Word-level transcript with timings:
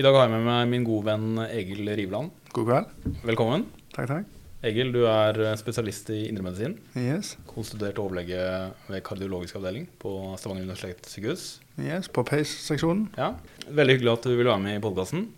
I 0.00 0.02
dag 0.02 0.14
har 0.16 0.30
jeg 0.30 0.32
med 0.32 0.46
meg 0.46 0.68
min 0.70 0.84
gode 0.86 1.04
venn 1.10 1.40
Egil 1.44 1.90
Riveland. 1.92 2.30
God 2.56 2.70
kveld. 2.70 2.92
Velkommen. 3.28 3.66
Takk, 3.92 4.06
takk. 4.08 4.38
Egil, 4.64 4.94
du 4.94 5.02
er 5.04 5.36
spesialist 5.60 6.08
i 6.14 6.22
indremedisin. 6.30 6.78
Yes. 6.96 7.34
Konstituert 7.50 8.00
overlege 8.00 8.38
ved 8.86 9.02
kardiologisk 9.04 9.58
avdeling 9.60 9.84
på 10.00 10.14
Stavanger 10.40 10.64
universitetssykehus. 10.64 11.44
yes. 11.84 12.08
På 12.08 12.24
PACE-seksjonen. 12.24 13.10
Ja. 13.20 13.34
Veldig 13.68 13.98
hyggelig 13.98 14.14
at 14.14 14.24
du 14.24 14.32
ville 14.32 14.48
være 14.48 14.64
med 14.64 14.78
i 14.78 14.80
podkasten. 14.86 15.28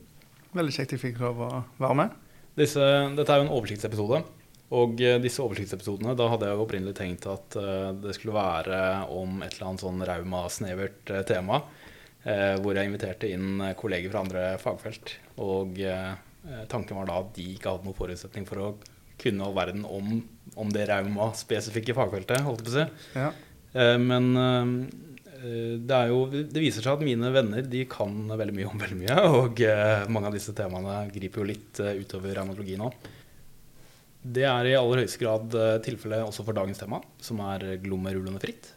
Veldig 0.54 0.76
kjekt 0.78 0.94
jeg 0.94 1.02
fikk 1.08 1.18
lov 1.24 1.42
å 1.42 1.50
være 1.82 1.98
med. 2.04 2.14
Disse, 2.62 2.86
dette 3.18 3.34
er 3.34 3.42
jo 3.42 3.48
en 3.48 3.54
oversiktsepisode. 3.58 4.22
Og 4.78 5.02
eh, 5.02 5.18
disse 5.20 5.42
oversiktsepisodene, 5.42 6.14
da 6.14 6.30
hadde 6.30 6.46
jeg 6.46 6.56
jo 6.56 6.68
opprinnelig 6.68 6.94
tenkt 6.96 7.26
at 7.28 7.58
eh, 7.58 7.90
det 7.98 8.14
skulle 8.14 8.38
være 8.38 8.78
om 9.10 9.42
et 9.42 9.56
eller 9.56 9.72
annet 9.72 9.84
sånn 9.88 10.06
raumasnevert 10.06 11.12
eh, 11.12 11.26
tema. 11.28 11.64
Eh, 12.24 12.56
hvor 12.62 12.76
jeg 12.76 12.88
inviterte 12.88 13.30
inn 13.30 13.60
eh, 13.62 13.76
kolleger 13.78 14.12
fra 14.12 14.22
andre 14.24 14.46
fagfelt. 14.62 15.14
Og 15.42 15.78
eh, 15.82 16.10
tanken 16.70 16.98
var 16.98 17.08
da 17.08 17.20
at 17.22 17.32
de 17.36 17.46
ikke 17.54 17.70
hadde 17.70 17.88
noen 17.88 17.98
forutsetning 17.98 18.48
for 18.48 18.62
å 18.62 18.72
kunne 19.22 19.46
all 19.46 19.54
verden 19.54 19.86
om, 19.86 20.18
om 20.58 20.74
det 20.74 20.88
raumaspesifikke 20.90 21.94
fagfeltet, 21.96 22.42
holdt 22.46 22.64
jeg 22.64 22.68
på 22.68 22.74
å 22.74 22.78
si. 22.80 23.16
Ja. 23.20 23.30
Eh, 23.78 23.96
men 24.02 24.32
det, 25.42 25.96
jo, 26.06 26.20
det 26.30 26.60
viser 26.62 26.84
seg 26.84 26.92
at 26.92 27.00
mine 27.02 27.32
venner 27.34 27.64
de 27.66 27.80
kan 27.90 28.14
veldig 28.30 28.54
mye 28.54 28.68
om 28.70 28.82
veldig 28.82 28.98
mye. 29.00 29.16
Og 29.40 29.64
mange 30.14 30.30
av 30.30 30.36
disse 30.36 30.54
temaene 30.54 31.00
griper 31.14 31.42
jo 31.42 31.48
litt 31.48 31.82
utover 31.82 32.36
revmatologi 32.38 32.78
nå. 32.78 32.92
Det 34.22 34.44
er 34.46 34.68
i 34.70 34.76
aller 34.78 35.02
høyeste 35.02 35.18
grad 35.18 35.56
tilfellet 35.82 36.22
også 36.22 36.46
for 36.46 36.54
dagens 36.54 36.78
tema, 36.78 37.00
som 37.18 37.42
er 37.42 37.72
glomerulonefritt. 37.82 38.70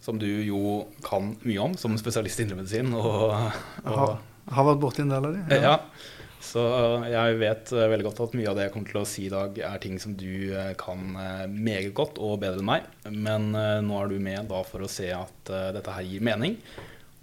Som 0.00 0.20
du 0.20 0.28
jo 0.28 0.86
kan 1.04 1.34
mye 1.44 1.60
om 1.60 1.76
som 1.76 1.96
spesialist 2.00 2.40
i 2.40 2.46
indremedisin. 2.46 2.94
Og, 2.96 3.34
og, 3.84 3.84
har, 3.84 4.16
har 4.56 4.68
vært 4.72 4.82
borti 4.82 5.04
en 5.04 5.12
del 5.12 5.28
av 5.28 5.36
de. 5.36 5.60
ja. 5.60 5.76
Så 6.40 6.62
eh, 6.64 7.10
jeg 7.12 7.36
vet 7.40 7.72
eh, 7.76 7.88
veldig 7.92 8.06
godt 8.08 8.22
at 8.24 8.36
mye 8.38 8.48
av 8.48 8.56
det 8.56 8.64
jeg 8.64 8.72
kommer 8.74 8.88
til 8.90 9.00
å 9.02 9.08
si 9.08 9.26
i 9.26 9.32
dag, 9.32 9.58
er 9.60 9.82
ting 9.82 9.98
som 10.00 10.14
du 10.16 10.54
eh, 10.56 10.70
kan 10.80 11.12
eh, 11.20 11.42
meget 11.52 11.92
godt 11.96 12.16
og 12.16 12.38
bedre 12.40 12.62
enn 12.62 12.70
meg. 12.70 12.86
Men 13.12 13.50
eh, 13.52 13.82
nå 13.84 13.98
er 14.00 14.08
du 14.08 14.16
med 14.24 14.48
da 14.50 14.62
for 14.66 14.86
å 14.86 14.88
se 14.90 15.10
at 15.12 15.52
eh, 15.52 15.68
dette 15.76 15.92
her 15.94 16.08
gir 16.08 16.24
mening. 16.24 16.56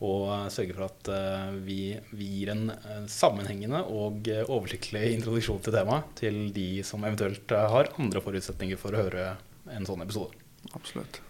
Og 0.06 0.28
eh, 0.30 0.46
sørge 0.54 0.78
for 0.78 0.86
at 0.86 1.10
eh, 1.10 1.50
vi, 1.66 1.80
vi 2.14 2.30
gir 2.38 2.54
en 2.54 2.68
eh, 2.76 3.04
sammenhengende 3.10 3.82
og 3.90 4.30
eh, 4.30 4.46
oversiktlig 4.46 5.08
introduksjon 5.16 5.64
til 5.66 5.80
temaet 5.80 6.14
til 6.22 6.44
de 6.54 6.70
som 6.86 7.02
eventuelt 7.02 7.58
eh, 7.58 7.70
har 7.74 7.90
andre 7.98 8.22
forutsetninger 8.22 8.78
for 8.78 8.94
å 8.94 9.08
høre 9.08 9.32
en 9.74 9.90
sånn 9.90 10.06
episode. 10.06 10.38
Absolutt. 10.78 11.24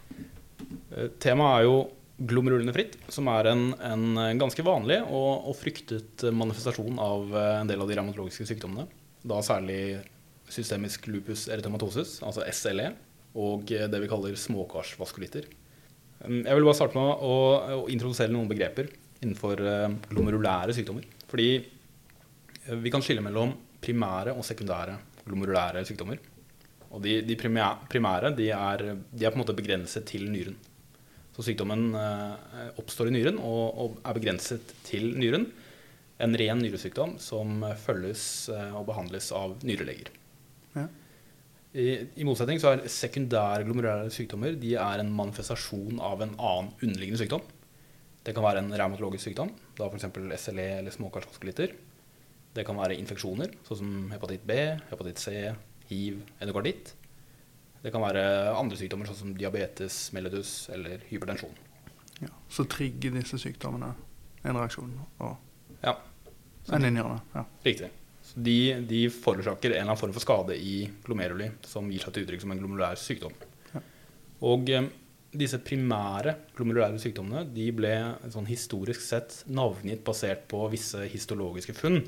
Eh, 0.65 1.09
Temaet 1.21 1.59
er 1.59 1.67
jo 1.67 1.77
glomerulonefritt, 2.27 2.97
som 3.13 3.29
er 3.29 3.51
en, 3.51 3.65
en 3.77 4.41
ganske 4.41 4.63
vanlig 4.65 4.99
og, 5.05 5.49
og 5.49 5.57
fryktet 5.59 6.25
manifestasjon 6.33 6.97
av 7.01 7.35
eh, 7.35 7.49
en 7.61 7.69
del 7.69 7.83
av 7.83 7.89
de 7.89 7.97
revmatologiske 7.99 8.47
sykdommene. 8.49 8.87
Da 9.27 9.41
særlig 9.45 9.99
systemisk 10.49 11.09
lupus 11.11 11.45
erythematosus, 11.51 12.17
altså 12.25 12.45
SLE, 12.55 12.91
og 13.37 13.69
eh, 13.75 13.85
det 13.91 14.01
vi 14.01 14.09
kaller 14.09 14.37
småkarsvaskulitter. 14.39 15.49
Um, 16.23 16.41
Jeg 16.41 16.57
vil 16.57 16.65
bare 16.65 16.79
starte 16.79 16.97
med 16.97 17.27
å, 17.27 17.35
å 17.83 17.83
introdusere 17.93 18.33
noen 18.33 18.49
begreper 18.49 18.89
innenfor 19.21 19.61
glomerulære 20.11 20.75
sykdommer. 20.77 21.05
Fordi 21.25 21.47
vi 22.77 22.91
kan 22.93 23.01
skille 23.01 23.23
mellom 23.25 23.55
primære 23.81 24.35
og 24.37 24.45
sekundære 24.45 24.97
glomerulære 25.25 25.81
sykdommer. 25.89 26.19
Og 26.95 27.03
de, 27.03 27.19
de 27.27 27.35
primære 27.37 28.31
de 28.37 28.49
er, 28.55 28.83
de 29.11 29.25
er 29.25 29.33
på 29.33 29.37
en 29.37 29.43
måte 29.43 29.55
begrenset 29.57 30.07
til 30.07 30.27
nyren. 30.31 30.55
Så 31.35 31.45
sykdommen 31.45 31.91
eh, 31.93 32.69
oppstår 32.81 33.11
i 33.11 33.13
nyren 33.13 33.37
og, 33.37 33.65
og 33.77 33.97
er 34.01 34.15
begrenset 34.17 34.71
til 34.87 35.11
nyren. 35.19 35.45
En 36.23 36.33
ren 36.39 36.63
nyresykdom 36.63 37.17
som 37.21 37.61
følges 37.83 38.23
eh, 38.49 38.71
og 38.73 38.87
behandles 38.87 39.29
av 39.35 39.53
nyreleger. 39.67 40.09
Ja. 40.73 40.87
I, 41.77 41.85
I 42.17 42.25
motsetning 42.25 42.61
så 42.63 42.71
er 42.73 42.87
sekundære 42.89 43.67
glomerulære 43.67 44.09
sykdommer 44.15 44.55
de 44.57 44.73
er 44.81 45.03
en 45.03 45.13
manifestasjon 45.13 46.01
av 46.01 46.23
en 46.25 46.33
annen 46.33 46.73
underliggende 46.79 47.21
sykdom. 47.21 47.45
Det 48.25 48.33
kan 48.35 48.43
være 48.43 48.63
en 48.63 48.73
revmatologisk 48.73 49.29
sykdom, 49.29 49.53
da 49.77 49.91
f.eks. 49.91 50.09
SLE 50.41 50.67
eller 50.79 50.95
småkarsvaskulitter. 50.95 51.75
Det 52.57 52.65
kan 52.65 52.79
være 52.79 52.97
infeksjoner, 52.97 53.53
sånn 53.67 53.79
som 53.83 53.93
hepatitt 54.11 54.47
B, 54.47 54.57
hepatitt 54.89 55.21
C, 55.21 55.35
hiv, 55.89 56.21
endokarditt. 56.41 56.93
Det 57.83 57.93
kan 57.93 58.03
være 58.03 58.23
andre 58.57 58.77
sykdommer, 58.79 59.07
sånn 59.07 59.19
som 59.21 59.37
diabetes, 59.37 60.07
mellitus 60.15 60.53
eller 60.73 61.03
hypertensjon. 61.11 61.53
Ja. 62.23 62.33
Så 62.51 62.65
trigger 62.69 63.13
disse 63.15 63.39
sykdommene 63.41 63.93
en 64.47 64.57
reaksjon. 64.57 64.93
Og 65.23 65.83
Ja, 65.85 65.93
en 66.73 66.85
inngjørende. 66.85 67.21
Ja. 67.35 67.45
riktig. 67.63 67.89
Så 68.27 68.41
de, 68.43 68.57
de 68.89 69.07
forårsaker 69.13 69.71
en 69.71 69.75
eller 69.75 69.85
annen 69.85 69.99
form 69.99 70.13
for 70.15 70.23
skade 70.23 70.57
i 70.59 70.89
glomeruli, 71.05 71.51
som 71.63 71.87
gir 71.91 72.03
seg 72.03 72.15
til 72.15 72.25
uttrykk 72.25 72.43
som 72.43 72.51
en 72.51 72.59
glomerulær 72.59 72.99
sykdom. 72.99 73.35
Ja. 73.71 73.83
Og 74.49 74.71
eh, 74.73 74.89
disse 75.37 75.59
primære 75.63 76.33
glomerulære 76.57 76.99
sykdommene 76.99 77.45
de 77.53 77.69
ble 77.75 77.93
sånn 78.33 78.49
historisk 78.49 79.03
sett 79.05 79.43
navngitt 79.47 80.03
basert 80.07 80.47
på 80.51 80.65
visse 80.73 81.05
histologiske 81.11 81.75
funn. 81.77 82.01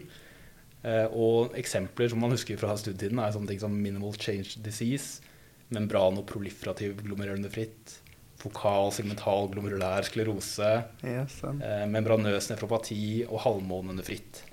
Eh, 0.80 1.08
og 1.12 1.56
eksempler 1.60 2.12
som 2.12 2.22
man 2.24 2.32
husker 2.32 2.60
fra 2.60 2.76
studietiden, 2.80 3.20
er 3.20 3.34
sånne 3.36 3.52
ting 3.52 3.60
som 3.60 3.74
minimal 3.76 4.16
change 4.16 4.62
disease, 4.64 5.26
membranoproliferativ 5.76 7.02
glomerulonefritt, 7.04 7.98
fokal 8.40 8.94
segmental 8.96 9.50
glomerulær 9.52 10.08
sklerose, 10.08 10.70
Yes, 11.04 11.42
eh, 11.44 11.84
membranøs 11.92 12.48
nefropati 12.54 13.26
og 13.28 13.42
halvmånenefritt. 13.44 14.46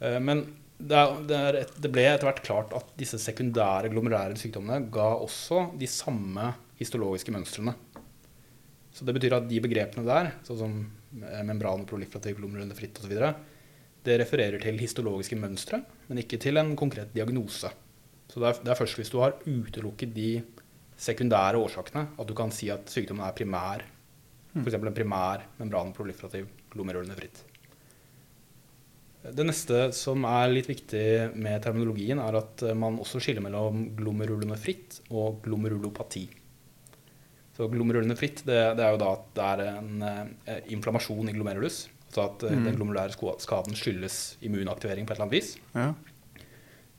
Eh, 0.00 0.16
men 0.20 0.46
det, 0.78 0.96
er, 0.96 1.20
det, 1.28 1.40
et, 1.60 1.74
det 1.84 1.90
ble 1.92 2.06
etter 2.08 2.28
hvert 2.30 2.44
klart 2.44 2.72
at 2.76 2.88
disse 2.96 3.20
sekundære 3.20 3.92
glomerulære 3.92 4.38
sykdommene 4.40 4.88
ga 4.92 5.10
også 5.20 5.70
de 5.76 5.88
samme 5.88 6.54
histologiske 6.80 7.32
mønstrene. 7.32 7.76
Så 8.96 9.04
det 9.04 9.12
betyr 9.12 9.36
at 9.36 9.48
de 9.48 9.60
begrepene 9.60 10.08
der, 10.08 10.32
sånn 10.44 10.60
som 10.60 10.74
membran 11.44 11.84
og 11.84 11.88
proliferativ 11.88 12.40
glomerulonefritt 12.40 12.96
osv., 13.02 13.12
det 14.06 14.20
refererer 14.22 14.62
til 14.62 14.78
histologiske 14.80 15.38
mønstre, 15.38 15.82
men 16.08 16.22
ikke 16.22 16.38
til 16.42 16.60
en 16.60 16.74
konkret 16.78 17.12
diagnose. 17.14 17.72
Så 18.30 18.42
det 18.42 18.48
er, 18.48 18.62
det 18.62 18.72
er 18.72 18.78
først 18.78 18.98
hvis 18.98 19.12
du 19.12 19.20
har 19.22 19.36
utelukket 19.46 20.14
de 20.14 20.30
sekundære 20.96 21.60
årsakene, 21.60 22.06
at 22.16 22.28
du 22.28 22.34
kan 22.36 22.52
si 22.54 22.70
at 22.72 22.88
sykdommen 22.90 23.26
er 23.26 23.36
primær. 23.36 23.84
F.eks. 24.56 24.78
en 24.78 24.96
primær 24.96 25.44
membranproliferativ 25.58 26.48
glomerulonefritt. 26.72 27.42
Det 29.26 29.44
neste 29.44 29.88
som 29.96 30.22
er 30.28 30.52
litt 30.52 30.68
viktig 30.70 31.34
med 31.34 31.62
terminologien, 31.64 32.20
er 32.22 32.38
at 32.38 32.62
man 32.78 33.00
også 33.02 33.20
skiller 33.22 33.42
mellom 33.44 33.88
glomerulonefritt 33.98 35.00
og 35.10 35.40
glomerulopati. 35.44 36.24
Så 37.56 37.66
glomerulonefritt 37.72 38.44
det, 38.46 38.60
det 38.78 38.84
er 38.84 38.94
jo 38.94 39.00
da 39.00 39.12
at 39.16 39.28
det 39.36 39.46
er 39.50 39.62
en 39.72 40.06
eh, 40.06 40.60
inflammasjon 40.76 41.32
i 41.32 41.34
glomerulus. 41.34 41.86
Altså 42.16 42.48
at 42.48 42.52
mm. 42.56 42.64
den 42.64 42.76
glomerulære 42.76 43.38
skaden 43.38 43.76
skyldes 43.76 44.38
immunaktivering 44.40 45.06
på 45.06 45.12
et 45.12 45.18
eller 45.18 45.26
annet 45.26 45.36
vis. 45.36 45.56
Ja. 45.74 45.90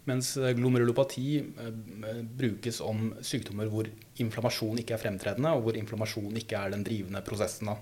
Mens 0.07 0.35
eh, 0.37 0.53
glomerulopati 0.55 1.39
eh, 1.39 1.71
eh, 2.09 2.19
brukes 2.37 2.79
om 2.85 3.09
sykdommer 3.25 3.67
hvor 3.71 3.89
inflammasjon 4.21 4.77
ikke 4.83 4.93
er 4.93 5.01
fremtredende, 5.01 5.55
og 5.57 5.65
hvor 5.65 5.79
inflammasjon 5.79 6.37
ikke 6.37 6.59
er 6.59 6.75
den 6.75 6.85
drivende 6.85 7.23
prosessen. 7.25 7.73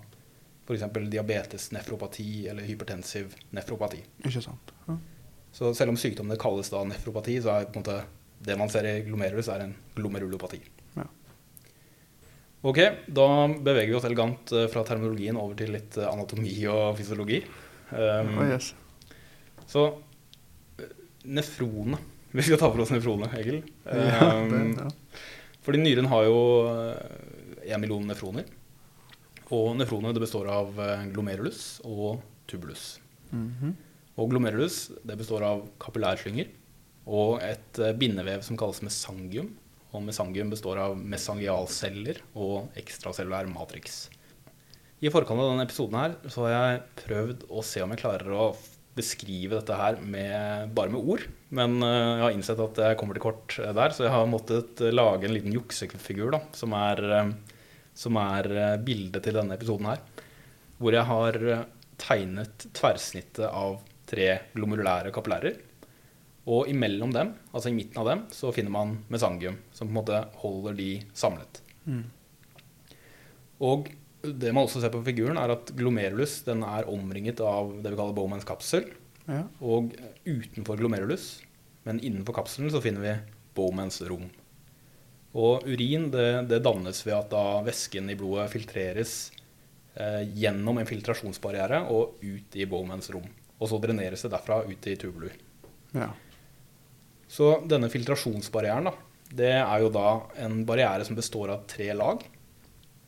F.eks. 0.66 0.88
diabetes 1.12 1.68
nefropati 1.76 2.48
eller 2.50 2.66
hypertensiv 2.66 3.36
nefropati. 3.54 4.00
Ikke 4.24 4.42
sant. 4.42 4.72
Ja. 4.88 4.96
Så 5.56 5.74
selv 5.76 5.94
om 5.94 6.00
sykdommene 6.00 6.40
kalles 6.40 6.72
da 6.72 6.82
nefropati, 6.88 7.38
så 7.44 7.60
er 7.60 7.68
det 8.46 8.58
man 8.60 8.72
ser 8.72 8.88
i 8.90 9.04
glomerulus, 9.06 9.52
er 9.52 9.68
en 9.68 9.76
glomerulopati. 9.96 10.64
Ja. 12.66 12.72
Ok, 12.72 12.80
da 13.14 13.26
beveger 13.62 13.92
vi 13.94 13.98
oss 14.00 14.08
elegant 14.10 14.52
eh, 14.58 14.66
fra 14.74 14.82
terminologien 14.88 15.38
over 15.38 15.54
til 15.60 15.70
litt 15.76 16.00
eh, 16.02 16.08
anatomi 16.10 16.56
og 16.72 16.96
fysiologi. 16.98 17.44
Um, 17.94 18.32
Oh, 18.42 18.48
yes. 18.50 18.72
så 19.70 19.84
nefronene. 21.26 22.00
Vi 22.36 22.44
skal 22.44 22.58
ta 22.60 22.68
for 22.74 22.82
oss 22.84 22.92
nefronene, 22.92 23.30
Egil. 23.40 23.62
Ja, 23.86 24.32
Um, 24.36 24.50
det, 24.52 24.82
ja. 24.82 24.90
Fordi 25.66 25.80
nyren 25.82 26.10
har 26.12 26.26
jo 26.28 26.40
én 27.66 27.80
million 27.82 28.04
nefroner. 28.06 28.46
Og 29.54 29.76
nefroner 29.78 30.18
består 30.20 30.50
av 30.52 30.74
eh, 30.82 31.06
glomerulus 31.14 31.80
og 31.86 32.22
tubulus. 32.50 32.96
Mhm. 33.32 33.76
Og 34.18 34.30
glomerulus 34.32 34.88
det 35.06 35.18
består 35.20 35.44
av 35.44 35.66
kapillærslynger 35.82 36.50
og 37.06 37.42
et 37.46 37.80
eh, 37.84 37.94
bindevev 37.98 38.42
som 38.46 38.58
kalles 38.58 38.82
mesangium. 38.86 39.54
Og 39.96 40.04
mesangium 40.04 40.52
består 40.52 40.82
av 40.84 41.00
mesangialceller 41.00 42.22
og 42.36 42.76
ekstracellulær 42.80 43.48
matrix. 43.52 44.06
I 45.04 45.12
forkant 45.12 45.42
av 45.42 45.52
denne 45.52 45.66
episoden 45.68 46.00
her 46.00 46.16
så 46.32 46.46
har 46.46 46.56
jeg 46.56 46.84
prøvd 47.04 47.46
å 47.52 47.64
se 47.66 47.84
om 47.84 47.92
jeg 47.94 48.02
klarer 48.02 48.32
å 48.36 48.48
beskrive 48.96 49.58
dette 49.58 49.76
her 49.76 49.98
med, 50.00 50.72
bare 50.76 50.94
med 50.94 51.04
ord. 51.04 51.26
Men 51.56 51.78
eh, 51.84 52.12
jeg 52.16 52.24
har 52.24 52.36
innsett 52.36 52.62
at 52.64 52.80
jeg 52.80 53.00
kommer 53.00 53.18
til 53.18 53.26
kort 53.26 53.58
eh, 53.60 53.74
der, 53.76 53.92
så 53.96 54.06
jeg 54.06 54.14
har 54.14 54.30
måttet 54.32 54.84
eh, 54.84 54.96
lage 54.96 55.28
en 55.28 55.36
liten 55.36 55.56
juksefigur 55.56 56.32
da, 56.38 56.40
som 56.56 56.76
er, 56.80 57.04
som 57.96 58.20
er 58.22 58.50
bildet 58.88 59.28
til 59.28 59.36
denne 59.36 59.58
episoden 59.60 59.92
her. 59.92 60.04
Hvor 60.80 60.96
jeg 60.96 61.08
har 61.12 61.42
tegnet 62.00 62.68
tverrsnittet 62.76 63.46
av 63.50 63.82
tre 64.08 64.30
glomerulære 64.56 65.12
kapillærer. 65.16 65.60
Og 66.46 66.70
imellom 66.70 67.14
dem, 67.14 67.32
altså 67.52 67.72
i 67.72 67.76
midten 67.78 67.98
av 68.02 68.10
dem, 68.12 68.26
så 68.30 68.52
finner 68.54 68.74
man 68.74 69.00
mesangium, 69.10 69.58
som 69.74 69.90
på 69.90 69.96
en 69.96 69.98
måte 69.98 70.20
holder 70.44 70.76
de 70.78 70.90
samlet. 71.18 71.62
Mm. 71.90 72.04
Og 73.66 73.90
det 74.26 74.52
man 74.54 74.66
også 74.66 74.82
ser 74.84 74.94
på 74.94 75.04
figuren, 75.06 75.40
er 75.42 75.54
at 75.54 75.72
glomerulus 75.78 76.40
den 76.46 76.62
er 76.66 76.90
omringet 76.90 77.42
av 77.42 77.74
det 77.82 77.94
vi 77.94 77.98
kaller 77.98 78.18
Bowmans 78.18 78.46
kapsel. 78.48 78.88
Ja. 79.26 79.42
Og 79.66 79.96
utenfor 80.26 80.78
glomerulus, 80.78 81.40
men 81.86 82.02
innenfor 82.02 82.38
kapselen, 82.38 82.70
så 82.74 82.82
finner 82.84 83.02
vi 83.02 83.16
Bowmans 83.58 84.02
rom. 84.06 84.28
Og 85.36 85.66
urin 85.68 86.12
det, 86.14 86.28
det 86.52 86.62
dannes 86.64 87.02
ved 87.06 87.18
at 87.18 87.32
da 87.34 87.64
væsken 87.66 88.14
i 88.14 88.18
blodet 88.20 88.48
filtreres 88.54 89.16
eh, 89.98 90.22
gjennom 90.38 90.78
en 90.80 90.88
filtrasjonsbarriere 90.88 91.82
og 91.92 92.22
ut 92.22 92.56
i 92.56 92.70
Bowmans 92.70 93.10
rom. 93.12 93.26
Og 93.58 93.72
så 93.72 93.82
dreneres 93.82 94.24
det 94.24 94.32
derfra 94.36 94.62
ut 94.68 94.88
i 94.92 94.96
tubulur. 95.00 95.34
ja. 95.96 96.14
Så 97.32 97.56
denne 97.68 97.90
filtrasjonsbarrieren, 97.92 98.90
da, 98.90 98.94
det 99.36 99.52
er 99.58 99.82
jo 99.84 99.92
da 99.94 100.10
en 100.46 100.62
barriere 100.68 101.06
som 101.08 101.18
består 101.18 101.54
av 101.56 101.66
tre 101.70 101.90
lag. 101.98 102.22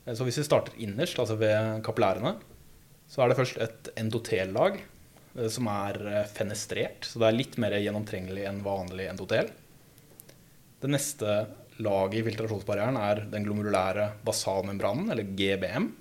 Eh, 0.05 0.13
Så 0.15 0.25
hvis 0.25 0.39
vi 0.41 0.47
starter 0.47 0.77
innerst, 0.81 1.19
altså 1.19 1.37
ved 1.39 1.83
kapillærene, 1.85 2.37
så 3.07 3.23
er 3.23 3.29
det 3.29 3.37
først 3.39 3.61
et 3.63 3.91
endotellag 3.99 4.81
eh, 4.81 5.47
som 5.53 5.69
er 5.71 6.01
eh, 6.07 6.25
fenestrert, 6.33 7.05
så 7.05 7.21
det 7.21 7.29
er 7.29 7.39
litt 7.39 7.57
mer 7.61 7.77
gjennomtrengelig 7.77 8.47
enn 8.49 8.65
vanlig 8.65 9.07
endotel. 9.11 9.53
Det 10.81 10.89
neste 10.91 11.39
laget 11.81 12.19
i 12.19 12.25
filtrasjonsbarrieren 12.25 12.97
er 12.97 13.23
den 13.29 13.45
glomerulære 13.45 14.11
basalmembranen, 14.25 15.11
eller 15.13 15.29
GBM. 15.37 15.91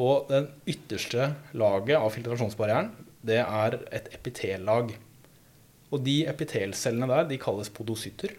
Og 0.00 0.30
det 0.30 0.46
ytterste 0.72 1.28
laget 1.54 2.00
av 2.00 2.10
filtrasjonsbarrieren, 2.16 2.90
det 3.24 3.40
er 3.44 3.76
et 3.94 4.08
epitellag. 4.16 4.90
Og 5.94 6.02
de 6.06 6.24
epitelcellene 6.30 7.06
der, 7.10 7.28
de 7.30 7.38
kalles 7.42 7.70
podocytter. 7.74 8.34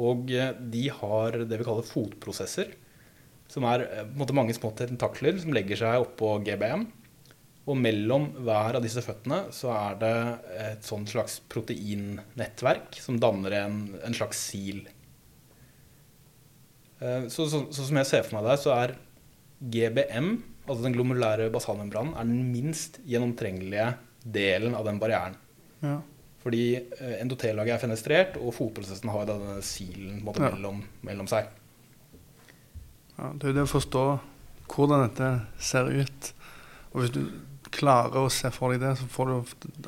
Og 0.00 0.32
eh, 0.34 0.50
de 0.58 0.88
har 0.90 1.38
det 1.46 1.60
vi 1.60 1.66
kaller 1.66 1.86
fotprosesser, 1.86 2.72
som 3.50 3.66
er 3.70 3.84
eh, 3.86 4.02
på 4.02 4.10
en 4.16 4.20
måte 4.24 4.36
mange 4.36 4.56
små 4.56 4.72
tentakler 4.74 5.38
som 5.38 5.54
legger 5.54 5.78
seg 5.84 6.02
oppå 6.02 6.32
GBM. 6.46 6.88
Og 7.64 7.78
mellom 7.80 8.26
hver 8.44 8.76
av 8.76 8.82
disse 8.84 9.00
føttene 9.00 9.46
så 9.54 9.70
er 9.72 9.94
det 10.02 10.16
et 10.66 10.84
sånt 10.84 11.08
slags 11.08 11.38
proteinnettverk 11.48 12.98
som 13.00 13.16
danner 13.22 13.54
en, 13.62 13.78
en 14.04 14.16
slags 14.16 14.42
sil. 14.50 14.82
Eh, 17.00 17.28
Så, 17.32 17.46
så, 17.48 17.64
så 17.70 17.86
som 17.86 18.00
jeg 18.02 18.10
ser 18.10 18.26
for 18.26 18.38
meg 18.40 18.50
det, 18.50 18.58
så 18.64 18.74
er 18.76 18.96
GBM, 19.64 20.34
altså 20.66 20.82
den 20.84 20.96
glomerulære 20.96 21.52
basalmembranen, 21.54 22.16
er 22.18 22.28
den 22.28 22.50
minst 22.52 22.98
gjennomtrengelige 23.08 23.94
delen 24.24 24.74
av 24.76 24.84
den 24.88 24.98
barrieren. 25.00 25.38
ja. 25.84 26.00
Fordi 26.44 26.62
eh, 26.76 27.14
endotellaget 27.22 27.74
er 27.78 27.82
fenestrert, 27.86 28.34
og 28.36 28.52
fotprosessen 28.52 29.08
har 29.08 29.24
denne 29.30 29.58
silen 29.64 30.18
måte, 30.26 30.42
Ja. 30.44 30.50
mellom, 30.52 30.82
mellom 31.02 31.26
seg. 31.30 31.48
Ja, 33.16 33.30
det 33.38 33.48
er 33.48 33.56
det 33.56 33.64
å 33.64 33.70
forstå 33.70 34.04
hvordan 34.74 35.04
dette 35.08 35.28
ser 35.62 35.88
ut. 35.88 36.32
Og 36.92 37.00
hvis 37.04 37.14
du 37.14 37.22
klarer 37.74 38.24
å 38.26 38.30
se 38.30 38.50
for 38.54 38.72
deg 38.74 38.82
det, 38.84 38.92
så 38.98 39.06
får 39.10 39.30
du 39.30 39.34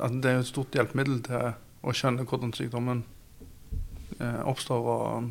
at 0.03 0.17
det 0.21 0.31
er 0.31 0.39
et 0.41 0.49
stort 0.49 0.73
hjelpemiddel 0.75 1.21
til 1.27 1.53
å 1.87 1.93
skjønne 1.95 2.25
hvordan 2.27 2.53
sykdommen 2.55 3.03
eh, 4.19 4.41
oppstår 4.47 4.89
og 4.95 5.29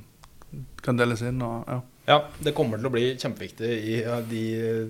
kan 0.85 0.97
deles 1.01 1.23
inn. 1.27 1.43
Og, 1.45 1.65
ja, 1.69 1.81
Ja, 2.07 2.21
det 2.39 2.53
kommer 2.55 2.79
til 2.79 2.87
å 2.87 2.93
bli 2.95 3.05
kjempeviktig 3.19 3.69
i 3.91 3.95
de 4.31 4.43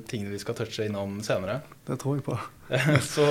tingene 0.09 0.35
vi 0.35 0.41
skal 0.43 0.57
touche 0.59 0.85
innom 0.85 1.15
senere. 1.25 1.63
det 1.89 1.97
tror 2.03 2.19
jeg 2.19 2.25
på. 2.27 2.37
Så, 3.15 3.25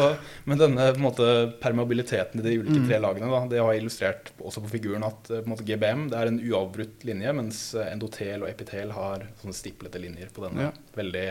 men 0.47 0.57
denne 0.57 0.87
på 0.95 1.03
måte, 1.03 1.27
permeabiliteten 1.61 2.39
i 2.41 2.45
de 2.47 2.53
ulike 2.63 2.79
Mm. 2.79 2.87
tre 2.89 2.99
lagene, 3.03 3.29
da, 3.29 3.41
det 3.51 3.59
har 3.61 3.75
illustrert 3.77 4.31
også 4.41 4.63
på 4.63 4.71
figuren 4.73 5.03
at 5.05 5.29
eh, 5.29 5.43
på 5.45 5.51
måte, 5.51 5.65
GBM 5.67 6.07
det 6.09 6.17
er 6.17 6.31
en 6.31 6.39
uavbrutt 6.41 7.03
linje, 7.05 7.33
mens 7.37 7.59
eh, 7.75 7.91
endotel 7.93 8.41
og 8.45 8.49
epitel 8.49 8.95
har 8.95 9.27
sånne 9.43 9.53
stiplete 9.59 10.01
linjer 10.01 10.31
på 10.33 10.47
denne 10.47 10.69
Ja. 10.69 10.71
veldig 10.97 11.25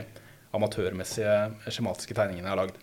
amatørmessige 0.55 1.37
skjematiske 1.67 2.15
tegningen 2.15 2.45
jeg 2.47 2.53
har 2.55 2.61
lagd. 2.61 2.79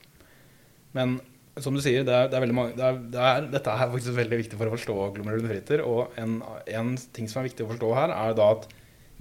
Men 0.98 1.20
som 1.62 1.76
du 1.76 1.80
sier, 1.84 2.04
det 2.08 2.12
er, 2.12 2.28
det 2.32 2.38
er 2.42 2.52
mange, 2.56 2.76
det 2.76 2.84
er, 2.84 3.00
er, 3.22 3.48
dette 3.52 3.72
er 3.72 3.92
faktisk 3.92 4.16
veldig 4.20 4.38
viktig 4.44 4.60
for 4.60 4.68
å 4.68 4.76
forstå 4.76 4.98
glomerulonefritter. 5.16 5.84
Og 5.88 6.12
en, 6.20 6.38
en 6.68 6.94
ting 7.16 7.28
som 7.32 7.42
er 7.42 7.50
viktig 7.50 7.64
å 7.66 7.72
forstå 7.72 7.90
her, 7.96 8.14
er 8.16 8.36
da 8.36 8.52
at 8.58 8.68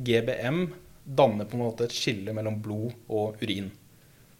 GBM 0.05 0.65
danner 1.05 1.45
på 1.49 1.57
en 1.59 1.65
måte 1.65 1.85
et 1.89 1.95
skille 1.95 2.33
mellom 2.37 2.61
blod 2.63 2.93
og 3.09 3.41
urin. 3.43 3.71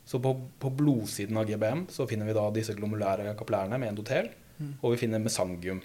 Så 0.07 0.19
på, 0.23 0.33
på 0.59 0.71
blodsiden 0.75 1.37
av 1.39 1.47
GBM 1.47 1.85
så 1.93 2.07
finner 2.11 2.27
vi 2.27 2.35
da 2.35 2.47
disse 2.55 2.75
glomulære 2.79 3.35
kapillærene 3.39 3.79
med 3.79 3.93
endotel, 3.95 4.31
Mm. 4.61 4.75
og 4.83 4.91
vi 4.93 4.99
finner 5.01 5.23
mesangium. 5.25 5.79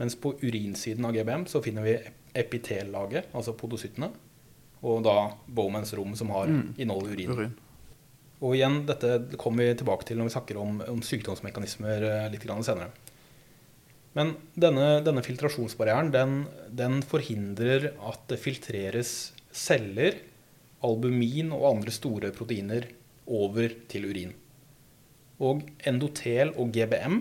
Mens 0.00 0.14
på 0.16 0.30
urinsiden 0.40 1.04
av 1.04 1.12
GBM 1.12 1.42
så 1.44 1.60
finner 1.60 1.84
vi 1.84 1.92
epitellaget, 2.40 3.26
altså 3.36 3.52
podocyttene, 3.52 4.08
og 4.80 5.02
da 5.04 5.16
Bowmans 5.48 5.92
rom 5.98 6.14
som 6.16 6.30
har 6.32 6.46
Mm. 6.48 6.74
innhold 6.78 7.10
i 7.10 7.12
urin. 7.16 7.30
Urin. 7.36 7.54
Og 8.40 8.54
igjen, 8.56 8.86
dette 8.86 9.36
kommer 9.36 9.64
vi 9.64 9.74
tilbake 9.74 10.04
til 10.06 10.16
når 10.16 10.24
vi 10.30 10.34
snakker 10.38 10.56
om, 10.60 10.80
om 10.88 11.02
sykdomsmekanismer 11.02 12.02
eh, 12.02 12.30
litt 12.30 12.42
senere. 12.64 12.88
Men 14.16 14.32
denne, 14.56 15.02
denne 15.04 15.22
filtrasjonsbarrieren 15.24 16.10
den, 16.14 16.36
den 16.72 17.02
forhindrer 17.04 17.90
at 18.08 18.24
det 18.30 18.40
filtreres 18.40 19.12
celler, 19.52 20.16
albumin 20.86 21.52
og 21.56 21.66
andre 21.74 21.92
store 21.92 22.32
proteiner 22.36 22.88
over 23.26 23.72
til 23.90 24.08
urin. 24.08 24.32
Og 25.42 25.66
endotel 25.84 26.54
og 26.56 26.72
GBM 26.72 27.20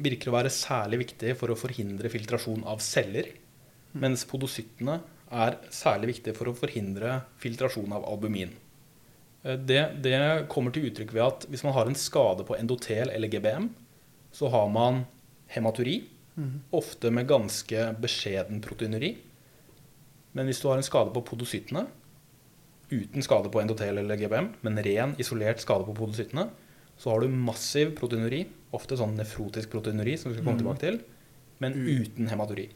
virker 0.00 0.30
å 0.30 0.36
være 0.38 0.52
særlig 0.52 1.02
viktig 1.02 1.34
for 1.36 1.52
å 1.52 1.58
forhindre 1.58 2.08
filtrasjon 2.12 2.64
av 2.68 2.80
celler, 2.84 3.28
mens 3.92 4.24
podocyttene 4.28 5.02
er 5.32 5.58
særlig 5.72 6.14
viktige 6.14 6.36
for 6.36 6.48
å 6.48 6.56
forhindre 6.56 7.22
filtrasjon 7.42 7.92
av 7.92 8.06
albumin. 8.08 8.54
Eh, 9.44 9.56
Det, 9.56 9.82
det 10.04 10.48
kommer 10.48 10.72
til 10.72 10.88
uttrykk 10.88 11.12
ved 11.12 11.24
at 11.26 11.46
hvis 11.50 11.64
man 11.64 11.76
har 11.76 11.88
en 11.88 11.98
skade 11.98 12.44
på 12.48 12.56
endotel 12.56 13.12
eller 13.12 13.28
GBM, 13.28 13.68
så 14.32 14.48
har 14.48 14.68
man 14.72 15.04
hematuri. 15.52 16.02
Ofte 16.72 17.10
med 17.12 17.28
ganske 17.28 17.96
beskjeden 18.00 18.60
proteinuri. 18.64 19.16
Men 20.32 20.46
hvis 20.48 20.60
du 20.62 20.68
har 20.68 20.76
en 20.80 20.86
skade 20.86 21.12
på 21.12 21.20
podocytene, 21.28 21.86
uten 22.92 23.24
skade 23.24 23.50
på 23.52 23.60
endotel 23.60 23.98
eller 24.00 24.16
GBM, 24.20 24.50
men 24.64 24.80
ren, 24.84 25.14
isolert 25.20 25.60
skade 25.60 25.84
på 25.88 25.94
podocytene, 25.96 26.46
så 26.98 27.10
har 27.12 27.20
du 27.20 27.28
massiv 27.28 27.94
proteinuri, 27.98 28.46
ofte 28.72 28.96
sånn 28.96 29.16
nefrotisk 29.16 29.70
proteinuri, 29.72 30.16
som 30.18 30.30
vi 30.32 30.38
skal 30.38 30.44
komme 30.46 30.56
Mhm. 30.60 30.64
tilbake 30.64 30.80
til, 30.80 31.00
men 31.60 31.72
Mm. 31.74 32.02
uten 32.02 32.28
hematuri. 32.28 32.70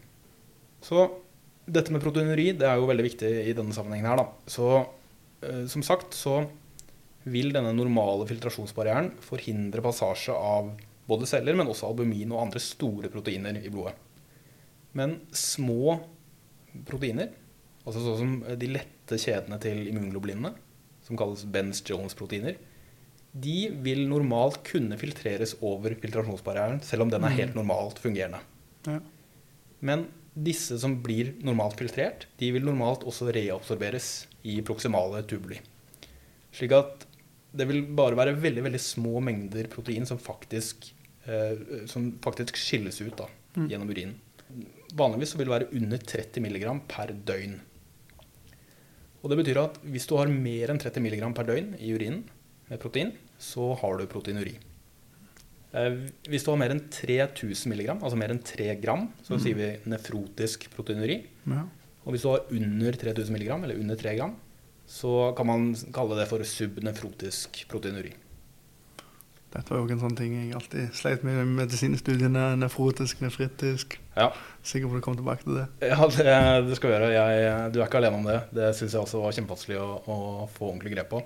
Så 0.83 1.11
dette 1.67 1.91
med 1.91 2.03
proteinuri 2.03 2.53
det 2.57 2.63
er 2.63 2.77
jo 2.77 2.87
veldig 2.87 3.03
viktig 3.11 3.47
i 3.49 3.53
denne 3.53 3.73
sammenhengen 3.73 4.07
her. 4.07 4.17
Da. 4.17 4.29
Så 4.47 4.87
eh, 5.43 5.67
som 5.67 5.83
sagt 5.83 6.11
så 6.13 6.49
vil 7.27 7.53
denne 7.53 7.75
normale 7.75 8.27
filtrasjonsbarrieren 8.27 9.13
forhindre 9.21 9.83
passasje 9.83 10.33
av 10.33 10.73
både 11.07 11.29
celler, 11.31 11.57
men 11.57 11.71
også 11.71 11.89
albumin 11.91 12.33
og 12.35 12.47
andre 12.47 12.63
store 12.63 13.11
proteiner 13.13 13.59
i 13.61 13.73
blodet. 13.73 13.95
Men 14.97 15.19
små 15.37 15.99
proteiner, 16.89 17.33
altså 17.85 18.03
sånn 18.03 18.21
som 18.21 18.59
de 18.59 18.71
lette 18.73 19.19
kjedene 19.21 19.59
til 19.63 19.87
immunglobulinene, 19.91 20.55
som 21.07 21.19
kalles 21.19 21.45
Benz-Jones-proteiner, 21.55 22.57
de 23.37 23.57
vil 23.85 24.07
normalt 24.09 24.63
kunne 24.67 24.97
filtreres 24.99 25.55
over 25.61 25.95
filtrasjonsbarrieren, 26.01 26.81
selv 26.85 27.05
om 27.05 27.13
den 27.13 27.27
er 27.27 27.37
helt 27.37 27.57
normalt 27.59 28.01
fungerende. 28.01 28.41
Ja. 28.89 29.01
Men 29.85 30.07
disse 30.37 30.79
som 30.81 30.99
blir 31.05 31.35
normalt 31.45 31.79
filtrert, 31.81 32.27
de 32.41 32.51
vil 32.57 32.65
normalt 32.65 33.05
også 33.09 33.29
reabsorberes 33.33 34.27
i 34.49 34.59
proksimale 34.65 35.23
tubuli. 35.29 35.61
Slik 36.57 36.73
at 36.77 37.07
det 37.57 37.67
vil 37.69 37.85
bare 37.97 38.19
være 38.19 38.37
veldig 38.41 38.65
veldig 38.67 38.81
små 38.83 39.21
mengder 39.25 39.69
protein 39.73 40.07
som 40.09 40.21
faktisk, 40.21 40.91
eh, 40.91 40.96
som 41.91 42.13
faktisk 42.23 42.57
skilles 42.61 43.01
ut 43.03 43.17
da, 43.19 43.27
Mm. 43.57 43.69
gjennom 43.71 43.89
urinen. 43.91 44.15
Vanligvis 44.95 45.31
så 45.33 45.39
vil 45.39 45.49
det 45.49 45.55
være 45.55 45.69
under 45.81 45.99
30 45.99 46.43
mg 46.45 46.65
per 46.89 47.13
døgn. 47.27 47.55
Og 49.23 49.31
det 49.33 49.39
betyr 49.41 49.59
at 49.65 49.79
hvis 49.83 50.07
du 50.07 50.15
har 50.21 50.29
mer 50.31 50.71
enn 50.71 50.79
30 50.79 51.01
mg 51.03 51.35
per 51.35 51.49
døgn 51.49 51.73
i 51.81 51.93
urinen 51.97 52.21
med 52.69 52.79
protein, 52.83 53.13
så 53.41 53.73
har 53.81 53.97
du 53.99 54.07
proteinuri. 54.07 54.55
Eh, 55.77 55.97
Hvis 56.31 56.45
du 56.45 56.53
har 56.53 56.61
mer 56.61 56.71
enn 56.73 56.85
3000 56.89 57.73
mg, 57.73 57.89
altså 58.01 58.17
mer 58.17 58.31
enn 58.33 58.43
3 58.45 58.77
gram, 58.81 59.09
så 59.27 59.35
mm. 59.37 59.41
sier 59.43 59.57
vi 59.59 59.91
nefrotisk 59.91 60.69
proteinuri. 60.77 61.19
Ja. 61.47 61.65
Og 62.07 62.15
hvis 62.15 62.23
du 62.23 62.31
har 62.31 62.47
under 62.55 62.93
3000 62.93 63.35
mg, 63.35 63.49
eller 63.65 63.81
under 63.83 63.97
3 63.99 64.15
gram, 64.17 64.37
så 64.87 65.35
kan 65.37 65.47
man 65.49 65.75
kalle 65.93 66.17
det 66.21 66.29
for 66.31 66.45
subnefrotisk 66.47 67.65
proteinuri. 67.69 68.13
Dette 69.55 69.73
var 69.73 69.81
jo 69.81 69.95
en 69.95 70.03
sånn 70.03 70.17
ting 70.19 70.33
jeg 70.35 70.55
alltid 70.59 70.97
sleit 70.97 71.23
med 71.25 71.39
i 71.41 71.45
medisinstudiene. 71.49 72.49
Nefrotisk, 72.61 73.21
nefritisk. 73.25 73.99
Ja. 74.17 74.31
Sikker 74.67 74.91
på 74.91 74.99
du 74.99 75.05
kommer 75.05 75.21
tilbake 75.23 75.47
til 75.47 75.61
det. 75.61 75.67
Ja, 75.93 76.01
det, 76.13 76.39
det 76.67 76.79
skal 76.79 76.91
vi 76.91 76.97
gjøre. 76.97 77.13
Jeg, 77.15 77.53
du 77.73 77.79
er 77.81 77.87
ikke 77.87 78.01
alene 78.03 78.21
om 78.21 78.27
det. 78.27 78.41
Det 78.57 78.73
syns 78.77 78.97
jeg 78.97 79.03
også 79.03 79.23
var 79.23 79.37
kjempevanskelig 79.37 79.79
å, 79.81 79.91
å 80.03 80.19
få 80.53 80.73
ordentlig 80.73 80.97
grep 80.97 81.13
på. 81.15 81.23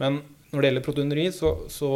Men 0.00 0.22
når 0.50 0.60
det 0.60 0.70
gjelder 0.70 0.86
proteineri, 0.88 1.28
så, 1.34 1.52
så 1.70 1.92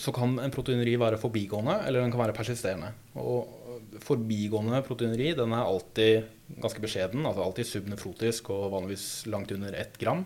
så 0.00 0.12
kan 0.14 0.38
en 0.40 0.52
proteineri 0.52 0.94
være 1.00 1.20
forbigående, 1.20 1.82
eller 1.86 2.00
den 2.00 2.12
kan 2.12 2.22
være 2.22 2.36
persisterende. 2.36 2.92
Og 3.20 3.98
forbigående 4.02 4.80
proteineri 4.86 5.32
den 5.36 5.52
er 5.52 5.66
alltid 5.66 6.56
ganske 6.62 6.80
beskjeden, 6.84 7.26
altså 7.28 7.44
alltid 7.44 7.68
subnefrotisk 7.68 8.50
og 8.54 8.70
vanligvis 8.72 9.26
langt 9.32 9.52
under 9.52 9.76
ett 9.76 9.98
gram. 10.00 10.24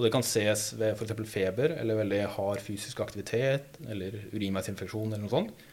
Og 0.00 0.06
det 0.06 0.14
kan 0.14 0.24
ses 0.24 0.70
ved 0.80 0.94
f.eks. 0.96 1.12
feber 1.28 1.74
eller 1.76 1.98
veldig 1.98 2.22
hard 2.38 2.62
fysisk 2.64 3.02
aktivitet 3.04 3.76
eller 3.84 4.14
urinveisinfeksjon 4.32 5.10
eller 5.10 5.26
noe 5.26 5.32
sånt. 5.34 5.66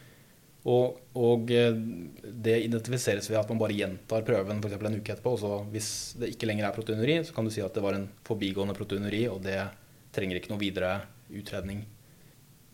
Og, 0.67 0.97
og, 1.15 1.51
eh, 1.55 1.77
det 2.27 2.57
identifiseres 2.65 3.29
ved 3.31 3.39
at 3.39 3.47
man 3.47 3.61
bare 3.61 3.77
gjentar 3.77 4.25
prøven 4.27 4.59
f.eks. 4.59 4.75
en 4.75 4.97
uke 4.99 5.13
etterpå. 5.13 5.37
Og 5.37 5.39
så 5.39 5.51
hvis 5.71 5.91
det 6.19 6.33
ikke 6.33 6.49
lenger 6.49 6.67
er 6.67 6.75
proteinuri, 6.75 7.21
så 7.23 7.35
kan 7.37 7.47
du 7.47 7.53
si 7.55 7.63
at 7.63 7.71
det 7.71 7.85
var 7.85 7.95
en 7.95 8.09
forbigående 8.27 8.75
proteinuri, 8.75 9.23
og 9.31 9.39
det 9.45 9.61
trenger 10.11 10.41
ikke 10.41 10.51
noe 10.51 10.59
videre 10.65 10.91
utredning. 11.31 11.85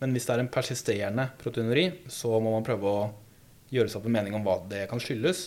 Men 0.02 0.16
hvis 0.16 0.26
det 0.26 0.34
er 0.34 0.42
en 0.42 0.50
persisterende 0.50 1.28
proteinuri, 1.38 1.86
så 2.10 2.34
må 2.42 2.56
man 2.56 2.66
prøve 2.66 2.90
å 2.90 3.06
gjøre 3.70 3.92
seg 3.92 4.02
opp 4.02 4.10
en 4.10 4.18
mening 4.18 4.34
om 4.34 4.42
hva 4.42 4.58
det 4.74 4.88
kan 4.90 4.98
skyldes. 4.98 5.46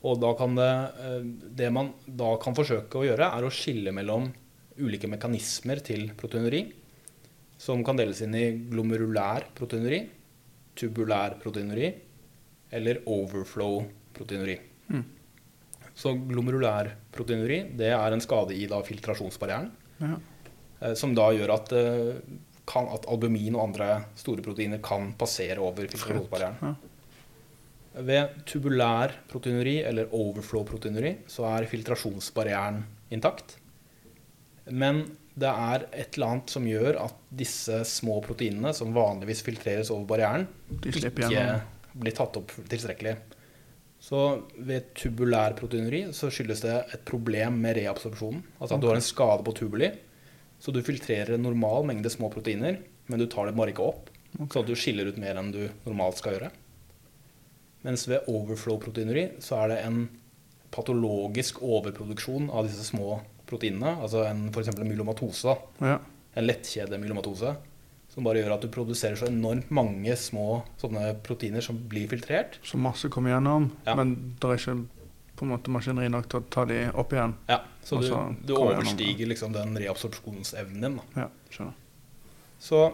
Og 0.00 0.16
da 0.24 0.32
kan 0.38 0.56
det, 0.56 0.72
eh, 1.04 1.28
det 1.60 1.68
man 1.76 1.92
da 2.08 2.38
kan 2.40 2.56
forsøke 2.56 3.02
å 3.02 3.04
gjøre, 3.04 3.28
er 3.36 3.44
å 3.44 3.52
skille 3.52 3.92
mellom 3.92 4.30
ulike 4.82 5.08
mekanismer 5.10 5.80
til 5.84 6.10
proteinuri, 6.18 6.64
som 7.58 7.82
kan 7.84 7.96
deles 7.96 8.20
inn 8.24 8.34
i 8.36 8.46
glomerulær 8.70 9.48
proteinuri, 9.56 10.02
tubulær 10.76 11.38
proteinuri 11.40 11.88
eller 12.76 13.00
overflow 13.08 13.84
proteinuri. 14.16 14.56
Mm. 14.92 15.04
Så 15.96 16.12
glomerulær 16.28 16.90
proteinuri 17.14 17.62
det 17.78 17.92
er 17.96 18.12
en 18.12 18.22
skade 18.24 18.56
i 18.56 18.66
da, 18.68 18.82
filtrasjonsbarrieren. 18.84 19.70
Ja. 20.02 20.18
Eh, 20.80 20.92
som 20.98 21.14
da 21.16 21.30
gjør 21.32 21.54
at, 21.54 21.72
eh, 21.72 22.18
kan, 22.68 22.90
at, 22.92 23.06
albumin 23.08 23.56
og 23.56 23.70
andre 23.70 23.88
store 24.18 24.44
proteiner 24.44 24.82
kan 24.84 25.14
passere 25.16 25.62
over 25.62 25.88
filtrasjonsbarrieren. 25.88 26.60
Ja. 26.60 26.74
Ved 28.06 28.42
tubulær 28.44 29.14
proteinuri 29.30 29.78
eller 29.88 30.12
overflow 30.12 30.66
proteinuri 30.68 31.14
så 31.32 31.46
er 31.48 31.68
filtrasjonsbarrieren 31.70 32.82
intakt. 33.14 33.56
Men 34.66 35.04
det 35.36 35.48
er 35.50 35.86
et 35.92 36.16
eller 36.16 36.32
annet 36.32 36.52
som 36.52 36.66
gjør 36.66 36.98
at 37.04 37.16
disse 37.38 37.82
små 37.88 38.18
proteinene, 38.24 38.72
som 38.74 38.94
vanligvis 38.96 39.44
filtreres 39.46 39.92
over 39.92 40.06
barrieren, 40.08 40.46
ikke 40.80 41.12
blir 41.96 42.16
tatt 42.16 42.38
opp 42.40 42.54
tilstrekkelig. 42.68 43.14
Så 44.06 44.22
ved 44.56 44.90
tubulær 44.96 45.56
proteinuri 45.58 46.02
så 46.16 46.28
skyldes 46.32 46.60
det 46.64 46.74
et 46.94 47.04
problem 47.08 47.60
med 47.62 47.78
reabsorpsjonen. 47.80 48.42
Altså 48.58 48.74
at 48.74 48.76
okay. 48.76 48.82
du 48.84 48.90
har 48.90 49.00
en 49.00 49.06
skade 49.06 49.46
på 49.46 49.54
tubuli, 49.56 49.90
så 50.60 50.72
du 50.72 50.82
filtrerer 50.84 51.36
en 51.36 51.44
normal 51.44 51.86
mengde 51.88 52.12
små 52.12 52.30
proteiner, 52.32 52.80
men 53.06 53.20
du 53.20 53.26
tar 53.30 53.48
det 53.48 53.56
bare 53.56 53.72
ikke 53.72 53.86
opp. 53.86 54.10
Okay. 54.36 54.50
Så 54.52 54.62
at 54.62 54.68
du 54.68 54.76
skiller 54.76 55.08
ut 55.08 55.20
mer 55.20 55.40
enn 55.40 55.52
du 55.54 55.62
normalt 55.86 56.20
skal 56.20 56.36
gjøre. 56.36 56.52
Mens 57.86 58.06
ved 58.10 58.28
overflow-proteinuri 58.30 59.28
så 59.44 59.60
er 59.62 59.72
det 59.72 59.80
en 59.84 60.06
patologisk 60.74 61.62
overproduksjon 61.64 62.50
av 62.50 62.66
disse 62.68 62.88
små 62.88 63.20
proteinene, 63.20 63.32
altså 63.46 64.26
en, 64.26 64.48
f.eks. 64.50 64.68
en 64.74 64.88
myelomatose, 64.88 65.56
ja. 65.80 65.98
en 66.34 66.46
lettkjede 66.46 66.98
myelomatose, 66.98 67.54
som 68.12 68.24
bare 68.24 68.40
gjør 68.40 68.56
at 68.56 68.64
du 68.64 68.68
produserer 68.72 69.16
så 69.16 69.28
enormt 69.28 69.70
mange 69.70 70.16
små 70.16 70.64
sånne 70.80 71.14
proteiner 71.22 71.60
som 71.60 71.76
blir 71.76 72.08
filtrert. 72.08 72.58
Så 72.64 72.78
masse 72.80 73.08
kommer 73.12 73.34
gjennom, 73.34 73.70
ja. 73.86 73.94
men 73.98 74.16
det 74.40 74.50
er 74.50 74.60
ikke 74.60 74.76
på 75.36 75.44
en 75.44 75.52
måte 75.52 75.72
maskineri 75.72 76.08
nok 76.08 76.28
til 76.32 76.40
å 76.40 76.46
ta 76.48 76.64
de 76.68 76.78
opp 76.96 77.12
igjen? 77.12 77.34
Ja, 77.50 77.60
så 77.84 78.00
du, 78.00 78.08
du 78.48 78.54
overstiger 78.56 79.28
liksom 79.28 79.52
den 79.52 79.76
reabsorpsjonsevnen 79.76 80.80
din. 80.80 80.96
Da. 80.96 81.26
Ja, 81.26 81.52
skjønner. 81.52 81.76
Så 82.66 82.86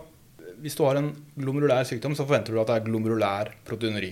hvis 0.62 0.76
du 0.78 0.82
har 0.86 0.98
en 0.98 1.12
glomerulær 1.36 1.86
sykdom, 1.88 2.16
så 2.18 2.26
forventer 2.26 2.54
du 2.54 2.60
at 2.62 2.70
det 2.70 2.80
er 2.80 2.86
glomerulær 2.88 3.52
proteineri. 3.66 4.10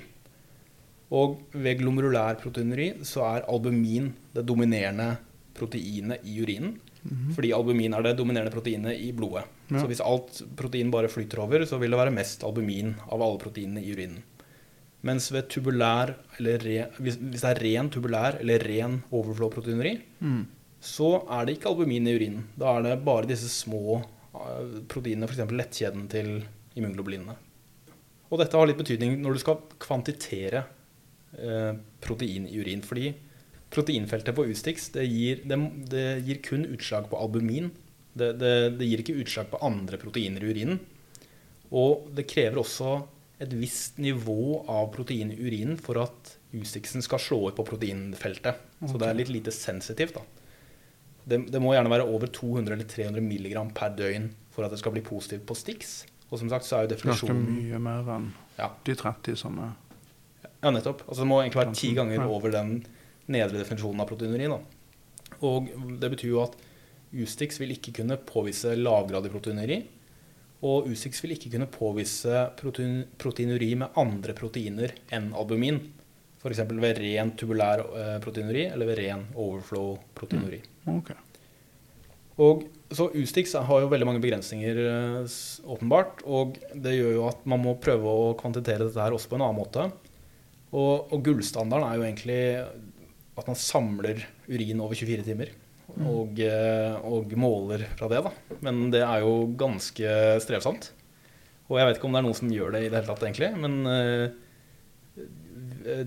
Og 1.10 1.40
ved 1.52 1.80
glomerulær 1.80 2.38
proteineri 2.38 2.92
så 3.06 3.24
er 3.32 3.48
albumin 3.50 4.12
det 4.34 4.46
dominerende 4.46 5.16
proteinet 5.60 6.24
i 6.24 6.40
urinen. 6.42 6.74
Mm 7.02 7.16
-hmm. 7.16 7.34
Fordi 7.34 7.52
albumin 7.52 7.94
er 7.94 8.02
det 8.02 8.16
dominerende 8.16 8.52
proteinet 8.52 8.98
i 8.98 9.12
blodet. 9.12 9.44
Ja. 9.70 9.80
Så 9.80 9.86
hvis 9.86 10.00
alt 10.00 10.42
protein 10.56 10.90
bare 10.90 11.08
flyter 11.08 11.38
over, 11.38 11.64
så 11.64 11.78
vil 11.78 11.90
det 11.90 11.98
være 11.98 12.10
mest 12.10 12.44
albumin 12.44 12.94
av 13.08 13.22
alle 13.22 13.38
proteinene 13.38 13.82
i 13.82 13.92
urinen. 13.92 14.22
Mens 15.02 15.32
ved 15.32 15.48
tubulær, 15.48 16.14
eller 16.38 16.58
re, 16.58 16.86
hvis, 16.98 17.16
hvis, 17.16 17.40
det 17.40 17.50
er 17.50 17.62
ren 17.62 17.88
tubulær 17.90 18.36
eller 18.40 18.58
ren 18.58 19.02
overflow-proteineri, 19.10 20.00
mm. 20.20 20.46
så 20.80 21.24
er 21.30 21.46
det 21.46 21.56
ikke 21.56 21.68
albumin 21.68 22.06
i 22.06 22.14
urinen. 22.14 22.44
Da 22.56 22.76
er 22.76 22.82
det 22.82 23.04
bare 23.04 23.26
disse 23.26 23.48
små 23.48 24.02
uh, 24.34 24.82
proteinene, 24.88 25.28
f.eks. 25.28 25.50
lettkjeden 25.50 26.08
til 26.08 26.44
immunglobulinene. 26.76 27.36
Og 28.30 28.38
dette 28.38 28.56
har 28.56 28.68
litt 28.68 28.78
betydning 28.78 29.16
når 29.22 29.32
du 29.32 29.42
skal 29.42 29.58
kvantitere 29.82 30.62
eh, 31.34 31.72
protein 32.02 32.46
i 32.46 32.60
urin. 32.60 32.82
fordi 32.82 33.10
proteinfeltet 33.70 34.34
på 34.36 34.46
Ustix 34.50 34.90
det 34.94 35.06
gir, 35.06 35.44
det, 35.46 35.58
det 35.92 36.04
gir, 36.26 36.40
kun 36.44 36.66
utslag 36.66 37.08
på 37.10 37.20
albumin. 37.20 37.70
Det, 38.12 38.32
det, 38.40 38.82
gir 38.82 39.02
ikke 39.04 39.20
utslag 39.22 39.50
på 39.52 39.60
andre 39.62 40.00
proteiner 40.00 40.42
i 40.42 40.50
urinen. 40.50 40.80
Og 41.70 42.10
det 42.16 42.26
krever 42.30 42.58
også 42.58 42.96
et 43.40 43.54
visst 43.56 44.00
nivå 44.02 44.64
av 44.68 44.90
protein 44.92 45.30
i 45.32 45.38
urinen 45.38 45.78
for 45.80 46.02
at 46.02 46.34
Ustixen 46.50 47.04
skal 47.06 47.22
slå 47.22 47.44
ut 47.48 47.56
på 47.56 47.64
proteinfeltet. 47.68 48.58
Okay. 48.80 48.90
Så 48.90 49.00
det 49.00 49.08
er 49.08 49.18
litt 49.20 49.32
lite 49.32 49.54
sensitivt. 49.54 50.18
det, 51.30 51.60
må 51.62 51.76
gjerne 51.76 51.92
være 51.92 52.08
over 52.10 52.26
200 52.26 52.74
eller 52.74 52.88
300 52.90 53.22
mg 53.22 53.70
per 53.76 53.94
døgn 53.94 54.32
for 54.50 54.66
at 54.66 54.74
det 54.74 54.80
skal 54.82 54.96
bli 54.96 55.04
positivt 55.06 55.46
på 55.46 55.54
Stix. 55.54 56.00
Og 56.30 56.38
som 56.42 56.50
sagt 56.50 56.66
så 56.66 56.78
er 56.78 56.86
jo 56.86 56.94
definisjonen 56.94 57.44
Ganske 57.46 57.62
mye 57.62 57.80
mer 57.82 58.10
enn 58.16 58.26
ja. 58.58 58.70
de 58.86 58.96
30 58.98 59.38
som 59.38 59.62
er 59.62 59.78
Ja, 60.60 60.70
nettopp. 60.74 61.06
Altså 61.06 61.22
det 61.22 61.30
må 61.30 61.40
egentlig 61.40 61.62
være 61.62 61.78
ti 61.78 61.94
ganger 61.96 62.26
over 62.26 62.52
den 62.52 62.74
nedre 63.32 63.60
definisjonen 63.60 64.02
av 64.02 64.10
proteinuri. 64.10 64.50
Da. 64.50 64.60
Og 65.46 65.70
det 66.00 66.12
betyr 66.14 66.32
jo 66.32 66.42
at 66.44 66.58
Ustix 67.10 67.58
vil 67.58 67.74
ikke 67.74 67.94
kunne 68.00 68.18
påvise 68.22 68.76
lavgradig 68.78 69.32
proteinuri. 69.32 69.80
Og 70.66 70.90
Ustix 70.92 71.22
vil 71.24 71.34
ikke 71.34 71.54
kunne 71.54 71.70
påvise 71.72 72.44
protein, 72.58 73.02
proteinuri 73.18 73.72
med 73.80 73.96
andre 73.98 74.34
proteiner 74.36 74.92
enn 75.14 75.30
albumin. 75.32 75.80
F.eks. 76.40 76.62
ved 76.68 77.00
ren 77.00 77.32
tubulær 77.36 77.82
eh, 77.84 78.14
proteinuri 78.24 78.66
eller 78.68 78.88
ved 78.88 79.00
ren 79.02 79.26
overflow 79.34 79.96
proteinuri. 80.16 80.60
Mm. 80.86 81.00
Okay. 81.00 81.18
Og 82.40 82.62
så 82.96 83.10
Ustix 83.20 83.52
har 83.54 83.82
jo 83.82 83.90
veldig 83.90 84.06
mange 84.08 84.22
begrensninger, 84.22 84.78
eh, 84.90 85.34
åpenbart. 85.68 86.22
Og 86.24 86.56
det 86.74 86.96
gjør 86.96 87.16
jo 87.18 87.26
at 87.28 87.42
man 87.48 87.64
må 87.64 87.76
prøve 87.80 88.12
å 88.12 88.30
kvantitere 88.40 88.86
dette 88.86 89.00
her 89.02 89.16
også 89.16 89.32
på 89.32 89.40
en 89.40 89.46
annen 89.48 89.60
måte. 89.60 89.88
Og, 90.70 91.10
og 91.10 91.24
gullstandarden 91.26 91.88
er 91.88 91.98
jo 91.98 92.06
egentlig 92.06 92.42
at 93.40 93.50
man 93.50 93.58
samler 93.58 94.22
urin 94.48 94.84
over 94.84 94.98
24 94.98 95.26
timer. 95.26 95.52
Og, 95.98 96.38
eh, 96.44 96.94
og, 97.02 97.32
måler 97.38 97.84
fra 97.98 98.08
det, 98.12 98.20
da. 98.26 98.32
Men 98.62 98.88
det 98.92 99.02
er 99.04 99.24
jo 99.24 99.48
ganske 99.58 100.12
strevsomt. 100.44 100.92
Og 101.70 101.78
jeg 101.78 101.86
vet 101.86 101.98
ikke 101.98 102.08
om 102.08 102.14
det 102.14 102.20
er 102.20 102.26
noen 102.26 102.38
som 102.38 102.52
gjør 102.52 102.74
det 102.74 102.84
i 102.84 102.88
det 102.88 102.98
hele 102.98 103.10
tatt, 103.10 103.24
egentlig. 103.26 103.50
Men 103.62 103.74
uh, 103.86 104.30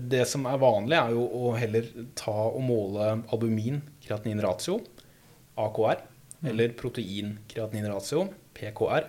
det 0.00 0.24
som 0.28 0.44
er 0.48 0.60
vanlig, 0.60 0.96
er 0.98 1.14
jo 1.16 1.24
å 1.24 1.52
heller 1.56 1.88
ta 2.18 2.34
og 2.50 2.60
måle 2.64 3.10
albumin, 3.32 3.80
kreatinin 4.04 4.42
ratio, 4.44 4.80
AKR, 5.60 6.02
mm. 6.40 6.50
eller 6.52 6.76
protein 6.78 7.38
kreatinin 7.50 7.88
ratio, 7.92 8.26
PKR, 8.56 9.08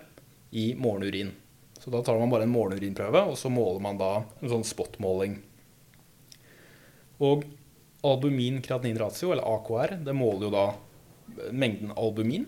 i 0.56 0.70
morgenurin. 0.80 1.34
Så 1.82 1.92
da 1.92 2.00
tar 2.06 2.18
man 2.22 2.32
bare 2.32 2.48
en 2.48 2.54
morgenurinprøve, 2.56 3.26
og 3.30 3.36
så 3.38 3.52
måler 3.52 3.84
man 3.84 4.00
da 4.00 4.14
en 4.40 4.52
sånn 4.56 4.66
spot-måling. 4.66 5.36
Og 7.26 7.44
albumin-kreatininratio, 8.06 9.32
eller 9.34 9.48
AKR, 9.56 9.98
det 10.06 10.14
måler 10.16 10.48
jo 10.48 10.54
da 10.54 10.66
mengden 11.52 11.92
albumin. 11.96 12.46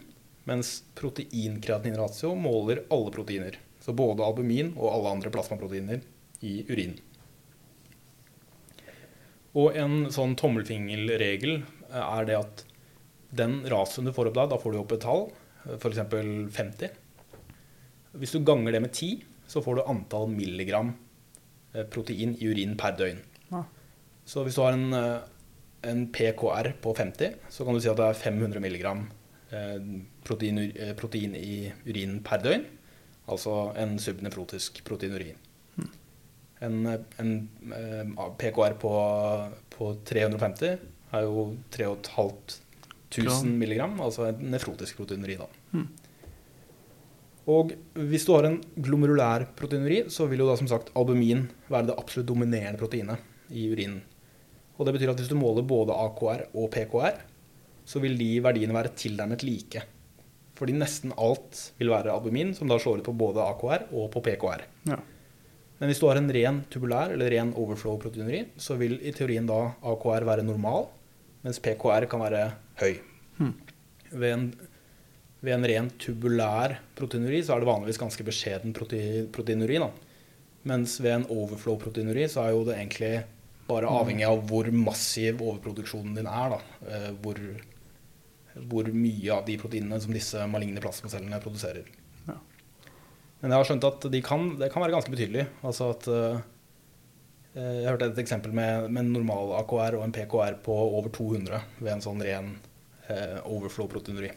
Mens 0.48 0.84
protein 0.96 1.62
kreatinin 1.62 1.98
ratio 2.00 2.36
måler 2.36 2.86
alle 2.90 3.12
proteiner. 3.12 3.58
Så 3.80 3.94
både 3.94 4.24
albumin 4.24 4.72
og 4.78 4.94
alle 4.94 5.18
andre 5.18 5.32
plasmaproteiner 5.32 6.00
i 6.48 6.62
urin. 6.70 6.96
Og 9.58 9.76
en 9.76 10.06
sånn 10.14 10.38
tommelfingerregel 10.40 11.62
er 11.90 12.30
det 12.30 12.38
at 12.38 12.64
den 13.38 13.60
ratioen 13.68 14.08
du 14.08 14.14
får 14.16 14.30
opp 14.30 14.38
da, 14.38 14.46
da 14.54 14.60
får 14.62 14.74
du 14.74 14.80
opp 14.80 14.94
et 14.96 15.04
tall, 15.04 15.28
f.eks. 15.76 16.00
50. 16.56 16.96
Hvis 18.22 18.36
du 18.36 18.40
ganger 18.48 18.76
det 18.76 18.86
med 18.86 18.94
10, 18.94 19.26
så 19.52 19.64
får 19.64 19.80
du 19.80 19.88
antall 19.90 20.30
milligram 20.32 20.94
eh, 21.74 21.84
protein 21.84 22.38
i 22.40 22.48
urin 22.48 22.78
per 22.80 22.96
døgn. 23.00 23.20
Ja. 23.52 23.66
Så 24.28 24.46
hvis 24.46 24.56
du 24.56 24.64
har 24.64 24.78
en 24.78 24.96
eh, 24.96 25.28
en 25.82 26.08
PKR 26.12 26.72
på 26.82 26.94
50, 26.96 27.36
så 27.50 27.66
kan 27.66 27.74
du 27.76 27.82
si 27.82 27.90
at 27.92 28.00
det 28.00 28.08
er 28.08 28.18
500 28.18 28.62
mg 28.64 28.86
eh, 29.52 29.78
protein, 30.26 30.60
eh, 30.72 30.94
protein, 30.98 31.36
i 31.36 31.72
urinen 31.88 32.22
per 32.26 32.42
døgn. 32.44 32.66
Altså 33.28 33.74
en 33.76 33.98
subnefrotisk 34.00 34.84
proteinurin. 34.88 35.38
Mm. 35.76 35.90
En, 36.64 36.76
en, 36.88 37.04
en 37.20 37.34
eh, 37.76 38.30
PKR 38.40 38.78
på, 38.82 38.94
på, 39.76 39.92
350 40.08 40.78
er 41.18 41.28
jo 41.28 41.50
3500 41.76 43.54
mg, 43.54 43.82
altså 44.04 44.30
en 44.32 44.44
nefrotisk 44.54 45.02
proteinurin. 45.02 45.44
Mm. 45.76 45.88
Og 47.48 47.72
hvis 48.10 48.26
du 48.28 48.34
har 48.36 48.44
en 48.50 48.60
glomerulær 48.84 49.46
proteinuri, 49.56 50.02
så 50.12 50.28
vil 50.28 50.44
jo 50.44 50.50
da 50.50 50.58
som 50.60 50.68
sagt 50.68 50.92
albumin 51.00 51.46
være 51.72 51.92
det 51.92 52.00
absolutt 52.00 52.28
dominerende 52.28 52.80
proteinet 52.80 53.24
i 53.56 53.70
urinen. 53.72 54.02
Og 54.78 54.86
det 54.86 54.94
betyr 54.96 55.12
at 55.12 55.20
hvis 55.22 55.32
du 55.32 55.38
måler 55.40 55.66
både 55.68 55.96
AKR 55.96 56.48
og 56.54 56.70
PKR, 56.74 57.20
så 57.88 58.02
vil 58.04 58.18
de 58.20 58.32
verdiene 58.44 58.76
være 58.76 58.94
tilnærmet 59.00 59.46
like. 59.48 59.84
Fordi 60.58 60.74
nesten 60.74 61.14
alt 61.18 61.60
vil 61.78 61.92
være 61.94 62.14
albumin, 62.14 62.54
som 62.58 62.70
da 62.70 62.80
slår 62.82 63.02
ut 63.02 63.08
på 63.08 63.16
både 63.18 63.44
AKR 63.44 63.88
og 63.92 64.10
på 64.14 64.24
PKR. 64.26 64.66
Ja. 64.90 64.98
Men 65.78 65.92
hvis 65.92 66.02
du 66.02 66.08
har 66.10 66.18
en 66.18 66.32
ren 66.34 66.64
tubulær 66.74 67.14
eller 67.14 67.30
ren 67.34 67.54
overflow-proteinuri, 67.54 68.48
så 68.58 68.78
vil 68.80 68.98
i 69.06 69.14
teorien 69.14 69.46
da 69.50 69.60
AKR 69.86 70.26
være 70.26 70.46
normal, 70.46 70.88
mens 71.46 71.62
PKR 71.62 72.08
kan 72.10 72.24
være 72.24 72.42
høy. 72.82 72.98
Hmm. 73.38 73.54
Ved, 74.10 74.32
en, 74.32 74.48
ved 75.46 75.54
en 75.54 75.68
ren 75.70 75.92
tubulær 76.02 76.80
proteinuri 76.98 77.44
så 77.46 77.54
er 77.54 77.62
det 77.62 77.70
vanligvis 77.70 78.02
ganske 78.02 78.26
beskjeden 78.26 78.74
prote, 78.74 79.00
proteinuri. 79.34 79.78
Da. 79.84 79.92
Mens 80.68 80.98
ved 81.04 81.20
en 81.20 81.30
overflow-proteinuri 81.38 82.26
så 82.34 82.48
er 82.48 82.56
jo 82.56 82.66
det 82.66 82.80
egentlig 82.80 83.14
bare 83.68 83.90
avhengig 83.92 84.26
av 84.28 84.44
hvor 84.50 84.70
massiv 84.72 85.42
overproduksjonen 85.44 86.16
din 86.18 86.30
er. 86.32 86.56
Da. 86.56 86.60
Eh, 86.88 87.10
Hvor, 87.24 87.42
hvor 88.72 88.90
mye 88.94 89.34
av 89.36 89.46
de 89.46 89.58
proteinene 89.60 90.00
som 90.02 90.14
disse 90.16 90.46
maligne 90.50 90.82
plasmacellene 90.84 91.42
produserer. 91.44 91.90
Ja. 92.28 92.38
Men 93.42 93.52
jeg 93.52 93.60
har 93.60 93.68
skjønt 93.70 93.90
at 93.90 94.08
de 94.12 94.22
kan, 94.26 94.48
det 94.58 94.72
kan 94.74 94.82
være 94.86 94.96
ganske 94.96 95.14
betydelig. 95.14 95.46
Altså 95.68 95.92
at 95.94 96.08
eh, 96.08 96.40
eh, 97.58 97.76
Jeg 97.84 97.92
hørte 97.92 98.12
et 98.14 98.24
eksempel 98.24 98.56
med, 98.56 98.90
med 98.90 99.04
en 99.04 99.14
normal 99.20 99.58
AKR 99.62 100.00
og 100.00 100.08
en 100.08 100.16
PKR 100.16 100.60
på 100.66 100.80
over 100.88 101.12
200 101.14 101.62
ved 101.82 101.94
en 101.94 102.04
sånn 102.08 102.24
ren 102.24 102.56
overflow-proteinuri. 103.08 104.34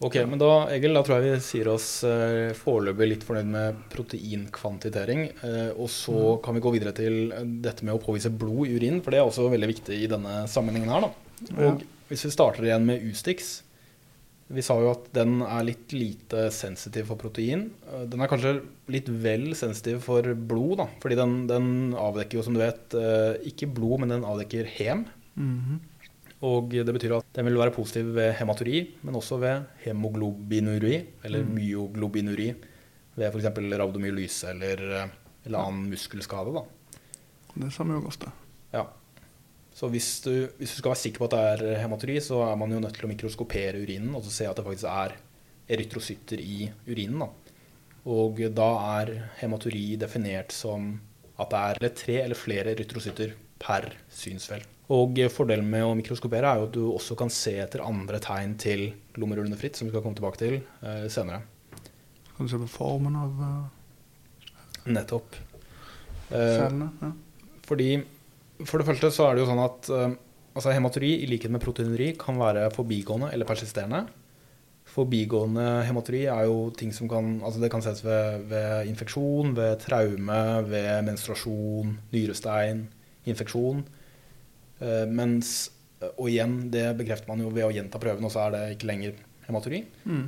Ok, 0.00 0.16
men 0.26 0.38
da, 0.40 0.66
Egil, 0.74 0.92
da 0.96 1.02
tror 1.06 1.20
jeg 1.22 1.36
vi 1.36 1.42
sier 1.44 1.68
oss 1.70 1.86
eh, 2.04 2.50
foreløpig 2.58 3.06
litt 3.08 3.22
fornøyd 3.24 3.46
med 3.48 3.76
proteinkvantitering. 3.92 5.20
Eh, 5.46 5.70
og 5.78 5.88
så 5.92 6.34
kan 6.44 6.56
vi 6.56 6.62
gå 6.64 6.72
videre 6.74 6.92
til 6.96 7.30
dette 7.62 7.86
med 7.86 7.94
å 7.94 8.02
påvise 8.02 8.32
blod 8.34 8.66
i 8.68 8.74
urin, 8.76 8.98
for 9.04 9.14
det 9.14 9.20
er 9.20 9.28
også 9.28 9.46
veldig 9.52 9.70
viktig 9.70 10.00
i 10.04 10.08
denne 10.10 10.42
sammenhengen 10.50 10.90
her. 10.92 11.06
da. 11.06 11.12
Og 11.70 11.84
hvis 12.10 12.26
vi 12.26 12.32
starter 12.34 12.66
igjen 12.66 12.84
med 12.86 13.02
Ustix 13.10 13.62
Vi 14.54 14.62
sa 14.62 14.74
jo 14.78 14.90
at 14.92 15.06
den 15.16 15.38
er 15.42 15.64
litt 15.64 15.90
lite 15.96 16.50
sensitiv 16.52 17.06
for 17.08 17.16
protein. 17.16 17.70
Eh, 17.88 18.04
Den 18.12 18.20
er 18.20 18.28
kanskje 18.28 18.58
litt 18.92 19.08
vel 19.08 19.54
sensitiv 19.56 20.02
for 20.04 20.26
blod, 20.36 20.76
da. 20.82 20.86
Fordi 21.00 21.16
den, 21.16 21.46
den 21.48 21.68
avdekker 21.96 22.38
jo, 22.38 22.44
som 22.44 22.54
du 22.54 22.60
vet, 22.60 22.92
eh, 22.98 23.38
ikke 23.48 23.70
blod, 23.72 24.02
men 24.02 24.12
den 24.12 24.26
avdekker 24.28 24.68
hem. 24.76 25.06
Mhm. 25.38 25.80
Og 26.44 26.68
det 26.74 26.92
betyr 26.92 27.14
at 27.16 27.28
den 27.38 27.46
vil 27.48 27.56
være 27.56 27.72
positiv 27.72 28.10
ved 28.16 28.34
hematuri, 28.36 28.82
men 29.06 29.16
også 29.16 29.38
ved 29.40 29.62
hemoglobinuri, 29.84 30.96
eller 31.24 31.42
Mm. 31.44 31.54
myoglobinuri, 31.56 32.48
ved 33.16 33.30
f.eks. 33.32 33.46
rabdomyolyse 33.80 34.50
eller, 34.50 34.82
eh, 35.04 35.08
eller 35.46 35.58
annen 35.58 35.88
muskelskade. 35.90 36.52
Da. 36.52 36.64
Det 37.56 37.72
samme 37.72 37.94
jo 37.94 38.06
ofte. 38.06 38.30
Ja. 38.74 38.84
Så 39.74 39.88
hvis 39.90 40.20
du, 40.22 40.48
hvis 40.58 40.70
du 40.74 40.78
skal 40.78 40.90
være 40.90 41.02
sikker 41.02 41.18
på 41.18 41.24
at 41.24 41.30
det 41.30 41.62
er 41.74 41.78
hematuri, 41.82 42.20
så 42.20 42.42
er 42.52 42.56
man 42.56 42.70
jo 42.72 42.80
nødt 42.80 42.94
til 42.94 43.06
å 43.06 43.10
mikroskopere 43.10 43.80
urinen 43.82 44.14
og 44.14 44.22
så 44.24 44.30
se 44.30 44.46
at 44.46 44.56
det 44.56 44.64
faktisk 44.64 44.84
er 44.90 45.14
erytrocytter 45.68 46.38
i 46.38 46.70
urinen. 46.88 47.18
Da. 47.24 47.28
Og 48.06 48.36
da 48.54 48.68
er 49.00 49.30
hematuri 49.40 49.96
definert 49.96 50.52
som 50.52 51.00
at 51.38 51.50
det 51.50 51.58
er 51.84 51.94
tre 51.96 52.18
eller 52.22 52.36
flere 52.38 52.74
erytrocytter 52.74 53.32
per 53.64 53.90
synsfelt. 54.12 54.70
Og 54.92 55.16
fordelen 55.32 55.68
med 55.70 55.86
å 55.86 55.94
mikroskopere 55.96 56.50
er 56.50 56.60
jo 56.60 56.66
at 56.68 56.74
du 56.76 56.82
også 56.90 57.16
kan 57.16 57.30
se 57.32 57.54
etter 57.62 57.80
andre 57.84 58.20
tegn 58.20 58.52
til 58.60 58.90
lommerullende 59.16 59.56
fritt, 59.56 59.78
som 59.78 59.88
vi 59.88 59.94
skal 59.94 60.04
komme 60.04 60.18
tilbake 60.18 60.40
til 60.42 60.58
eh, 60.60 61.06
senere. 61.12 61.40
Kan 62.34 62.44
du 62.44 62.52
se 62.52 62.60
på 62.60 62.68
formen 62.68 63.14
av 63.16 63.40
uh, 63.40 64.90
Nettopp. 64.90 65.38
Eh, 66.28 66.34
cellene? 66.34 66.90
Ja. 67.00 67.12
Fordi 67.64 67.88
For 68.64 68.78
det 68.78 68.86
første 68.86 69.10
så 69.10 69.28
er 69.28 69.34
det 69.34 69.42
jo 69.42 69.48
sånn 69.48 69.62
at 69.64 69.88
eh, 69.90 70.12
altså 70.54 70.74
hematuri, 70.74 71.14
i 71.24 71.30
likhet 71.30 71.50
med 71.50 71.62
proteinuri, 71.64 72.12
kan 72.20 72.36
være 72.38 72.68
forbigående 72.74 73.32
eller 73.34 73.48
persisterende. 73.48 74.04
Forbigående 74.94 75.64
hematuri 75.88 76.26
er 76.30 76.44
jo 76.46 76.68
ting 76.76 76.92
som 76.94 77.08
kan 77.10 77.38
altså 77.42 77.62
Det 77.62 77.70
kan 77.72 77.82
ses 77.82 78.04
ved, 78.04 78.44
ved 78.50 78.90
infeksjon, 78.92 79.56
ved 79.56 79.80
traume, 79.82 80.42
ved 80.68 81.08
menstruasjon, 81.08 81.96
nyrestein, 82.12 82.84
infeksjon. 83.30 83.84
Eh, 84.80 85.04
mens 85.10 85.70
Og 86.18 86.26
igjen, 86.28 86.68
det 86.68 86.90
bekrefter 86.98 87.30
man 87.30 87.40
jo 87.40 87.48
ved 87.48 87.64
å 87.64 87.70
gjenta 87.72 87.96
prøven, 88.02 88.24
og 88.26 88.32
så 88.34 88.42
er 88.44 88.50
det 88.52 88.62
ikke 88.74 88.88
lenger 88.90 89.14
hematuri. 89.46 89.78
Mm. 90.04 90.26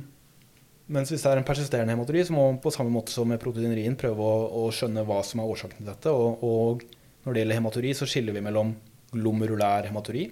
Mens 0.89 1.11
hvis 1.11 1.21
det 1.21 1.29
er 1.29 1.37
en 1.37 1.45
persisterende 1.45 1.93
hematuri, 1.93 2.23
så 2.25 2.33
må 2.33 2.47
man 2.47 2.57
på 2.63 2.71
samme 2.73 2.89
måte 2.89 3.13
som 3.13 3.27
med 3.29 3.37
proteinerien 3.43 3.93
prøve 3.99 4.17
å, 4.25 4.39
å 4.63 4.71
skjønne 4.73 5.03
hva 5.05 5.19
som 5.27 5.43
er 5.43 5.51
årsaken 5.51 5.77
til 5.83 5.89
dette. 5.91 6.09
Og, 6.09 6.41
og 6.41 6.81
når 7.27 7.33
det 7.35 7.43
gjelder 7.43 7.59
hematuri, 7.59 7.93
så 7.93 8.07
skiller 8.09 8.33
vi 8.33 8.41
mellom 8.47 8.73
glomerulær 9.13 9.85
hematuri 9.91 10.25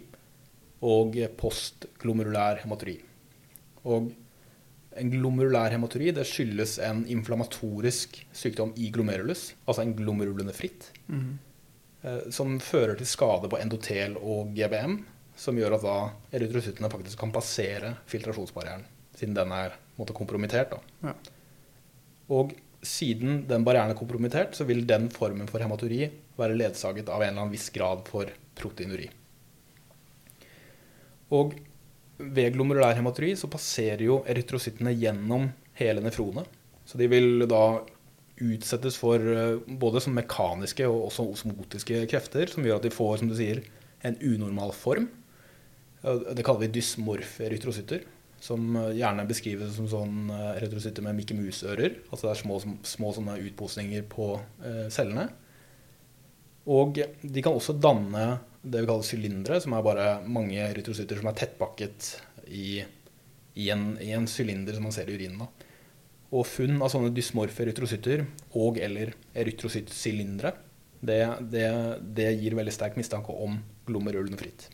og 0.81 1.19
postglomerulær 1.37 2.63
hematuri. 2.63 2.97
Og 3.85 4.09
en 4.95 5.11
glomerulær 5.13 5.75
hematuri 5.75 6.09
det 6.15 6.25
skyldes 6.25 6.79
en 6.87 7.03
inflammatorisk 7.11 8.17
sykdom 8.33 8.73
i 8.81 8.89
glomerulus, 8.95 9.51
altså 9.67 9.85
en 9.85 9.93
glomerulonefritt, 9.99 10.89
Mhm. 11.11 11.35
Eh, 12.05 12.27
som 12.33 12.59
fører 12.63 12.95
til 12.99 13.09
skade 13.09 13.49
på 13.51 13.59
endotel 13.59 14.15
og 14.21 14.53
GBM, 14.55 14.99
som 15.35 15.57
gjør 15.59 15.77
at 15.77 15.83
da 15.83 15.95
erytrocyttene 16.37 16.91
faktisk 16.91 17.19
kan 17.19 17.33
passere 17.35 17.95
filtrasjonsbarrieren, 18.11 18.85
siden 19.17 19.35
den 19.35 19.51
er 19.55 19.75
måte, 19.97 20.15
kompromittert. 20.15 20.77
Ja. 21.03 21.15
Og 22.35 22.55
siden 22.85 23.43
den 23.49 23.65
barrieren 23.67 23.91
er 23.91 23.99
kompromittert, 23.99 24.55
så 24.55 24.67
vil 24.69 24.85
den 24.87 25.09
formen 25.13 25.49
for 25.49 25.63
hematuri 25.63 26.05
være 26.39 26.57
ledsaget 26.57 27.09
av 27.09 27.21
en 27.21 27.31
eller 27.31 27.45
annen 27.45 27.55
viss 27.55 27.69
grad 27.73 28.05
for 28.07 28.29
proteinuri. 28.55 29.09
Og 31.35 31.55
ved 32.17 32.53
glomerulær 32.55 32.95
hematuri 32.95 33.33
så 33.35 33.49
passerer 33.51 34.05
jo 34.05 34.21
erytrocyttene 34.29 34.93
gjennom 34.95 35.49
hele 35.79 36.03
nefronet. 36.05 36.47
Så 36.85 36.99
de 37.01 37.09
vil 37.11 37.47
da 37.49 37.81
utsettes 38.41 38.97
for 38.99 39.19
eh, 39.19 39.59
både 39.79 40.01
som 40.03 40.15
mekaniske 40.15 40.87
og 40.89 41.07
også 41.09 41.27
osmotiske 41.31 42.03
krefter, 42.11 42.49
som 42.51 42.65
gjør 42.65 42.81
at 42.81 42.87
de 42.87 42.93
får, 42.93 43.19
som 43.21 43.31
du 43.31 43.35
sier, 43.37 43.63
en 44.05 44.17
unormal 44.21 44.73
form. 44.75 45.07
Det 46.05 46.43
kaller 46.45 46.67
vi 46.67 46.73
dysmorfe 46.75 47.47
erytrosytter, 47.47 48.03
som 48.43 48.75
eh, 48.81 48.91
gjerne 48.99 49.27
beskrives 49.29 49.77
som 49.77 49.87
sånn 49.91 50.33
eh, 50.35 50.99
med 51.05 51.15
Mikke 51.21 51.37
Mus-ører. 51.37 52.01
Altså 52.11 52.27
det 52.27 52.33
er 52.33 52.43
små, 52.43 52.59
små 52.83 53.13
sånne 53.15 53.39
utposninger 53.47 54.05
på 54.11 54.35
cellene. 54.93 55.29
Og 56.65 56.97
de 56.97 57.41
kan 57.45 57.53
også 57.53 57.75
danne 57.77 58.39
det 58.65 58.81
vi 58.81 58.89
kaller 58.89 59.05
sylindere, 59.05 59.59
som 59.61 59.75
er 59.77 59.85
bare 59.85 60.05
mange 60.25 60.57
erytrocytter 60.57 61.19
som 61.21 61.29
er 61.29 61.35
tettpakket 61.37 62.07
i, 62.49 62.79
i 63.61 63.67
en 63.69 63.91
i 64.01 64.09
en 64.17 64.25
sylinder 64.29 64.73
som 64.73 64.87
man 64.87 64.95
ser 64.95 65.11
i 65.11 65.13
urinen. 65.13 65.43
Da. 65.45 65.64
Og 66.33 66.47
funn 66.49 66.79
av 66.81 66.89
sånne 66.93 67.13
dysmorfe 67.13 67.65
erytrocytter 67.65 68.25
og 68.57 68.79
eller 68.81 69.13
erytrocyttsylindere, 69.37 70.55
det, 71.05 71.21
det, 71.53 71.67
det 72.17 72.31
gir 72.39 72.57
veldig 72.57 72.73
sterk 72.73 72.97
mistanke 72.97 73.33
om 73.33 73.59
glomerulonefritt. 73.85 74.69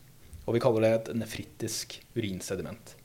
Og 0.48 0.56
vi 0.56 0.64
kaller 0.64 0.86
det 0.86 0.92
et 0.96 1.14
nefritisk 1.22 2.00
urinsediment. 2.16 2.96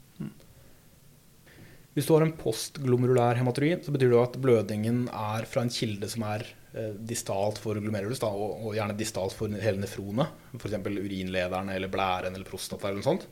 Hvis 1.96 2.04
du 2.04 2.12
har 2.12 2.26
en 2.26 2.34
postglomerulær 2.36 3.38
hematuri, 3.38 3.70
så 3.80 3.92
betyr 3.94 4.10
det 4.12 4.18
at 4.20 4.34
blødningen 4.44 5.06
er 5.08 5.46
fra 5.48 5.62
en 5.64 5.72
kilde 5.72 6.10
som 6.12 6.26
er 6.28 6.42
eh, 6.76 6.90
distalt 7.08 7.56
for 7.62 7.80
glomerulus, 7.80 8.20
da, 8.20 8.28
og, 8.28 8.74
gjerne 8.76 8.98
distalt 8.98 9.32
for 9.32 9.48
hele 9.48 9.80
nefronet. 9.80 10.34
F.eks. 10.58 10.76
urinlederen 10.84 11.72
eller 11.72 11.88
blæren 11.92 12.36
eller 12.36 12.44
prostata 12.44 12.90
eller 12.90 13.00
noe 13.00 13.08
sånt. 13.08 13.24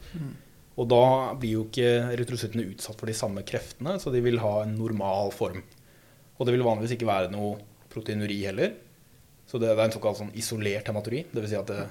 Og 0.74 0.88
da 0.90 1.04
blir 1.38 1.58
jo 1.58 1.64
ikke 1.68 1.90
erytrocyttene 2.16 2.66
utsatt 2.72 2.98
for 2.98 3.10
de 3.10 3.14
samme 3.16 3.44
kreftene, 3.46 3.94
så 4.02 4.10
de 4.10 4.22
vil 4.24 4.40
ha 4.42 4.56
en 4.64 4.74
normal 4.74 5.30
form. 5.34 5.62
Og 6.34 6.46
det 6.46 6.56
vil 6.56 6.66
vanligvis 6.66 6.96
ikke 6.96 7.08
være 7.08 7.30
noe 7.30 7.56
proteinuri 7.92 8.40
heller. 8.42 8.74
Så 9.46 9.60
det, 9.60 9.70
det 9.70 9.78
er 9.78 9.86
en 9.86 9.94
såkalt 9.94 10.18
sånn 10.18 10.34
isolert 10.38 10.88
hematuri. 10.90 11.22
Dvs. 11.30 11.50
Si 11.52 11.58
at 11.58 11.70
det 11.70 11.82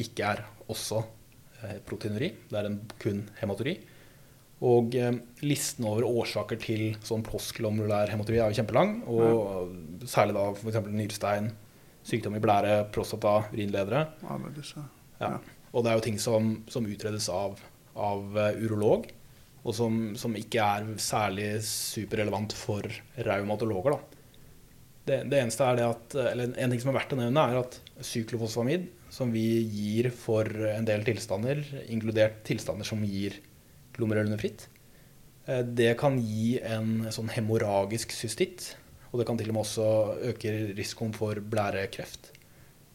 ikke 0.00 0.32
er 0.32 0.44
også 0.72 1.02
eh, 1.60 1.80
proteinuri. 1.84 2.30
Det 2.48 2.56
er 2.56 2.70
en 2.70 2.78
kun 3.02 3.26
hematuri. 3.42 3.76
Og 4.64 4.96
eh, 4.96 5.12
listen 5.44 5.88
over 5.88 6.08
årsaker 6.08 6.60
til 6.60 6.86
sånn 7.04 7.24
postglomulær 7.26 8.12
hematuri 8.12 8.40
er 8.40 8.52
jo 8.52 8.60
kjempelang. 8.60 9.02
Og 9.10 10.06
særlig 10.08 10.38
da 10.38 10.46
f.eks. 10.54 10.80
nyrestein, 10.88 11.50
sykdom 12.08 12.38
i 12.38 12.42
blære, 12.44 12.78
prostata, 12.94 13.42
urinledere. 13.52 14.06
Ja. 14.24 14.86
Ja. 15.20 15.34
Og 15.70 15.84
det 15.84 15.92
er 15.92 16.00
jo 16.00 16.06
ting 16.08 16.16
som, 16.18 16.54
som 16.72 16.88
utredes 16.88 17.28
av, 17.32 17.60
av 17.98 18.38
eh, 18.38 18.60
urolog, 18.64 19.08
og 19.60 19.74
som, 19.76 19.98
som 20.16 20.36
ikke 20.38 20.62
er 20.64 20.86
særlig 21.02 21.50
superrelevant 21.66 22.54
for 22.56 22.86
reumatologer. 23.26 23.98
Det, 25.04 25.18
det 25.32 25.40
eneste 25.42 25.66
er 25.66 25.76
det 25.80 25.84
at, 25.88 26.16
eller 26.32 26.54
En 26.56 26.72
ting 26.72 26.80
som 26.80 26.92
er 26.92 26.98
verdt 27.00 27.12
å 27.16 27.18
nevne, 27.20 27.44
er 27.50 27.60
at 27.60 27.76
syklofosfamid, 28.04 28.88
som 29.12 29.32
vi 29.34 29.42
gir 29.66 30.08
for 30.14 30.46
en 30.70 30.86
del 30.86 31.02
tilstander, 31.04 31.60
inkludert 31.90 32.40
tilstander 32.46 32.86
som 32.88 33.02
gir 33.04 33.36
glomerulonefritt, 33.96 34.66
fritt, 34.68 34.76
Det 35.76 35.96
kan 35.98 36.16
gi 36.22 36.60
en 36.62 37.08
sånn 37.12 37.28
hemorragisk 37.34 38.12
cystitt, 38.14 38.76
og 39.10 39.18
det 39.18 39.26
kan 39.26 39.36
til 39.40 39.50
og 39.50 39.56
med 39.56 39.64
også 39.64 39.86
øke 40.30 40.52
risikoen 40.78 41.12
for 41.16 41.40
blærekreft. 41.42 42.30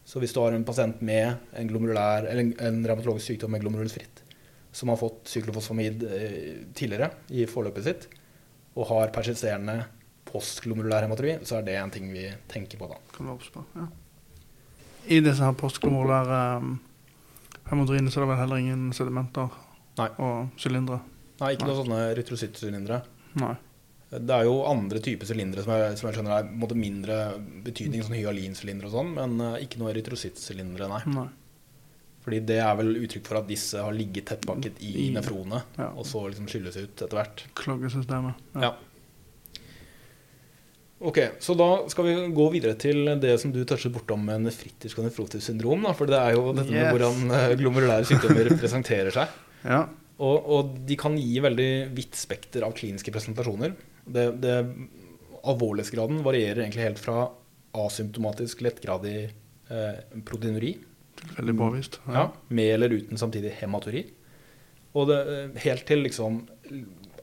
Så 0.08 0.22
hvis 0.22 0.32
du 0.32 0.40
har 0.40 0.54
en 0.56 0.64
pasient 0.64 1.02
med 1.04 1.36
en, 1.58 1.70
en- 1.76 2.56
en 2.56 2.78
revmatologisk 2.88 3.34
sykdom 3.34 3.52
med 3.52 3.66
glomerulsfritt, 3.66 4.22
som 4.76 4.92
har 4.92 5.00
fått 5.00 5.30
cyklofosfamid 5.32 6.04
eh, 6.04 6.56
tidligere 6.76 7.12
i 7.32 7.46
forløpet 7.48 7.86
sitt, 7.86 8.08
og 8.76 8.90
har 8.90 9.14
persisterende 9.16 9.78
postglomerulær 10.28 11.06
hematologi, 11.06 11.38
så 11.48 11.60
er 11.60 11.68
det 11.68 11.78
en 11.80 11.94
ting 11.94 12.10
vi 12.12 12.26
tenker 12.52 12.82
på 12.82 12.90
da. 12.92 12.98
Kan 13.16 13.30
være 13.30 13.38
oppspå, 13.38 13.64
på. 13.64 13.86
Ja. 13.86 13.88
I 15.16 15.22
disse 15.24 15.46
her 15.46 15.56
postglomerulære 15.56 16.40
um, 16.60 16.74
hemodriene 17.70 18.12
så 18.12 18.20
er 18.20 18.26
det 18.26 18.32
vel 18.34 18.42
heller 18.42 18.64
ingen 18.64 18.90
sedimenter 18.98 19.54
Nei. 20.00 20.10
og 20.18 20.60
sylindere? 20.60 21.00
Nei, 21.40 21.54
ikke 21.54 21.68
Nei. 21.68 21.72
noen 21.72 21.82
sånne 21.84 22.02
retrocyttsylindere. 22.20 23.00
Nei. 23.44 23.54
Det 24.16 24.36
er 24.36 24.46
jo 24.48 24.60
andre 24.68 25.00
typer 25.04 25.28
sylindere 25.30 25.64
som, 25.64 25.72
som 26.00 26.10
jeg 26.10 26.18
skjønner 26.18 26.36
er 26.42 26.76
mindre 26.76 27.22
betydning, 27.64 28.04
sånn 28.04 28.20
hyalinsylindere 28.20 28.92
og 28.92 28.98
sånn, 28.98 29.16
men 29.16 29.40
eh, 29.54 29.58
ikke 29.66 29.80
noe 29.80 29.94
erytrocyttsylindere, 29.94 30.92
nei. 30.92 31.02
Nei. 31.16 31.28
Fordi 32.26 32.40
det 32.50 32.58
er 32.58 32.74
vel 32.80 32.96
uttrykk 33.06 33.28
for 33.30 33.38
at 33.38 33.48
disse 33.48 33.78
har 33.78 33.94
ligget 33.94 34.26
tettpakket 34.32 34.80
i 34.82 34.92
I- 35.08 35.14
nefronet, 35.14 35.64
Ja. 35.78 35.92
og 35.94 36.06
så 36.10 36.24
liksom 36.28 36.48
skylles 36.50 36.76
ut 36.82 36.96
etter 37.06 37.14
hvert. 37.20 37.44
Klaggesystemet. 37.54 38.34
Ja. 38.58 38.72
Ok, 41.06 41.20
så 41.44 41.54
da 41.60 41.68
skal 41.92 42.08
vi 42.08 42.14
gå 42.34 42.46
videre 42.54 42.74
til 42.80 43.04
det 43.22 43.36
som 43.42 43.52
du 43.54 43.60
touchet 43.68 43.92
bortom 43.94 44.24
med 44.26 44.46
nefritisk 44.48 44.98
og 45.02 45.06
nefrotisk 45.10 45.44
syndrom, 45.52 45.84
da, 45.86 45.92
for 45.94 46.08
det 46.10 46.18
er 46.18 46.34
jo 46.38 46.54
dette 46.56 46.72
med 46.72 46.82
Yes. 46.82 46.94
hvordan 46.96 47.36
eh, 47.36 47.56
glomerulære 47.60 48.08
sykdommer 48.10 48.50
presenterer 48.62 49.12
seg. 49.14 49.28
Ja. 49.68 49.82
Og, 50.24 50.48
og 50.56 50.72
de 50.88 50.96
kan 50.98 51.18
gi 51.20 51.36
veldig 51.44 51.70
vidt 51.94 52.16
spekter 52.16 52.64
av 52.64 52.74
kliniske 52.78 53.12
presentasjoner. 53.12 53.76
Det, 54.08 54.30
det 54.42 54.56
Alvorlighetsgraden 55.46 56.24
varierer 56.26 56.64
egentlig 56.64 56.86
helt 56.88 57.02
fra 57.04 57.28
asymptomatisk 57.76 58.64
lettgradig 58.66 59.18
eh, 59.70 60.00
proteinuri, 60.26 60.72
Veldig 61.38 61.56
påvist. 61.58 62.00
ja. 62.08 62.28
med 62.50 62.74
eller 62.76 62.90
uten 62.90 63.18
samtidig 63.18 63.52
hematuri, 63.62 64.06
og 64.96 65.08
det, 65.10 65.20
eh, 65.28 65.62
helt 65.66 65.86
til 65.88 66.04
liksom 66.04 66.48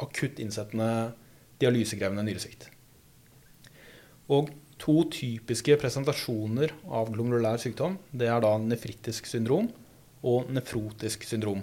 akutt 0.00 0.38
innsettende 0.42 1.12
dialysekrevende 1.62 2.24
nyresvikt. 2.26 2.68
Og 4.33 4.50
to 4.83 5.05
typiske 5.14 5.76
presentasjoner 5.78 6.72
av 6.90 7.12
glomerulær 7.14 7.61
sykdom, 7.62 7.98
det 8.12 8.28
er 8.33 8.40
da 8.42 8.57
nefritisk 8.59 9.28
syndrom 9.31 9.68
og 10.26 10.48
nefrotisk 10.55 11.22
syndrom. 11.26 11.62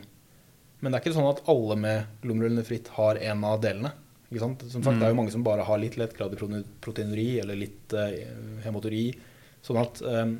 Men 0.79 0.91
det 0.93 0.99
er 0.99 1.03
ikke 1.03 1.17
sånn 1.17 1.31
at 1.33 1.41
alle 1.51 1.75
med 1.79 2.05
glomerulnefritt 2.23 2.87
har 2.95 3.19
en 3.19 3.43
av 3.43 3.59
delene. 3.63 3.91
Som 4.31 4.55
sagt, 4.61 4.93
Mm. 4.93 4.99
Det 4.99 5.03
er 5.07 5.09
jo 5.09 5.15
mange 5.15 5.31
som 5.31 5.43
bare 5.43 5.63
har 5.65 5.77
litt 5.79 5.95
lettgradig 5.97 6.37
prote- 6.37 6.63
proteinuri 6.79 7.39
eller 7.41 7.55
litt 7.55 7.91
eh, 7.93 8.27
hematuri. 8.63 9.15
Sånn 9.63 9.79
at 9.81 10.01
eh, 10.01 10.35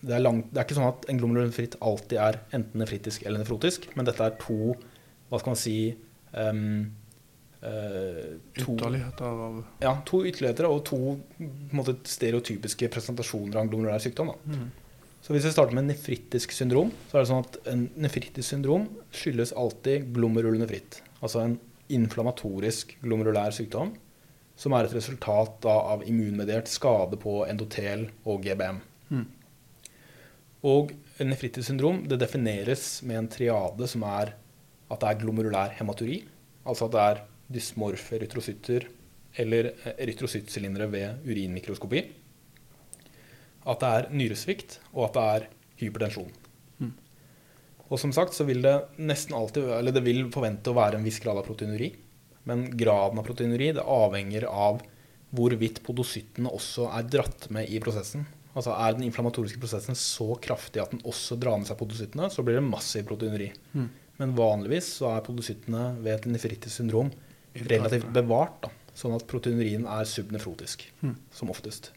det, 0.00 0.14
er 0.14 0.22
langt, 0.22 0.52
det 0.52 0.60
er 0.60 0.66
ikke 0.68 0.78
sånn 0.78 0.90
at 0.92 1.08
en 1.10 1.20
glomerulonefritt 1.20 1.76
alltid 1.84 2.20
er 2.22 2.40
enten 2.56 2.82
nefritisk 2.82 3.26
eller 3.26 3.42
nefrotisk, 3.42 3.90
men 3.98 4.08
dette 4.08 4.24
er 4.24 4.38
to 4.40 4.74
hva 5.28 5.40
skal 5.40 5.52
man 5.52 5.60
si 5.60 5.76
um, 6.32 6.60
uh, 7.60 8.36
to, 8.56 8.74
Ytterligheter 8.74 9.26
av 9.28 9.58
ja, 9.84 9.94
to 10.08 10.22
ytterligheter 10.28 10.68
og 10.70 10.84
to 10.88 11.00
måte, 11.76 11.98
stereotypiske 12.08 12.90
presentasjoner 12.94 13.58
av 13.58 13.66
en 13.66 13.72
glomerulær 13.72 14.04
sykdom. 14.04 14.32
Mm. 14.48 14.68
Så 15.24 15.34
hvis 15.34 15.48
vi 15.48 15.52
starter 15.52 15.76
med 15.76 15.90
nefritisk 15.90 16.54
syndrom, 16.54 16.92
så 17.10 17.18
er 17.18 17.24
det 17.24 17.30
sånn 17.32 17.44
at 17.44 17.56
en 17.72 17.86
nefritisk 18.00 18.54
syndrom 18.54 18.86
skyldes 19.12 19.52
alltid 19.58 20.12
glomerulonefritt. 20.16 21.02
Altså 21.18 21.42
en 21.42 21.58
inflammatorisk 21.92 22.94
glomerulær 23.02 23.52
sykdom 23.56 23.96
som 24.58 24.74
er 24.74 24.86
et 24.86 24.94
resultat 24.96 25.58
da, 25.62 25.74
av 25.94 26.04
immunmediert 26.06 26.70
skade 26.70 27.18
på 27.20 27.42
endotel 27.46 28.08
og 28.26 28.42
GBM. 28.46 28.80
Og 30.66 30.90
nefritisk 31.22 31.68
syndrom 31.68 32.02
det 32.10 32.18
defineres 32.18 33.02
med 33.06 33.20
en 33.20 33.30
triade 33.30 33.86
som 33.90 34.02
er 34.08 34.34
at 34.88 35.02
det 35.02 35.10
er 35.10 35.20
glomerulær 35.20 35.74
hematuri, 35.78 36.22
altså 36.66 36.88
at 36.88 36.94
det 36.94 37.02
er 37.04 37.20
dysmorfe 37.58 38.16
erytrocytter 38.16 38.88
eller 39.38 39.70
erytrocyttsylindere 39.94 40.88
ved 40.90 41.28
urinmikroskopi. 41.28 42.02
At 43.68 43.82
det 43.82 43.88
er 43.88 44.10
nyresvikt, 44.16 44.78
og 44.94 45.08
at 45.08 45.16
det 45.16 45.24
er 45.34 45.48
hypertensjon. 45.82 46.30
Mm. 46.80 46.94
Og 47.88 48.00
som 48.00 48.12
sagt 48.16 48.34
så 48.34 48.46
vil 48.48 48.62
det 48.64 48.74
nesten 48.98 49.36
alltid, 49.36 49.68
eller 49.78 49.94
det 49.94 50.04
vil 50.06 50.26
forvente 50.34 50.72
å 50.72 50.78
være 50.78 50.98
en 50.98 51.06
viss 51.06 51.20
grad 51.22 51.38
av 51.38 51.46
proteinuri. 51.46 51.92
Men 52.48 52.64
graden 52.80 53.20
av 53.20 53.28
proteinuri 53.28 53.70
det 53.76 53.84
avhenger 53.84 54.48
av 54.48 54.80
hvorvidt 55.36 55.82
podocyttene 55.84 56.50
også 56.56 56.88
er 56.96 57.08
dratt 57.12 57.50
med 57.52 57.68
i 57.68 57.80
prosessen. 57.84 58.24
Altså 58.58 58.72
Er 58.74 58.96
den 58.96 59.04
inflammatoriske 59.06 59.60
prosessen 59.62 59.94
så 59.98 60.32
kraftig 60.42 60.82
at 60.82 60.90
den 60.90 61.02
også 61.06 61.36
drar 61.38 61.60
med 61.60 61.68
seg 61.68 61.78
podocyttene, 61.78 62.26
så 62.34 62.42
blir 62.42 62.58
det 62.58 62.64
massiv 62.66 63.04
proteineri. 63.06 63.52
Mm. 63.76 63.84
Men 64.18 64.32
vanligvis 64.34 64.88
så 64.98 65.12
er 65.14 65.22
podocyttene 65.28 65.84
ved 66.02 66.16
et 66.16 66.26
nefritisk 66.32 66.80
syndrom 66.80 67.12
relativt 67.70 68.08
bevart, 68.16 68.56
da, 68.66 68.72
sånn 68.98 69.14
at 69.14 69.28
proteinerien 69.30 69.86
er 69.86 70.08
subnefrotisk, 70.10 70.88
Mm. 71.06 71.14
som 71.30 71.50
oftest. 71.54 71.92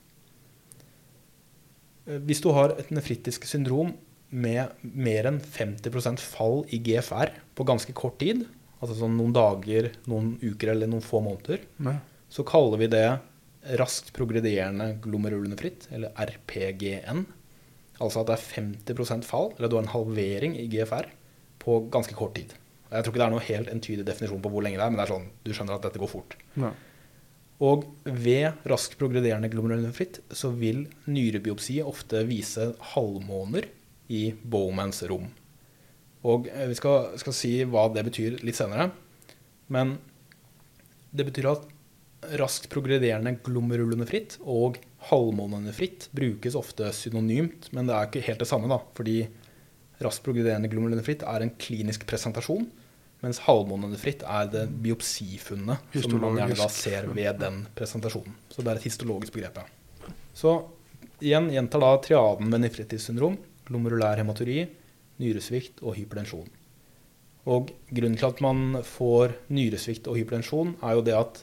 Eh, 2.07 2.19
Hvis 2.19 2.41
du 2.43 2.51
har 2.55 2.75
et 2.77 2.91
nefritisk 2.93 3.45
syndrom 3.49 3.93
med 4.31 4.71
mer 4.83 5.27
enn 5.27 5.39
50% 5.41 6.19
fall 6.23 6.61
i 6.71 6.79
GFR 6.79 7.33
på 7.57 7.65
ganske 7.67 7.93
kort 7.97 8.19
tid, 8.21 8.45
altså 8.81 8.95
sånn 9.01 9.17
noen 9.17 9.33
dager, 9.35 9.91
noen 10.07 10.35
uker 10.41 10.71
eller 10.75 10.87
noen 10.87 11.03
få 11.03 11.21
måneder, 11.25 11.59
Ja. 11.83 11.97
så 12.29 12.45
kaller 12.45 12.77
vi 12.77 12.87
det 12.87 13.19
raskt 13.79 14.11
progrederende 14.15 14.95
glomerulonefritt, 15.03 15.87
eller 15.93 16.13
RPGN. 16.17 17.25
Altså 18.01 18.23
at 18.23 18.31
det 18.31 18.37
er 18.37 18.47
50% 18.95 19.27
fall, 19.27 19.51
eller 19.57 19.69
du 19.69 19.77
har 19.77 19.85
en 19.85 19.93
halvering 19.93 20.57
i 20.57 20.67
GFR, 20.71 21.11
på 21.61 21.77
ganske 21.93 22.15
kort 22.17 22.33
tid. 22.39 22.55
Jeg 22.91 23.05
tror 23.05 23.13
ikke 23.13 23.21
det 23.21 23.27
er 23.27 23.35
noe 23.35 23.45
helt 23.47 23.69
entydig 23.71 24.05
definisjon 24.07 24.41
på 24.43 24.49
hvor 24.51 24.65
lenge 24.65 24.79
det 24.79 24.85
er, 24.85 24.91
men 24.91 24.99
det 24.99 25.05
er 25.05 25.13
sånn, 25.13 25.27
du 25.45 25.51
skjønner 25.53 25.77
at 25.77 25.85
dette 25.85 26.01
går 26.01 26.09
fort. 26.11 26.33
Ja. 26.59 26.71
Og 27.61 27.85
ved 28.03 28.65
raskt 28.67 28.97
progrederende 28.97 29.51
glomerulonefritt 29.53 30.23
så 30.33 30.49
vil 30.57 30.87
nyrebiopsi 31.05 31.77
ofte 31.85 32.23
vise 32.25 32.71
halvmåner 32.95 33.69
i 34.11 34.31
Bowmans 34.41 35.03
rom. 35.11 35.29
Og 36.27 36.49
eh, 36.49 36.67
vi 36.69 36.77
skal, 36.77 37.13
skal 37.21 37.35
si 37.37 37.53
hva 37.69 37.85
det 37.93 38.03
betyr 38.09 38.41
litt 38.45 38.57
senere. 38.57 38.89
Men 39.71 39.95
det 41.13 41.27
betyr 41.29 41.51
at 41.53 41.69
raskt 42.39 42.67
progrederende 42.71 43.33
glomerulonefritt 43.45 44.37
og 44.45 44.77
halvmånenefritt 45.09 46.09
brukes 46.15 46.57
ofte 46.57 46.91
synonymt, 46.93 47.71
men 47.73 47.89
det 47.89 47.95
er 47.95 48.09
ikke 48.09 48.25
helt 48.27 48.43
det 48.43 48.49
samme, 48.49 48.69
da. 48.71 48.77
Fordi 48.97 49.23
raskt 50.01 50.25
progrederende 50.25 50.69
glomerulonefritt 50.71 51.25
er 51.27 51.45
en 51.45 51.53
klinisk 51.61 52.05
presentasjon, 52.09 52.67
mens 53.21 53.41
halvmånenefritt 53.45 54.23
er 54.25 54.47
det 54.53 54.65
biopsifunnet 54.81 55.97
som 55.97 56.15
man 56.21 56.39
gjerne 56.39 56.57
da 56.57 56.69
ser 56.73 57.09
ved 57.13 57.41
den 57.41 57.63
presentasjonen. 57.77 58.37
Så 58.49 58.63
det 58.63 58.73
er 58.73 58.81
et 58.81 58.87
histologisk 58.89 59.35
begrep. 59.37 59.61
ja. 59.61 60.13
Så 60.33 60.55
igjen 61.21 61.51
gjentar 61.53 61.83
da 61.83 61.91
triaden 62.01 62.49
med 62.49 62.63
nefritisk 62.63 63.11
syndrom, 63.11 63.37
glomerulær 63.67 64.17
hematuri, 64.17 64.63
nyresvikt 65.21 65.83
og 65.85 65.97
hypertensjon. 65.99 66.49
Og 67.51 67.69
grunnen 67.89 68.17
til 68.17 68.29
at 68.29 68.41
man 68.41 68.81
får 68.85 69.35
nyresvikt 69.53 70.09
og 70.09 70.17
hypertensjon, 70.17 70.75
er 70.81 70.97
jo 70.97 71.05
det 71.05 71.15
at 71.17 71.41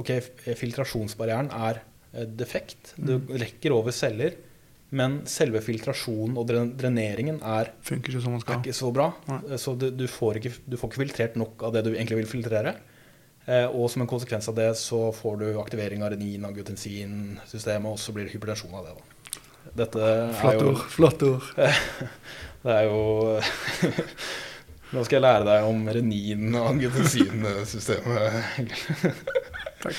ok, 0.00 0.10
filtrasjonsbarrieren 0.58 1.50
er 1.56 1.78
eh, 2.12 2.26
defekt. 2.26 2.94
Du 2.98 3.18
rekker 3.30 3.72
over 3.76 3.92
celler, 3.94 4.34
men 4.90 5.20
selve 5.30 5.60
filtrasjonen 5.62 6.34
og 6.40 6.48
dreneringen 6.50 7.38
er, 7.46 7.68
ikke 7.94 8.18
som 8.18 8.32
man 8.34 8.42
er 8.42 8.56
ikke 8.58 8.74
så 8.74 8.90
bra. 8.94 9.12
Nei. 9.30 9.38
Eh, 9.52 9.58
Så 9.62 9.76
du, 9.78 9.86
du, 9.94 10.06
får 10.10 10.40
ikke, 10.40 10.50
du 10.66 10.74
får 10.80 10.90
ikke 10.92 11.02
filtrert 11.04 11.36
nok 11.38 11.62
av 11.68 11.76
det 11.76 11.84
du 11.86 11.92
egentlig 11.94 12.18
vil 12.24 12.30
filtrere. 12.32 12.72
Eh, 13.46 13.66
og 13.70 13.86
som 13.90 14.02
en 14.04 14.10
konsekvens 14.10 14.48
av 14.50 14.54
det 14.58 14.72
så 14.78 15.06
får 15.16 15.34
du 15.40 15.46
aktivering 15.62 16.02
av 16.04 16.10
renin, 16.12 16.44
angiotensinsystemet, 16.50 17.88
og 17.94 17.98
så 18.02 18.12
blir 18.16 18.24
det 18.28 18.34
hypertensjon 18.34 18.74
av 18.76 18.82
det. 18.88 18.92
Da. 18.98 19.02
Dette 19.84 20.02
Flott 20.40 20.62
ord. 20.66 20.80
Flott 20.92 21.22
ord. 21.28 21.42
Det 22.60 22.72
er 22.76 22.84
jo 22.90 23.00
Nå 24.92 25.00
skal 25.06 25.16
jeg 25.16 25.24
lære 25.24 25.46
deg 25.46 25.64
om 25.70 25.78
renin- 25.94 26.56
og 26.58 26.64
angiotensinsystemet. 26.74 28.74
Takk. 29.80 29.96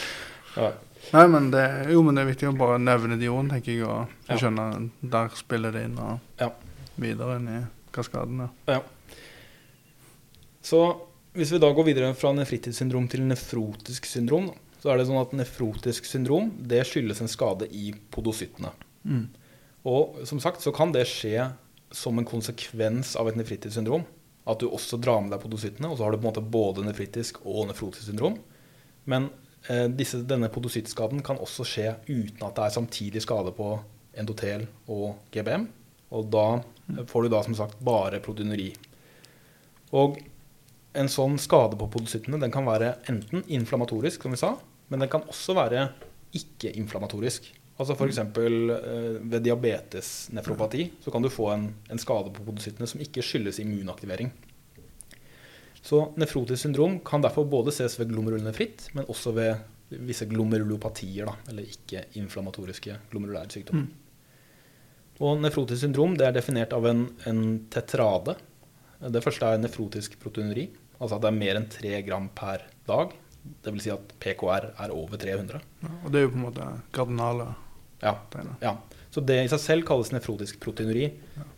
Ja. 0.56 0.72
Nei, 1.12 1.24
men 1.28 1.50
det, 1.52 1.64
jo, 1.92 2.02
men 2.06 2.16
det 2.16 2.22
er 2.24 2.30
viktig 2.30 2.50
å 2.52 2.58
bare 2.58 2.78
nevne 2.80 3.18
de 3.20 3.30
ordene, 3.32 3.56
tenker 3.58 3.72
jeg, 3.74 3.84
og 3.88 4.08
Ja. 4.30 4.38
skjønne 4.38 4.90
der 5.02 5.30
spiller 5.36 5.72
det 5.74 5.86
inn, 5.90 5.98
og 6.00 6.20
Ja. 6.40 6.52
videre 7.00 7.38
inn 7.40 7.48
i 7.48 7.62
kaskaden. 7.92 8.50
Ja. 8.68 8.74
Ja. 8.76 8.82
Så 10.62 10.82
hvis 11.34 11.52
vi 11.52 11.60
da 11.60 11.72
går 11.74 11.88
videre 11.88 12.14
fra 12.18 12.32
nefritidssyndrom 12.36 13.08
til 13.12 13.22
nefrotisk 13.26 14.06
syndrom, 14.06 14.52
så 14.82 14.92
er 14.92 14.98
det 14.98 15.08
sånn 15.08 15.22
at 15.22 15.34
nefrotisk 15.38 16.06
syndrom 16.10 16.52
det 16.68 16.84
skyldes 16.90 17.22
en 17.22 17.28
skade 17.32 17.68
i 17.72 17.92
podocyttene. 18.14 18.72
Mm. 19.08 19.28
Og 19.86 20.22
som 20.28 20.40
sagt 20.40 20.62
så 20.62 20.74
kan 20.74 20.92
det 20.94 21.08
skje 21.10 21.52
som 21.92 22.18
en 22.20 22.26
konsekvens 22.26 23.16
av 23.20 23.28
et 23.28 23.36
nefritisk 23.36 23.74
syndrom. 23.80 24.06
At 24.48 24.60
du 24.60 24.68
også 24.70 25.00
drar 25.02 25.22
med 25.22 25.32
deg 25.32 25.42
podocyttene, 25.44 25.90
og 25.92 25.98
så 25.98 26.04
har 26.06 26.12
du 26.12 26.18
på 26.18 26.26
en 26.28 26.34
måte 26.34 26.52
både 26.52 26.86
nefritisk 26.86 27.42
og 27.46 27.68
nefrotisk 27.70 28.08
syndrom. 28.10 28.40
Men 29.06 29.30
disse, 29.94 30.24
denne 30.26 30.50
podocyttskaden 30.50 31.22
kan 31.26 31.38
også 31.38 31.66
skje 31.68 31.92
uten 32.08 32.42
at 32.48 32.56
det 32.58 32.64
er 32.66 32.74
samtidig 32.74 33.22
skade 33.22 33.54
på 33.54 33.76
endotel 34.18 34.66
og 34.90 35.20
GBM. 35.34 35.68
Og 36.12 36.28
da 36.34 36.46
får 37.08 37.24
du 37.24 37.32
da 37.32 37.44
som 37.46 37.56
sagt 37.56 37.80
bare 37.86 38.20
proteinuri. 38.24 38.72
Og 39.96 40.18
en 40.98 41.10
sånn 41.12 41.38
skade 41.40 41.78
på 41.80 41.88
podocyttene 41.92 42.40
den 42.42 42.52
kan 42.52 42.68
være 42.68 42.96
enten 43.12 43.46
inflammatorisk, 43.48 44.24
som 44.24 44.36
vi 44.36 44.42
sa, 44.42 44.56
men 44.92 45.04
den 45.04 45.12
kan 45.12 45.24
også 45.32 45.56
være 45.56 45.88
ikke-inflammatorisk. 46.36 47.48
Altså 47.80 47.96
F.eks. 47.96 48.20
Eh, 48.22 49.18
ved 49.32 49.42
diabetes-nefropati 49.48 50.86
så 51.02 51.14
kan 51.14 51.24
du 51.24 51.32
få 51.34 51.50
en, 51.54 51.70
en 51.90 52.02
skade 52.02 52.34
på 52.36 52.44
podocyttene 52.46 52.88
som 52.90 53.02
ikke 53.04 53.24
skyldes 53.26 53.62
immunaktivering. 53.64 54.30
Så 55.82 56.04
nefrotisk 56.20 56.62
syndrom 56.62 57.00
kan 57.06 57.24
derfor 57.24 57.48
både 57.50 57.74
ses 57.74 57.98
ved 58.00 58.12
glomerulonefritt, 58.12 58.92
men 58.98 59.08
også 59.10 59.34
ved 59.34 59.98
visse 60.08 60.28
glomerulopatier, 60.30 61.28
da, 61.28 61.34
eller 61.52 61.68
ikke-inflammatoriske 61.68 63.00
glomerulære 63.12 63.52
sykdommer. 63.58 63.90
Mm. 63.90 63.98
Og 65.22 65.42
nefrotisk 65.42 65.84
syndrom 65.84 66.16
det 66.18 66.28
er 66.28 66.38
definert 66.38 66.74
av 66.74 66.86
en, 66.90 67.04
en, 67.30 67.42
tetrade. 67.74 68.38
Det 69.02 69.24
første 69.26 69.50
er 69.50 69.62
nefrotisk 69.62 70.16
proteinuri, 70.22 70.70
altså 71.00 71.18
at 71.18 71.26
det 71.26 71.32
er 71.32 71.42
mer 71.42 71.60
enn 71.60 71.68
3 71.74 72.00
gram 72.08 72.30
per 72.38 72.66
dag. 72.88 73.18
Dvs. 73.66 73.84
Si 73.84 73.92
at 73.94 74.16
PKR 74.22 74.70
er 74.78 74.94
over 74.94 75.18
300. 75.18 75.62
Ja, 75.82 75.92
og 76.06 76.14
det 76.14 76.20
er 76.20 76.28
jo 76.28 76.34
på 76.34 76.38
en 76.38 76.46
måte 76.46 76.68
kardinale 76.94 77.48
ja, 78.02 78.16
ja. 78.62 78.76
Så 79.12 79.20
det 79.28 79.42
i 79.44 79.50
seg 79.52 79.60
selv 79.60 79.88
kalles 79.88 80.14
nefrotisk 80.14 80.62
proteinuri, 80.64 81.10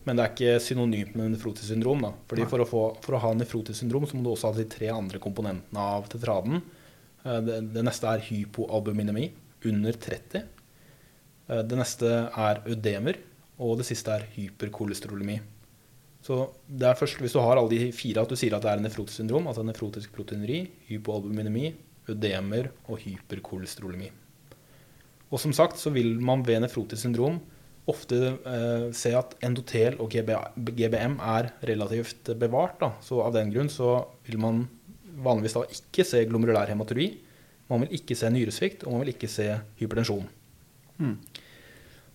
men 0.07 0.17
det 0.17 0.23
er 0.23 0.31
ikke 0.31 0.61
synonymt 0.63 1.13
med 1.17 1.35
nefrotisk 1.35 1.69
syndrom. 1.69 2.01
Da. 2.01 2.09
Fordi 2.29 2.47
for 2.49 2.63
å, 2.63 2.65
få, 2.69 2.81
for 3.03 3.17
å, 3.17 3.21
ha 3.21 3.33
nefrotisk 3.37 3.77
syndrom 3.83 4.07
så 4.09 4.17
må 4.17 4.25
du 4.25 4.31
også 4.31 4.49
ha 4.49 4.57
de 4.57 4.65
tre 4.71 4.89
andre 4.93 5.21
komponentene 5.21 5.85
av 5.93 6.09
tetraden. 6.09 6.63
Eh, 7.21 7.39
det, 7.45 7.59
det 7.75 7.85
neste 7.85 8.09
er 8.09 8.25
hypoalbuminemi 8.25 9.27
under 9.69 9.99
30. 10.07 10.47
Eh, 11.53 11.61
det 11.69 11.77
neste 11.77 12.09
er 12.25 12.63
ødemer, 12.73 13.21
og 13.61 13.77
det 13.79 13.85
siste 13.91 14.17
er 14.17 14.25
hyperkolesterolemi. 14.33 15.37
Så 16.23 16.39
det 16.65 16.87
er 16.89 16.97
først 16.97 17.21
hvis 17.21 17.35
du 17.35 17.41
har 17.43 17.59
alle 17.59 17.69
de 17.69 17.91
fire 17.93 18.23
at 18.23 18.31
du 18.31 18.39
sier 18.39 18.55
at 18.55 18.65
det 18.65 18.73
er 18.73 18.81
nefrotisk 18.81 19.19
syndrom, 19.19 19.45
altså 19.51 19.65
nefrotisk 19.67 20.13
proteinuri, 20.15 20.63
hypoalbuminemi, 20.89 21.69
ødemer 22.09 22.71
og 22.87 23.01
hyperkolesterolemi. 23.03 24.09
Og 25.33 25.41
som 25.41 25.53
sagt 25.55 25.81
så 25.81 25.89
vil 25.93 26.15
man 26.21 26.45
ved 26.45 26.61
nefrotisk 26.61 27.07
syndrom 27.07 27.39
ofte 27.89 28.17
eh, 28.47 28.85
se 28.95 29.11
at 29.17 29.33
endotel 29.43 29.97
og 29.99 30.13
GBM 30.13 31.17
er 31.19 31.49
relativt 31.67 32.31
bevart. 32.39 32.77
Da. 32.79 32.93
Så 33.03 33.19
av 33.23 33.33
den 33.35 33.51
grunn 33.51 33.71
så 33.71 33.97
vil 34.27 34.39
man 34.39 34.63
vanligvis 35.23 35.57
da 35.57 35.65
ikke 35.67 36.05
se 36.07 36.23
glomerulær 36.29 36.71
hematuri. 36.71 37.09
Man 37.71 37.83
vil 37.83 37.97
ikke 37.99 38.15
se 38.19 38.29
nyresvikt, 38.31 38.85
og 38.85 38.95
man 38.95 39.03
vil 39.03 39.13
ikke 39.15 39.31
se 39.31 39.49
hypertensjon. 39.81 40.29
Mm. 41.01 41.17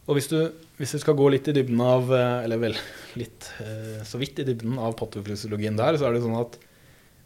Og 0.09 0.17
hvis 0.17 0.31
du, 0.31 0.39
hvis 0.79 0.95
du, 0.95 1.01
skal 1.03 1.19
gå 1.19 1.27
litt 1.35 1.51
i 1.51 1.53
dybden 1.57 1.81
av 1.85 2.13
eh, 2.15 2.45
Eller 2.47 2.61
vel, 2.63 2.77
litt 3.21 3.51
eh, 3.61 3.99
så 4.09 4.21
vidt 4.21 4.41
i 4.41 4.47
dybden 4.49 4.79
av 4.81 4.97
patofysiologien 4.97 5.77
der, 5.77 5.99
så 5.99 6.09
er 6.09 6.17
det 6.17 6.25
sånn 6.25 6.39
at 6.39 6.57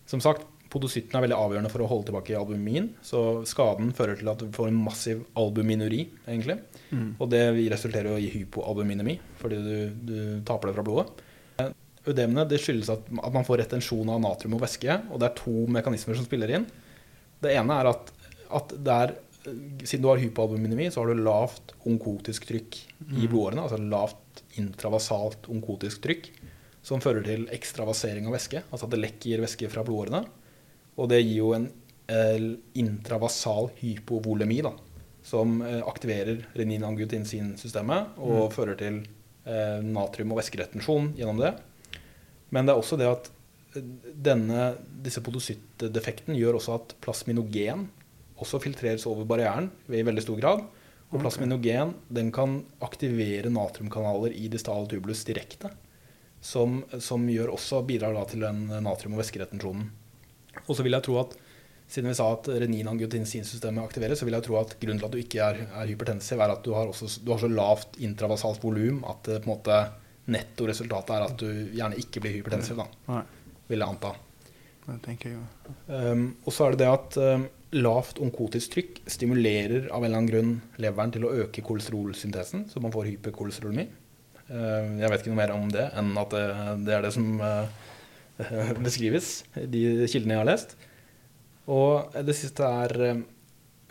som 0.09 0.23
sagt, 0.25 0.43
Podosytten 0.73 1.19
er 1.19 1.27
veldig 1.27 1.37
avgjørende 1.37 1.71
for 1.73 1.85
å 1.85 1.89
holde 1.91 2.09
tilbake 2.09 2.37
albumin. 2.39 2.87
Så 3.05 3.43
skaden 3.49 3.91
fører 3.97 4.17
til 4.17 4.31
at 4.33 4.41
du 4.41 4.49
får 4.55 4.71
en 4.71 4.79
massiv 4.81 5.21
albuminuri, 5.37 6.07
egentlig. 6.25 6.57
Mm. 6.89 7.11
Og 7.19 7.29
det 7.33 7.43
resulterer 7.75 8.17
i 8.17 8.31
hypoalbuminemi, 8.33 9.19
fordi 9.41 9.59
du, 9.61 9.77
du, 10.09 10.17
taper 10.49 10.71
det 10.71 10.79
fra 10.79 10.87
blodet. 10.87 11.29
Ødemene 12.09 12.47
det 12.51 12.59
skyldes 12.59 12.89
at, 12.91 13.05
at, 13.05 13.35
man 13.35 13.45
får 13.47 13.61
retensjon 13.63 14.09
av 14.11 14.23
natrium 14.25 14.57
og 14.57 14.65
væske. 14.65 14.97
Og 15.13 15.21
det 15.21 15.29
er 15.29 15.37
to 15.43 15.55
mekanismer 15.77 16.17
som 16.19 16.27
spiller 16.27 16.57
inn. 16.57 16.67
Det 17.43 17.53
ene 17.53 17.77
er 17.79 17.93
at, 17.93 18.13
at 18.57 18.75
er, 18.81 19.17
siden 19.85 20.07
du 20.07 20.09
har 20.11 20.23
hypoalbuminemi, 20.23 20.89
så 20.91 21.03
har 21.03 21.13
du 21.13 21.21
lavt 21.21 21.77
onkotisk 21.85 22.49
trykk 22.49 22.81
mm. 23.05 23.17
i 23.21 23.29
blodårene. 23.29 23.69
Altså 23.69 23.79
lavt 23.83 24.45
intravasalt 24.63 25.53
onkotisk 25.53 26.07
trykk. 26.09 26.33
Som 26.83 27.03
fører 27.05 27.23
til 27.23 27.45
ekstravasering 27.55 28.25
av 28.27 28.35
væske. 28.35 28.65
Altså 28.73 28.89
at 28.89 28.97
det 28.97 29.05
lekker 29.05 29.45
væske 29.45 29.69
fra 29.71 29.85
blodårene. 29.87 30.25
Og 31.01 31.09
det 31.13 31.23
gir 31.23 31.39
jo 31.39 31.53
en 31.57 31.69
eh, 32.13 32.49
intravasal 32.79 33.71
hypovolemi, 33.81 34.61
da, 34.65 34.75
som 35.25 35.61
eh, 35.65 35.81
aktiverer 35.89 36.45
renin-angiotensinsystemet 36.59 38.19
og 38.21 38.49
mm. 38.49 38.53
fører 38.55 38.79
til 38.81 39.01
eh, 39.47 39.79
natrium- 39.85 40.35
og 40.35 40.43
væskeretensjon 40.43 41.15
gjennom 41.19 41.41
det. 41.43 41.55
Men 42.53 42.69
det 42.69 42.75
er 42.75 42.83
også 42.83 43.01
det 43.01 43.09
at 43.09 43.33
denne, 43.73 44.75
disse 45.05 45.23
podocyttdefekten 45.25 46.37
gjør 46.37 46.59
også 46.59 46.77
at 46.77 46.95
plasminogen 47.01 47.87
også 48.43 48.61
filtreres 48.61 49.07
over 49.09 49.25
barrieren 49.29 49.71
i 49.89 50.03
veldig 50.05 50.25
stor 50.27 50.41
grad. 50.43 50.67
Og 51.13 51.21
plasminogen 51.21 51.93
den 52.13 52.31
kan 52.33 52.63
aktivere 52.85 53.53
natriumkanaler 53.53 54.33
i 54.33 54.47
distal 54.53 54.87
tubulus 54.89 55.25
direkte. 55.29 55.71
Som, 56.43 56.81
som 56.99 57.25
gjør 57.31 57.53
også 57.55 57.83
bidrar 57.87 58.17
til 58.29 58.43
den 58.43 58.65
natrium- 58.83 59.15
og 59.15 59.21
væskeretensjonen. 59.21 59.91
Og 60.67 60.77
så 60.77 60.85
vil 60.85 60.97
jeg 60.97 61.07
tro 61.07 61.19
at 61.23 61.37
siden 61.93 62.09
vi 62.09 62.17
sa 62.17 62.27
at 62.33 62.49
renin-angiotensinsystemet 62.63 63.85
aktiveres, 63.85 64.21
så 64.21 64.29
vil 64.29 64.37
jeg 64.39 64.47
tro 64.47 64.57
at 64.61 64.77
grunnen 64.81 65.01
til 65.01 65.09
at 65.09 65.15
du 65.15 65.21
ikke 65.21 65.45
er, 65.45 65.59
er 65.69 65.91
hypertensiv, 65.91 66.41
er 66.41 66.55
at 66.55 66.63
du 66.65 66.73
har, 66.77 66.89
også, 66.89 67.11
du 67.21 67.33
har 67.35 67.43
så 67.43 67.51
lavt 67.53 67.99
intravasalt 68.01 68.63
volum 68.65 69.03
at 69.09 69.27
det, 69.29 69.41
på 69.43 69.51
en 69.51 69.55
måte 69.57 69.81
nettoresultatet 70.33 71.17
er 71.17 71.25
at 71.27 71.41
du 71.41 71.49
gjerne 71.75 71.99
ikke 72.01 72.23
blir 72.23 72.39
hypertensiv. 72.39 72.81
da, 72.81 73.23
Vil 73.69 73.83
jeg 73.83 73.89
anta. 73.89 74.15
Det 74.83 74.99
tenker 75.05 75.31
jeg 75.31 75.43
um, 75.95 76.25
Og 76.43 76.55
så 76.55 76.67
er 76.67 76.75
det 76.75 76.81
det 76.81 76.89
at 76.91 77.19
um, 77.23 77.45
lavt 77.79 78.19
onkotisk 78.23 78.75
trykk 78.75 79.03
stimulerer 79.11 79.87
av 79.93 80.03
en 80.03 80.09
eller 80.09 80.19
annen 80.19 80.31
grunn 80.31 80.55
leveren 80.83 81.13
til 81.15 81.27
å 81.29 81.35
øke 81.45 81.63
kolesterolsyntesen, 81.65 82.67
så 82.73 82.83
man 82.83 82.95
får 82.95 83.13
hyperkolesterolemi. 83.13 83.87
Uh, 84.49 84.99
jeg 84.99 85.13
vet 85.13 85.23
ikke 85.23 85.35
noe 85.35 85.43
mer 85.43 85.55
om 85.55 85.71
det 85.73 85.87
enn 85.99 86.11
at 86.19 86.35
det, 86.35 86.47
det 86.89 86.97
er 86.97 87.07
det 87.07 87.13
som 87.15 87.29
uh, 87.39 87.69
beskrives, 88.87 89.43
de 89.55 90.07
kildene 90.11 90.37
jeg 90.37 90.43
har 90.43 90.49
lest. 90.49 90.75
Og 91.71 92.15
det 92.27 92.35
siste 92.37 92.67
er 92.67 92.97
eh, 93.07 93.23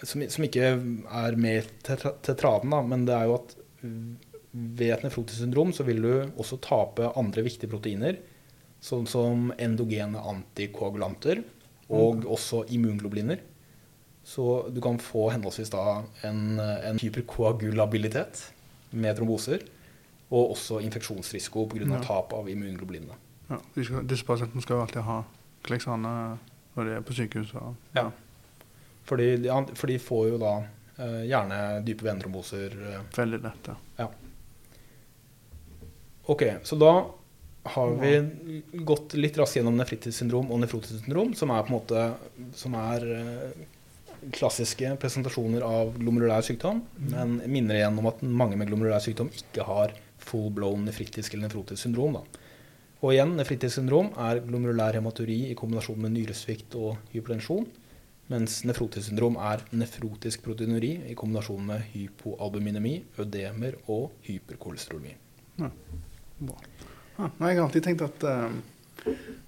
som, 0.03 0.23
som 0.33 0.45
ikke 0.47 0.73
er 0.73 1.37
med 1.39 1.69
til, 1.85 2.01
til 2.25 2.37
traden, 2.39 2.73
da, 2.73 2.81
men 2.83 3.05
det 3.07 3.15
er 3.15 3.29
jo 3.29 3.37
at 3.37 3.55
ved 4.51 4.91
et 4.91 5.05
nefrotisk 5.05 5.39
syndrom 5.39 5.71
så 5.73 5.85
vil 5.87 6.01
du 6.03 6.11
også 6.41 6.59
tape 6.61 7.13
andre 7.17 7.45
viktige 7.45 7.71
proteiner, 7.71 8.17
sånn 8.81 9.05
som 9.09 9.51
endogene 9.61 10.19
antikoagulanter 10.33 11.43
og 11.91 12.23
mm. 12.23 12.27
også 12.33 12.65
immunglobuliner. 12.73 13.43
Så 14.23 14.67
du 14.73 14.81
kan 14.83 14.99
få 15.01 15.29
henholdsvis 15.33 15.71
da 15.73 16.01
en, 16.27 16.59
en 16.59 16.99
hyperkoagulabilitet 17.01 18.43
med 18.91 19.17
tromboser, 19.17 19.63
og 20.31 20.53
også 20.55 20.79
infeksjonsrisiko 20.85 21.65
pga. 21.71 21.87
Ja. 21.87 22.01
tap 22.05 22.33
av 22.37 22.47
immunglobulinene. 22.49 23.17
Ja, 23.51 23.59
skal, 23.75 24.03
disse 24.07 24.27
pasientene 24.27 24.63
skal 24.63 24.77
jo 24.77 24.83
alltid 24.85 25.07
ha 25.07 25.21
Kleksane 25.67 26.11
når 26.75 26.87
de 26.87 26.97
er 26.97 27.05
på 27.05 27.15
sykehus. 27.15 27.53
Og, 27.59 27.75
ja. 27.97 28.07
For 29.07 29.19
de, 29.19 29.33
ja, 29.45 29.57
for 29.75 29.91
de 29.91 29.97
får 30.01 30.27
jo 30.31 30.41
da 30.41 30.53
eh, 30.61 31.23
gjerne 31.29 31.57
dype 31.85 32.07
venetromboser. 32.07 32.77
Eh. 32.91 33.01
Veldig 33.17 33.41
lett, 33.43 33.71
ja. 33.99 34.09
Ok, 36.31 36.45
så 36.63 36.77
da 36.79 36.93
har 37.63 37.91
vi 38.01 38.61
gått 38.71 39.13
litt 39.13 39.37
raskt 39.37 39.59
gjennom 39.59 39.77
nefritis 39.77 40.17
syndrom 40.17 40.49
og 40.53 40.63
nefrotisk 40.63 41.03
syndrom, 41.03 41.35
som 41.37 41.51
er 41.53 41.65
på 41.65 41.73
en 41.73 41.75
måte 41.75 42.05
som 42.57 42.77
er 42.79 43.05
eh, 43.17 43.65
klassiske 44.33 44.95
presentasjoner 45.01 45.65
av 45.65 45.91
glomerulær 45.97 46.45
sykdom, 46.45 46.81
mm. 46.97 47.11
men 47.13 47.35
minner 47.51 47.77
igjen 47.81 47.99
om 48.01 48.09
at 48.09 48.21
mange 48.25 48.57
med 48.57 48.69
glomerulær 48.69 49.03
sykdom 49.03 49.29
ikke 49.33 49.65
har 49.67 49.93
full 50.21 50.49
blown 50.53 50.85
nefritisk 50.87 51.33
eller 51.33 51.49
nefrotisk 51.49 51.83
syndrom. 51.83 52.17
Da. 52.17 52.40
Og 53.01 53.15
igjen, 53.15 53.33
nefritidssyndrom 53.33 54.11
er 54.21 54.43
glomerulær 54.45 54.93
hematuri 54.93 55.39
i 55.49 55.55
kombinasjon 55.57 56.01
med 56.03 56.13
nyresvikt 56.13 56.75
og 56.77 56.99
hypertensjon. 57.15 57.65
Mens 58.31 58.59
nefrotissyndrom 58.69 59.39
er 59.41 59.63
nefrotisk 59.75 60.43
proteinuri 60.45 60.93
i 61.09 61.15
kombinasjon 61.17 61.65
med 61.67 61.81
hypoalbuminemi, 61.95 62.93
ødemer 63.19 63.79
og 63.91 64.11
hyperkolesterolemi. 64.27 65.15
Ja. 65.59 65.71
Ja, 67.17 67.27
jeg 67.27 67.57
har 67.57 67.65
alltid 67.65 67.85
tenkt 67.85 68.05
at 68.05 68.23
uh, 68.23 68.53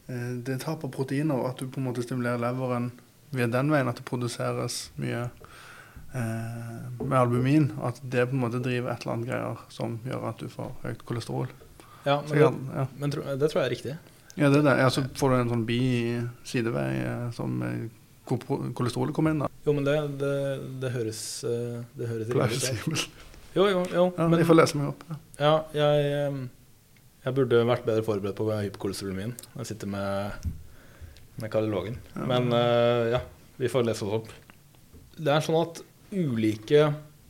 det 0.07 0.57
er 0.57 0.61
tap 0.61 0.83
av 0.85 0.91
proteiner, 0.93 1.37
og 1.37 1.53
at 1.53 1.61
du 1.61 1.69
på 1.69 1.79
en 1.79 1.87
måte 1.87 2.03
stimulerer 2.05 2.41
leveren 2.41 2.91
ved 3.33 3.53
den 3.53 3.71
veien, 3.73 3.89
at 3.89 4.01
det 4.01 4.05
produseres 4.09 4.87
mye 5.01 5.27
uh, 5.29 6.81
med 6.99 7.17
albumin, 7.21 7.69
og 7.79 7.93
at 7.93 8.01
det 8.03 8.27
på 8.29 8.37
en 8.37 8.43
måte 8.47 8.61
driver 8.65 8.91
et 8.91 9.05
eller 9.05 9.15
annet 9.15 9.29
greier 9.29 9.63
som 9.73 9.99
gjør 10.09 10.27
at 10.33 10.41
du 10.41 10.49
får 10.53 10.73
høyt 10.83 11.05
kolesterol. 11.07 11.53
Ja, 12.03 12.21
men, 12.29 12.37
det, 12.37 12.47
ja. 12.75 12.85
men 12.99 13.13
tro, 13.13 13.25
det 13.39 13.49
tror 13.51 13.63
jeg 13.63 13.69
er 13.69 13.75
riktig. 13.77 13.97
Ja, 14.33 14.49
det 14.49 14.63
er 14.63 14.65
det. 14.65 14.77
Ja, 14.81 14.87
så 14.91 15.03
får 15.17 15.29
du 15.29 15.35
en 15.37 15.51
sånn 15.51 15.67
bi-sidevei 15.67 16.87
eh, 17.03 17.27
som 17.35 17.61
kolesterolet 18.25 19.15
kommer 19.15 19.35
inn. 19.35 19.43
da. 19.43 19.51
Jo, 19.65 19.75
men 19.75 19.85
det, 19.87 19.95
det, 20.19 20.33
det 20.81 20.91
høres 20.95 21.21
eh, 21.47 21.83
Det 21.97 22.09
høres 22.09 22.33
riktig 22.33 22.73
ut. 22.87 23.05
Jo, 23.53 23.67
jo, 23.69 23.83
jo. 23.93 24.07
Ja, 24.17 24.25
men, 24.25 24.39
jeg 24.41 24.49
får 24.49 24.57
lese 24.57 24.79
meg 24.79 24.89
opp. 24.89 25.03
Ja, 25.37 25.53
ja 25.77 25.89
jeg, 25.99 26.37
jeg, 27.21 27.33
burde 27.37 27.59
vært 27.69 27.85
bedre 27.85 28.05
forberedt 28.05 28.39
på 28.39 28.47
hyperkolesterolen 28.49 29.35
Jeg 29.59 29.69
sitter 29.69 29.91
med, 29.93 30.47
med 31.37 31.53
kardiologen. 31.53 31.99
Ja, 32.15 32.25
men 32.31 32.49
uh, 32.49 33.13
ja, 33.13 33.21
vi 33.61 33.69
får 33.69 33.85
lese 33.85 34.07
oss 34.07 34.23
opp. 34.23 34.31
det 35.19 35.35
er 35.35 35.45
sånn 35.45 35.59
at 35.61 35.83
ulike 36.13 36.87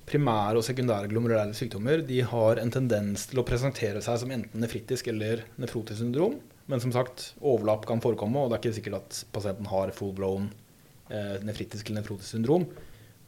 primære 0.09 0.59
og 0.59 0.65
sekundære 0.67 1.09
glomerulære 1.11 1.55
sykdommer 1.57 2.03
de 2.07 2.21
har 2.27 2.59
en 2.61 2.73
tendens 2.73 3.27
til 3.29 3.39
å 3.39 3.45
presentere 3.47 4.01
seg 4.03 4.19
som 4.21 4.33
enten 4.35 4.63
nefritisk 4.63 5.07
eller 5.11 5.45
nefrotisk 5.61 6.01
syndrom. 6.01 6.39
Men 6.71 6.79
som 6.83 6.93
sagt, 6.95 7.33
overlapp 7.43 7.87
kan 7.87 8.01
forekomme, 8.03 8.39
og 8.39 8.51
det 8.51 8.57
er 8.57 8.63
ikke 8.63 8.77
sikkert 8.77 8.99
at 9.01 9.21
pasienten 9.35 9.67
har 9.67 9.91
full-blown 9.95 10.49
eh, 11.11 11.37
nefritisk 11.43 11.89
eller 11.89 12.03
nefrotisk 12.03 12.37
syndrom. 12.37 12.67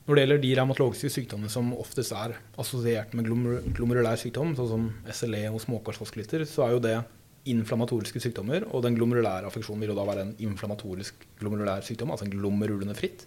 Når 0.06 0.16
det 0.16 0.24
gjelder 0.24 0.42
de 0.44 0.54
revmatologiske 0.60 1.10
sykdommene 1.16 1.52
som 1.52 1.72
oftest 1.74 2.14
er 2.14 2.36
assosiert 2.62 3.16
med 3.18 3.26
glomer 3.26 3.64
glomerulær 3.76 4.20
sykdom, 4.22 4.54
sånn 4.58 4.70
som 4.70 4.84
SLE 5.10 5.48
og 5.50 5.64
småkarsvaskulitter, 5.64 6.46
så 6.48 6.68
er 6.68 6.76
jo 6.76 6.84
det 6.84 6.98
inflammatoriske 7.50 8.22
sykdommer. 8.22 8.68
Og 8.72 8.84
den 8.86 8.98
glomerulære 8.98 9.50
affeksjonen 9.50 9.82
vil 9.82 9.94
jo 9.94 9.98
da 9.98 10.06
være 10.08 10.28
en 10.28 10.36
inflammatorisk 10.46 11.26
glomerulær 11.42 11.84
sykdom, 11.88 12.14
altså 12.14 12.28
en 12.28 12.36
glomerulonefritt, 12.38 13.26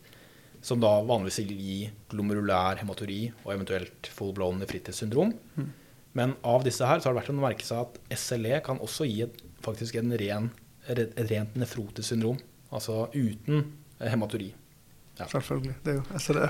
som 0.64 0.80
da 0.82 0.90
vanligvis 1.06 1.40
vil 1.42 1.58
gi 1.62 1.78
glomerulær 2.10 2.80
hematuri 2.82 3.20
og 3.44 3.52
eventuelt 3.54 4.10
full-blown 4.14 4.58
nefritis 4.62 5.02
syndrom. 5.02 5.32
Mm. 5.56 5.68
Men 6.18 6.34
av 6.46 6.64
disse 6.66 6.86
her 6.86 7.00
så 7.00 7.08
har 7.08 7.16
det 7.16 7.22
vært 7.22 7.34
å 7.34 7.40
merke 7.40 7.66
seg 7.66 7.84
at 7.84 8.18
SLE 8.18 8.62
kan 8.66 8.80
også 8.82 9.06
gi 9.06 9.22
et, 9.26 9.42
faktisk 9.64 10.00
en 10.00 10.14
ren, 10.18 10.48
et 10.88 11.20
rent 11.30 11.58
nefrotisk 11.58 12.10
syndrom, 12.10 12.40
altså 12.74 13.06
uten 13.14 13.68
hematuri. 14.02 14.50
Ja. 15.18 15.26
Selvfølgelig. 15.26 15.74
Det 15.82 15.92
er 15.92 15.96
jo 15.98 16.20
SLE. 16.22 16.48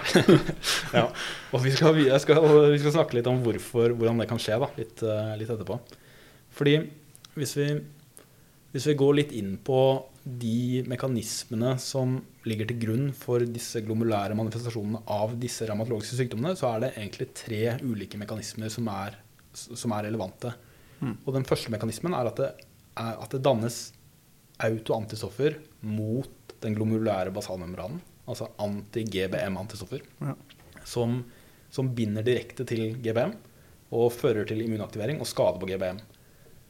Ja, 0.99 1.07
og 1.57 1.63
vi 1.65 1.73
skal, 1.73 1.95
vi, 1.97 2.09
skal, 2.21 2.43
vi 2.73 2.81
skal, 2.83 2.95
snakke 2.99 3.17
litt 3.17 3.29
om 3.31 3.41
hvorfor, 3.45 3.95
hvordan 3.97 4.21
det 4.21 4.29
kan 4.29 4.41
skje 4.43 4.59
da, 4.61 4.69
litt, 4.77 5.05
eh, 5.05 5.31
litt 5.41 5.53
etterpå. 5.53 5.79
Fordi 6.59 6.75
hvis 7.39 7.55
vi, 7.57 7.69
hvis 8.75 8.89
vi, 8.91 8.97
går 9.01 9.17
litt 9.21 9.33
inn 9.37 9.57
på 9.65 9.81
de 10.41 10.83
mekanismene 10.91 11.75
som 11.81 12.19
ligger 12.49 12.69
til 12.69 12.81
grunn 12.83 13.07
for 13.17 13.45
disse 13.49 13.81
glomulære 13.85 14.37
manifestasjonene 14.39 15.01
av 15.15 15.37
disse 15.41 15.67
revmatologiske 15.69 16.19
sykdommene, 16.21 16.57
så 16.59 16.73
er 16.73 16.85
det 16.85 16.95
egentlig 16.97 17.31
tre 17.39 17.63
ulike 17.83 18.21
mekanismer 18.21 18.73
som 18.73 18.91
er, 18.93 19.17
som 19.55 19.95
er 19.97 20.09
relevante. 20.11 20.53
Mm. 21.01 21.15
Og 21.25 21.33
den 21.37 21.47
første 21.49 21.73
mekanismen 21.73 22.17
er 22.17 22.31
at 22.31 22.43
det, 22.43 22.51
er 22.99 23.23
at 23.23 23.35
det 23.35 23.45
dannes 23.47 23.81
autoantistoffer 24.65 25.59
mot 25.87 26.55
den 26.63 26.75
glomulære 26.75 27.33
basalmembranen 27.35 28.03
altså 28.29 28.49
anti-GBM-antistoffer, 28.61 30.03
ja. 30.21 30.35
som, 30.85 31.23
som, 31.73 31.93
binder 31.97 32.27
direkte 32.27 32.67
til 32.69 32.99
GBM 33.03 33.35
og 33.97 34.13
fører 34.13 34.49
til 34.49 34.61
immunaktivering 34.65 35.21
og 35.23 35.31
skade 35.31 35.61
på 35.61 35.69
GBM. 35.71 36.01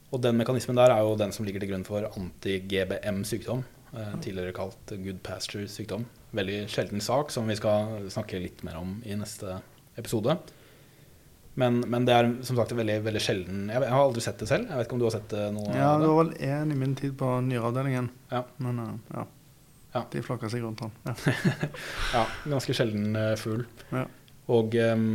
Og 0.09 0.23
den 0.25 0.39
mekanismen 0.41 0.79
der 0.79 0.93
er 0.95 1.03
jo 1.05 1.17
den 1.21 1.35
som 1.37 1.45
ligger 1.45 1.61
til 1.63 1.73
grunn 1.73 1.85
for 1.85 2.07
anti-GBM-sykdom, 2.09 3.65
eh, 3.93 4.15
tidligere 4.25 4.55
kalt 4.57 4.95
good 5.05 5.21
pasture-sykdom. 5.25 6.07
Veldig 6.37 6.63
sjelden 6.73 7.03
sak 7.05 7.33
som 7.33 7.49
vi 7.49 7.57
skal 7.59 8.09
snakke 8.13 8.41
litt 8.41 8.63
mer 8.65 8.81
om 8.81 9.03
i 9.05 9.17
neste 9.19 9.61
episode. 10.01 10.39
Men, 11.59 11.81
men, 11.91 12.07
det 12.07 12.15
er 12.15 12.29
som 12.47 12.57
sagt 12.57 12.73
veldig, 12.79 13.01
veldig 13.03 13.21
sjelden 13.21 13.65
jeg, 13.73 13.83
har 13.83 14.01
aldri 14.01 14.23
sett 14.23 14.39
det 14.39 14.47
selv. 14.49 14.69
Jeg 14.71 14.79
vet 14.79 14.87
ikke 14.87 14.95
om 14.95 15.01
du 15.03 15.09
har 15.09 15.17
sett 15.17 15.33
det 15.33 15.49
noe? 15.57 15.73
Ja, 15.75 15.97
det 15.99 16.07
var 16.07 16.21
vel 16.23 16.37
én 16.47 16.71
i 16.73 16.79
min 16.79 16.95
tid 16.97 17.17
på 17.19 17.33
nyreavdelingen. 17.45 18.07
Ja. 18.31 18.45
Men, 18.63 18.79
uh, 18.79 18.93
ja. 19.17 19.25
Ja. 19.97 20.05
De 20.13 20.23
flokka 20.23 20.49
seg 20.53 20.63
rundt 20.63 20.85
han. 20.85 20.95
Ja, 21.09 21.17
ja 22.15 22.23
ganske 22.55 22.77
sjelden 22.77 23.19
fugl. 23.41 23.67
Ja. 23.91 24.05
Og 24.55 24.77
um, 24.79 25.11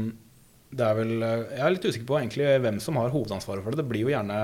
det 0.74 0.86
er 0.86 0.98
vel 0.98 1.14
Jeg 1.22 1.62
er 1.64 1.74
litt 1.74 1.86
usikker 1.86 2.10
på 2.10 2.20
egentlig 2.20 2.50
hvem 2.66 2.80
som 2.84 2.98
har 3.00 3.14
hovedansvaret 3.14 3.64
for 3.64 3.72
det. 3.72 3.82
Det 3.82 3.90
blir 3.90 4.04
jo 4.04 4.12
gjerne 4.12 4.42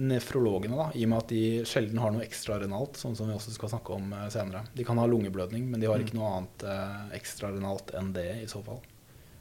nefrologene, 0.00 0.76
da, 0.78 0.86
i 0.96 1.04
og 1.04 1.10
med 1.12 1.22
at 1.22 1.32
de 1.32 1.42
sjelden 1.68 2.00
har 2.00 2.14
noe 2.14 2.24
ekstrarenalt, 2.24 2.96
sånn 3.00 3.16
som 3.18 3.28
vi 3.28 3.34
også 3.36 3.52
skal 3.52 3.72
snakke 3.74 3.96
om 3.98 4.14
uh, 4.16 4.28
senere. 4.32 4.64
De 4.76 4.86
kan 4.86 5.00
ha 5.00 5.04
lungeblødning, 5.10 5.66
men 5.68 5.82
de 5.82 5.90
har 5.90 6.00
ikke 6.00 6.16
mm. 6.16 6.20
noe 6.20 6.30
annet 6.38 6.64
eh, 6.72 7.02
ekstrarenalt 7.18 7.92
enn 7.98 8.14
det 8.16 8.30
i 8.40 8.48
så 8.50 8.62
fall. 8.64 8.80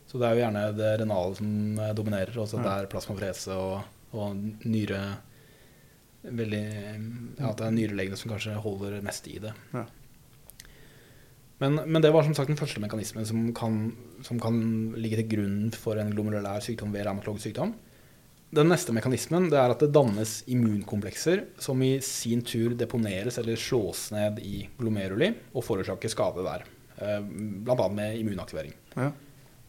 Så 0.10 0.19
det 0.19 0.28
er 0.28 0.36
jo 0.36 0.43
gjerne 0.43 0.65
det 0.76 0.91
renale 1.04 1.38
som 1.38 1.80
dominerer, 1.95 2.38
også 2.41 2.60
ja. 2.60 2.65
der 2.65 2.89
plasmafrese 2.91 3.56
og, 3.56 4.15
og 4.17 4.65
nyre 4.65 5.02
veldig, 6.19 6.65
ja, 7.38 7.50
At 7.52 7.62
det 7.62 7.67
er 7.67 7.76
nyrelegene 7.76 8.17
som 8.19 8.32
kanskje 8.34 8.58
holder 8.60 9.00
mest 9.06 9.30
i 9.32 9.38
det. 9.39 9.54
Ja. 9.72 9.86
Men, 11.60 11.76
men, 11.86 12.02
det 12.02 12.12
var 12.15 12.24
som 12.24 12.36
sagt 12.36 12.52
den 12.52 12.60
første 12.60 12.80
mekanismen 12.80 13.28
som 13.28 13.50
kan, 13.56 13.80
som 14.24 14.39
kan 14.39 14.60
ligge 14.95 15.19
til 15.19 15.30
grunn 15.36 15.72
for 15.76 16.00
en 16.00 16.12
glomerulær 16.13 16.63
sykdom 16.63 16.93
ved 16.95 17.04
revmatologisk 17.08 17.50
sykdom. 17.50 17.74
Den 18.50 18.72
neste 18.72 18.94
mekanismen 18.96 19.46
det 19.52 19.60
er 19.62 19.70
at 19.70 19.84
det 19.84 19.92
dannes 19.94 20.40
immunkomplekser 20.50 21.44
som 21.62 21.82
i 21.86 22.00
sin 22.02 22.42
tur 22.42 22.74
deponeres 22.78 23.38
eller 23.38 23.60
slås 23.60 24.08
ned 24.16 24.42
i 24.42 24.64
glomeruli 24.80 25.30
og 25.54 25.66
forårsaker 25.68 26.10
skade 26.10 26.46
der. 26.48 26.66
Eh, 26.98 27.20
Bl.a. 27.22 27.90
med 27.94 28.18
immunaktivering. 28.18 28.74
Ja. 28.96 29.12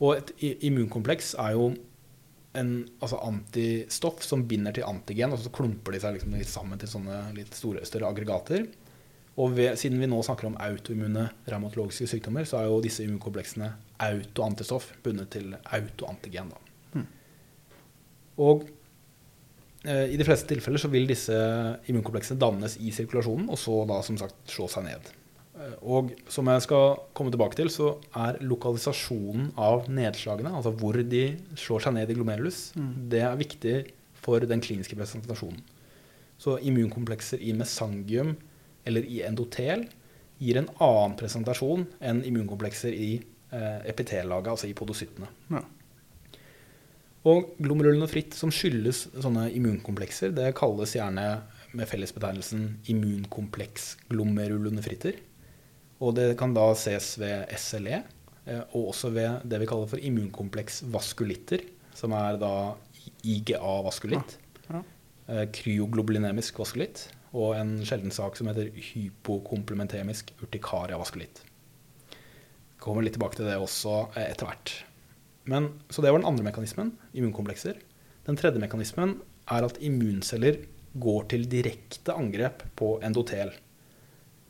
Og 0.01 0.16
et 0.16 0.33
immunkompleks 0.64 1.35
er 1.45 1.59
jo 1.59 1.71
en 2.57 2.71
altså 2.99 3.21
antistoff 3.23 4.25
som 4.27 4.47
binder 4.49 4.75
til 4.75 4.88
antigen, 4.88 5.31
og 5.31 5.38
så 5.38 5.53
klumper 5.55 5.95
de 5.95 6.01
seg 6.03 6.16
liksom 6.16 6.33
litt 6.35 6.51
sammen 6.51 6.81
til 6.81 6.90
sånne 6.90 7.21
litt 7.37 7.53
store, 7.55 7.85
større 7.87 8.09
aggregater. 8.09 8.64
Og 9.40 9.55
ved, 9.55 9.77
siden 9.79 10.01
vi 10.01 10.09
nå 10.11 10.19
snakker 10.25 10.49
om 10.49 10.59
autoimmune 10.61 11.29
revmatologiske 11.47 12.09
sykdommer, 12.11 12.49
så 12.49 12.59
er 12.59 12.66
jo 12.73 12.81
disse 12.83 13.05
immunkompleksene 13.05 13.71
autoantistoff 14.09 14.90
bundet 15.05 15.31
til 15.37 15.55
autoantigen. 15.61 16.51
Mm. 16.51 16.69
Og 18.40 18.66
eh, 19.85 20.11
i 20.14 20.18
de 20.18 20.26
fleste 20.26 20.48
tilfeller 20.50 20.81
så 20.83 20.90
vil 20.92 21.09
disse 21.11 21.37
immunkompleksene 21.90 22.40
dannes 22.40 22.79
i 22.81 22.92
sirkulasjonen, 22.94 23.50
og 23.53 23.61
så 23.61 23.83
da 23.88 24.00
som 24.07 24.18
sagt 24.20 24.38
slå 24.50 24.68
seg 24.72 24.87
ned. 24.88 25.11
Eh, 25.61 25.76
og 25.83 26.12
som 26.33 26.48
jeg 26.50 26.64
skal 26.66 27.00
komme 27.16 27.33
tilbake 27.35 27.59
til, 27.59 27.72
så 27.72 27.92
er 28.16 28.40
lokalisasjonen 28.44 29.53
av 29.61 29.88
nedslagene, 29.92 30.55
altså 30.57 30.72
hvor 30.81 31.00
de 31.00 31.24
slår 31.59 31.87
seg 31.87 31.96
ned 31.98 32.12
i 32.12 32.18
glomerulus, 32.18 32.70
mm. 32.76 32.92
det 33.12 33.24
er 33.26 33.40
viktig 33.40 33.76
for 34.20 34.44
den 34.44 34.62
kliniske 34.64 34.96
presentasjonen. 34.98 35.61
Så 36.40 36.57
immunkomplekser 36.64 37.42
i 37.44 37.53
mesangium 37.57 38.35
eller 38.88 39.05
i 39.05 39.20
endotel 39.26 39.85
gir 40.40 40.57
en 40.57 40.70
annen 40.81 41.16
presentasjon 41.20 41.85
enn 42.00 42.22
immunkomplekser 42.24 42.94
i 42.96 43.11
eh, 43.53 43.81
epitellaget, 43.90 44.48
altså 44.55 44.70
i 44.70 44.76
podocyttene. 44.76 45.29
Ja. 45.53 45.61
Og 47.28 47.50
glomerulonefritt 47.61 48.37
som 48.37 48.52
skyldes 48.54 49.06
sånne 49.20 49.50
immunkomplekser, 49.52 50.33
det 50.33 50.54
kalles 50.56 50.94
gjerne 50.96 51.26
med 51.76 51.88
fellesbetegnelsen 51.90 52.64
immunkompleks 52.90 53.92
glomerulonefritter. 54.11 55.18
Og 56.00 56.16
det 56.16 56.33
kan 56.40 56.54
da 56.56 56.70
ses 56.78 57.12
ved 57.20 57.50
SLE, 57.61 58.00
eh, 58.46 58.62
og 58.72 58.94
også 58.94 59.12
ved 59.12 59.44
det 59.44 59.61
vi 59.61 59.68
kaller 59.68 59.90
for 59.90 60.00
immunkompleks 60.00 60.83
vaskulitter, 60.90 61.66
som 61.94 62.16
er 62.16 62.40
da 62.40 62.54
IGA-vaskulitt. 63.20 64.38
Ja. 64.70 64.80
Ja. 64.80 64.83
Eh, 65.30 65.46
kryoglobulinemisk 65.52 66.59
vaskulitt 66.62 67.11
og 67.37 67.54
en 67.54 67.76
sjelden 67.87 68.11
sak 68.14 68.35
som 68.38 68.48
heter 68.50 68.72
hypokomplementemisk 68.74 70.33
urtikaria 70.42 70.98
vaskulitt. 70.98 71.44
Kommer 72.80 73.04
litt 73.04 73.14
tilbake 73.18 73.38
til 73.38 73.50
det 73.50 73.59
også 73.61 74.06
eh, 74.16 74.30
etter 74.30 74.48
hvert. 74.48 74.72
Men, 75.48 75.70
så 75.88 76.03
det 76.03 76.12
var 76.12 76.20
den 76.20 76.29
andre 76.29 76.44
mekanismen, 76.46 76.92
immunkomplekser. 77.16 77.79
Den 78.26 78.37
tredje 78.38 78.61
mekanismen 78.62 79.16
er 79.50 79.66
at 79.66 79.81
immunceller 79.83 80.61
går 81.00 81.26
til 81.31 81.46
direkte 81.50 82.14
angrep 82.14 82.64
på 82.79 82.96
endotel. 83.07 83.53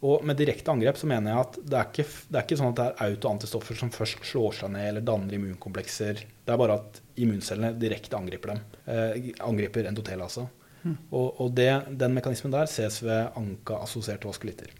Og 0.00 0.24
med 0.24 0.38
direkte 0.40 0.72
angrep 0.72 0.96
så 0.96 1.08
mener 1.08 1.34
jeg 1.34 1.44
at 1.44 1.56
det 1.60 1.76
er 1.76 1.88
ikke, 1.90 2.06
det 2.32 2.38
er 2.38 2.46
ikke 2.46 2.56
sånn 2.56 2.70
at 2.72 2.78
det 2.78 2.86
er 2.88 3.10
autoantistoffer 3.12 3.76
som 3.76 3.92
først 3.92 4.22
slår 4.24 4.56
seg 4.56 4.72
ned 4.72 4.86
eller 4.88 5.04
danner 5.04 5.36
immunkomplekser. 5.36 6.22
Det 6.24 6.54
er 6.54 6.60
bare 6.60 6.78
at 6.80 7.00
immuncellene 7.20 7.74
direkte 7.76 8.16
angriper 8.16 8.54
dem. 8.54 8.62
Eh, 8.86 9.28
angriper 9.44 9.90
endotel, 9.90 10.22
altså. 10.24 10.46
Mm. 10.80 10.94
Og, 11.10 11.26
og 11.44 11.50
det, 11.52 11.68
den 12.00 12.16
mekanismen 12.16 12.54
der 12.54 12.70
ses 12.72 13.02
ved 13.04 13.36
anka-assosierte 13.36 14.28
vaskulitter. 14.30 14.72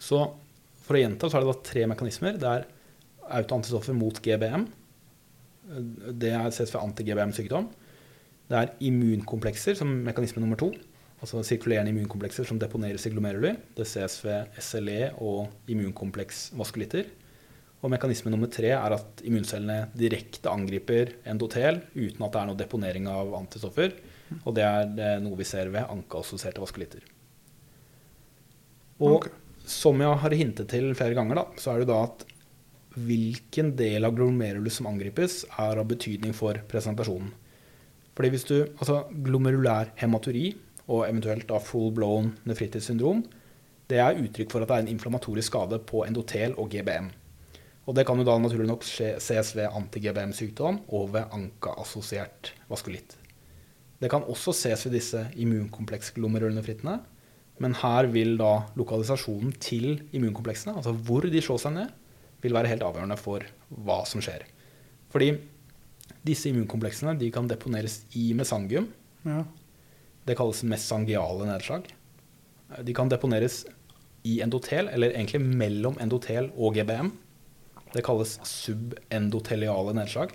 Så 0.00 0.22
for 0.84 0.96
å 0.96 1.02
gjenta 1.02 1.28
så 1.28 1.38
er 1.38 1.44
det 1.44 1.52
da 1.52 1.66
tre 1.68 1.84
mekanismer. 1.92 2.40
Det 2.40 2.48
er 2.48 2.64
autoantistoffer 3.42 3.96
mot 3.96 4.16
GBM. 4.24 4.64
Det 5.64 6.32
er 6.34 6.50
ses 6.52 6.72
ved 6.74 6.82
anti-GBM-sykdom. 6.82 7.70
Det 8.50 8.58
er 8.58 8.74
immunkomplekser 8.84 9.78
som 9.78 9.90
mekanisme 10.04 10.42
nummer 10.42 10.58
to. 10.60 10.70
Altså 11.24 11.40
sirkulerende 11.46 11.92
immunkomplekser 11.94 12.44
som 12.44 12.58
deponeres 12.60 13.06
i 13.08 13.12
glomeruler. 13.14 13.56
Det 13.76 13.86
ses 13.88 14.18
ved 14.26 14.58
SLE 14.60 15.14
og 15.24 15.48
immunkompleks-vaskulitter. 15.72 17.08
Og 17.84 17.92
mekanisme 17.92 18.32
nummer 18.32 18.48
tre 18.52 18.70
er 18.72 18.96
at 18.96 19.22
immuncellene 19.28 19.90
direkte 19.96 20.52
angriper 20.52 21.14
endotel 21.28 21.82
uten 21.94 22.24
at 22.24 22.32
det 22.32 22.40
er 22.40 22.48
noe 22.48 22.60
deponering 22.60 23.08
av 23.12 23.32
antistoffer. 23.40 23.96
Og 24.42 24.54
det 24.56 24.68
det 24.96 25.08
er 25.14 25.24
noe 25.24 25.36
vi 25.40 25.48
ser 25.48 25.72
ved 25.72 25.84
ankeassosierte 25.84 26.62
vaskulitter. 26.64 27.04
Og 29.00 29.18
okay. 29.18 29.32
som 29.68 30.00
jeg 30.00 30.20
har 30.22 30.36
hintet 30.38 30.70
til 30.70 30.92
flere 30.96 31.16
ganger, 31.16 31.40
da, 31.40 31.44
så 31.60 31.72
er 31.74 31.82
det 31.82 31.90
da 31.90 32.04
at 32.06 32.24
hvilken 32.94 33.72
del 33.78 34.06
av 34.06 34.14
glomerulus 34.16 34.78
som 34.78 34.88
angripes, 34.90 35.42
er 35.58 35.80
av 35.80 35.88
betydning 35.90 36.34
for 36.36 36.58
presentasjonen. 36.70 37.32
Fordi 38.14 38.30
hvis 38.30 38.46
du, 38.46 38.58
altså 38.78 39.00
Glomerulær 39.26 39.90
hematuri 39.98 40.52
og 40.86 41.08
eventuelt 41.08 41.48
da 41.50 41.58
full-blown 41.58 42.30
nefritis 42.46 42.86
syndrom, 42.86 43.24
det 43.90 43.98
er 44.00 44.20
uttrykk 44.20 44.52
for 44.52 44.62
at 44.62 44.70
det 44.70 44.76
er 44.76 44.84
en 44.84 44.92
inflammatorisk 44.94 45.50
skade 45.50 45.80
på 45.88 46.04
endotel 46.06 46.54
og 46.60 46.70
GBM. 46.72 47.10
Og 47.84 47.96
det 47.98 48.06
kan 48.08 48.16
jo 48.16 48.24
da 48.24 48.36
naturlig 48.40 48.68
nok 48.70 48.86
ses 48.86 49.50
ved 49.56 49.66
anti-GBM-sykdom 49.68 50.84
og 50.96 51.10
ved 51.16 51.34
ANKA-assosiert 51.36 52.54
vaskulitt. 52.70 53.18
Det 54.00 54.08
kan 54.12 54.24
også 54.30 54.54
ses 54.56 54.86
ved 54.86 54.96
disse 54.96 55.20
immunkompleksklomerulonefrittene, 55.40 56.96
men 57.62 57.76
her 57.82 58.08
vil 58.10 58.38
da 58.40 58.64
lokalisasjonen 58.78 59.52
til 59.62 60.00
immunkompleksene, 60.16 60.78
altså 60.78 60.94
hvor 61.06 61.26
de 61.28 61.42
slår 61.44 61.60
seg 61.62 61.76
ned, 61.76 61.92
vil 62.44 62.54
være 62.56 62.70
helt 62.70 62.84
avgjørende 62.84 63.18
for 63.20 63.44
hva 63.84 64.02
som 64.08 64.22
skjer. 64.24 64.44
Fordi 65.12 65.32
disse 66.24 66.50
immunkompleksene 66.50 67.16
de 67.20 67.30
kan 67.32 67.48
deponeres 67.48 68.02
i 68.16 68.30
mesangium. 68.36 68.88
Ja. 69.24 69.42
Det 70.24 70.36
kalles 70.38 70.62
mesangiale 70.68 71.48
nedslag. 71.48 71.88
De 72.84 72.94
kan 72.96 73.10
deponeres 73.12 73.62
i 74.24 74.38
endotel, 74.44 74.88
eller 74.88 75.12
egentlig 75.12 75.42
mellom 75.44 75.98
endotel 76.00 76.48
og 76.56 76.78
GBM. 76.78 77.12
Det 77.92 78.02
kalles 78.06 78.38
subendoteliale 78.48 79.94
nedslag. 79.96 80.32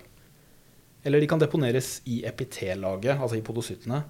Eller 1.04 1.20
de 1.20 1.28
kan 1.28 1.40
deponeres 1.40 1.98
i 2.08 2.20
epitellaget, 2.28 3.16
altså 3.16 3.38
i 3.38 3.44
podocyttene, 3.44 4.02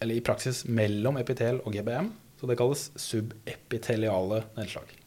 eller 0.00 0.16
i 0.16 0.24
praksis 0.24 0.64
mellom 0.68 1.20
epitel 1.20 1.60
og 1.64 1.76
GBM. 1.76 2.10
Så 2.40 2.48
det 2.48 2.56
kalles 2.58 2.88
subepiteliale 2.96 4.42
nedslag. 4.56 4.99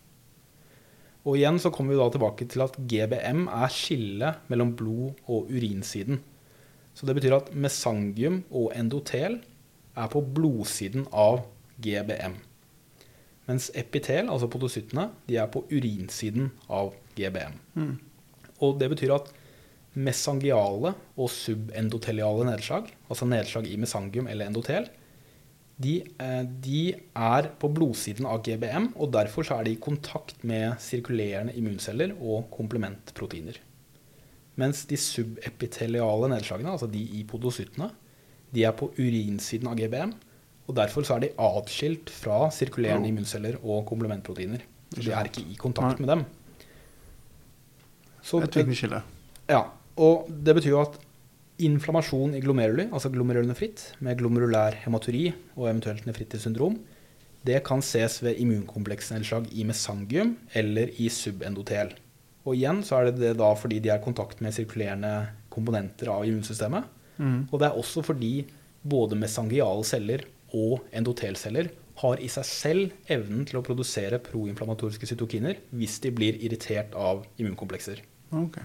Og 1.23 1.37
igjen 1.39 1.59
så 1.61 1.71
kommer 1.71 1.93
vi 1.93 2.01
da 2.01 2.09
tilbake 2.11 2.47
til 2.51 2.65
at 2.65 2.75
GBM 2.77 3.45
er 3.47 3.71
skillet 3.71 4.47
mellom 4.51 4.73
blod- 4.75 5.21
og 5.31 5.51
urinsiden. 5.51 6.19
Så 6.93 7.07
det 7.07 7.15
betyr 7.17 7.37
at 7.37 7.53
mesangium 7.55 8.41
og 8.51 8.73
endotel 8.75 9.39
er 9.95 10.09
på 10.11 10.21
blodsiden 10.35 11.07
av 11.09 11.45
GBM. 11.81 12.35
Mens 13.47 13.69
epitel, 13.75 14.29
altså 14.31 14.49
podocyttene, 14.51 15.09
de 15.27 15.39
er 15.39 15.49
på 15.51 15.63
urinsiden 15.71 16.51
av 16.71 16.93
GBM. 17.17 17.55
Mm. 17.75 17.95
Og 18.63 18.77
det 18.79 18.91
betyr 18.93 19.15
at 19.15 19.31
mesangiale 19.93 20.93
og 21.15 21.31
subendoteliale 21.31 22.47
nedslag, 22.47 22.87
altså 23.09 23.27
nedslag 23.29 23.67
i 23.69 23.77
mesangium 23.79 24.29
eller 24.31 24.49
endotel, 24.49 24.87
de, 25.83 25.93
eh, 26.19 26.41
de 26.63 26.81
er 27.15 27.49
på 27.59 27.69
blodsiden 27.75 28.27
av 28.29 28.41
GBM, 28.45 28.91
og 28.95 29.11
derfor 29.13 29.45
så 29.47 29.59
er 29.59 29.67
de 29.67 29.75
i 29.75 29.81
kontakt 29.81 30.43
med 30.47 30.79
sirkulerende 30.83 31.55
immunceller 31.59 32.15
og 32.19 32.49
komplementproteiner. 32.55 33.59
Mens 34.61 34.83
de 34.89 34.97
subepiteliale 34.99 36.29
nedslagene, 36.29 36.75
altså 36.75 36.89
de 36.91 37.01
i 37.19 37.23
podocyttene, 37.27 37.89
de 38.53 38.65
er 38.67 38.75
på 38.77 38.91
urinsiden 39.01 39.69
av 39.71 39.77
GBM, 39.79 40.13
og 40.67 40.77
derfor 40.77 41.05
så 41.05 41.17
er 41.17 41.25
de 41.25 41.33
atskilt 41.41 42.11
fra 42.13 42.47
sirkulerende 42.53 43.09
immunceller 43.09 43.57
og 43.61 43.87
komplementproteiner. 43.89 44.61
Så 44.93 45.07
de 45.07 45.15
er 45.15 45.27
ikke 45.27 45.43
i 45.49 45.57
kontakt 45.59 45.99
med 45.99 46.11
dem. 46.13 46.25
Så 48.23 48.39
Et 48.43 48.55
viktig 48.55 48.77
skille. 48.77 49.01
ja, 49.49 49.65
og 49.97 50.29
det 50.29 50.55
betyr 50.55 50.69
jo 50.69 50.81
at 50.81 50.95
inflammasjon 51.61 52.33
i 52.37 52.41
glomeruli, 52.41 52.87
altså 52.89 53.11
glomerulonefritt, 53.13 53.93
med 54.03 54.17
glomerulær 54.19 54.79
hematuri 54.85 55.27
og 55.55 55.67
eventuelt 55.67 56.07
nefritisk 56.07 56.47
syndrom, 56.47 56.79
det 57.43 57.59
kan 57.67 57.83
ses 57.83 58.21
ved 58.23 58.39
immunkompleksnedslag 58.39 59.49
i 59.51 59.65
mesangium 59.67 60.37
eller 60.55 60.93
i 60.97 61.09
subendotel. 61.11 61.91
Og 62.47 62.57
igjen 62.57 62.81
så 62.83 62.99
er 62.99 63.09
det 63.09 63.21
det 63.21 63.37
da 63.39 63.51
fordi 63.55 63.79
de 63.83 63.91
er 63.91 64.01
i 64.01 64.03
kontakt 64.03 64.41
med 64.43 64.55
sirkulerende 64.55 65.13
komponenter 65.53 66.11
av 66.11 66.25
immunsystemet. 66.27 66.87
Mm. 67.19 67.39
Og 67.51 67.57
det 67.59 67.69
er 67.69 67.79
også 67.79 68.03
fordi 68.03 68.33
både 68.83 69.19
mesangiale 69.19 69.85
celler 69.87 70.25
og 70.53 70.83
endotelceller 70.95 71.71
har 72.01 72.21
i 72.23 72.29
seg 72.31 72.47
selv 72.47 73.11
evnen 73.11 73.45
til 73.47 73.59
å 73.59 73.65
produsere 73.65 74.21
proinflamatoriske 74.23 75.07
cytokiner 75.11 75.59
hvis 75.75 75.99
de 76.03 76.11
blir 76.15 76.39
irritert 76.41 76.95
av 76.97 77.23
immunkomplekser. 77.37 78.01
Ok. 78.33 78.57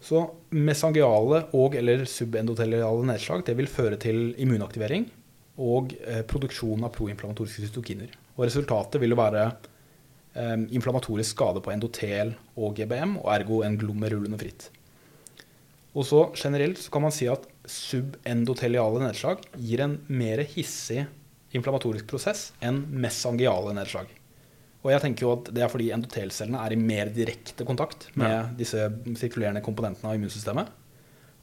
Så 0.00 0.22
mesangiale 0.50 1.44
og- 1.52 1.74
eller 1.76 2.04
subendoteliale 2.08 3.04
nedslag 3.04 3.44
det 3.44 3.56
vil 3.56 3.66
føre 3.68 3.98
til 4.00 4.34
immunaktivering 4.38 5.10
og 5.58 5.92
eh, 6.06 6.22
produksjon 6.22 6.84
av 6.84 6.94
proinflammatoriske 6.94 7.68
cytokiner. 7.68 8.08
Og 8.36 8.46
resultatet 8.46 9.00
vil 9.00 9.12
jo 9.12 9.20
være 9.20 9.44
eh, 10.34 10.56
inflammatorisk 10.72 11.36
skade 11.36 11.60
på 11.60 11.72
endotel 11.74 12.34
og 12.56 12.76
GBM, 12.76 13.18
og 13.20 13.28
ergo 13.34 13.62
en 13.62 13.76
glomerulonefritt. 13.76 14.70
Og 15.94 16.06
så 16.06 16.32
generelt 16.38 16.78
så 16.78 16.90
kan 16.94 17.02
man 17.02 17.12
si 17.12 17.26
at 17.28 17.44
subendoteliale 17.66 19.02
nedslag 19.02 19.42
gir 19.58 19.82
en 19.84 19.98
mer 20.08 20.44
hissig 20.46 21.04
inflammatorisk 21.52 22.06
prosess 22.06 22.52
enn 22.62 22.84
mesangiale 23.02 23.74
nedslag. 23.74 24.06
Og 24.80 24.90
jeg 24.94 25.00
tenker 25.04 25.26
jo 25.26 25.32
at 25.34 25.50
det 25.52 25.60
er 25.64 25.68
fordi 25.68 25.90
endotelcellene 25.92 26.60
er 26.64 26.72
i 26.72 26.80
mer 26.80 27.10
direkte 27.12 27.66
kontakt 27.68 28.08
med 28.16 28.30
Ja. 28.30 28.42
disse 28.56 28.86
sirkulerende 29.20 29.60
komponentene 29.62 30.08
av 30.08 30.16
immunsystemet. 30.16 30.70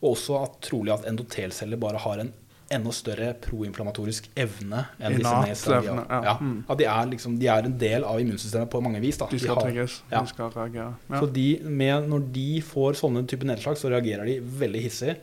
Og 0.02 0.16
også 0.16 0.40
at 0.44 0.60
trolig 0.66 0.94
at 0.94 1.06
endotelceller 1.10 1.78
bare 1.78 1.98
har 2.02 2.20
en 2.24 2.34
enda 2.70 2.92
større 2.92 3.30
proinflammatorisk 3.40 4.26
evne 4.36 4.82
enn 5.00 5.14
disse 5.16 5.30
Innat 5.32 5.68
evne, 5.78 6.02
ja. 6.10 6.18
Ja. 6.26 6.34
Mm. 6.42 6.58
At 6.68 6.78
de 6.82 6.84
er, 6.90 7.06
liksom, 7.14 7.38
de 7.40 7.48
er 7.48 7.64
en 7.70 7.78
del 7.80 8.04
av 8.04 8.20
immunsystemet 8.20 8.70
på 8.74 8.82
mange 8.84 9.00
vis. 9.00 9.18
Da. 9.22 9.28
De 9.32 9.40
skal 9.40 9.56
trigges. 9.62 10.02
ja. 10.12 10.20
De 10.26 10.28
skal 10.34 10.50
reagere. 10.52 10.90
Ja. 11.10 11.20
så 11.22 11.30
de, 11.32 11.46
med, 11.64 12.10
når 12.10 12.26
de 12.36 12.48
får 12.62 12.98
sånne 13.00 13.24
typer 13.30 13.48
nedslag, 13.54 13.78
så 13.80 13.90
reagerer 13.94 14.26
de 14.26 14.40
veldig 14.42 14.82
hissig. 14.84 15.16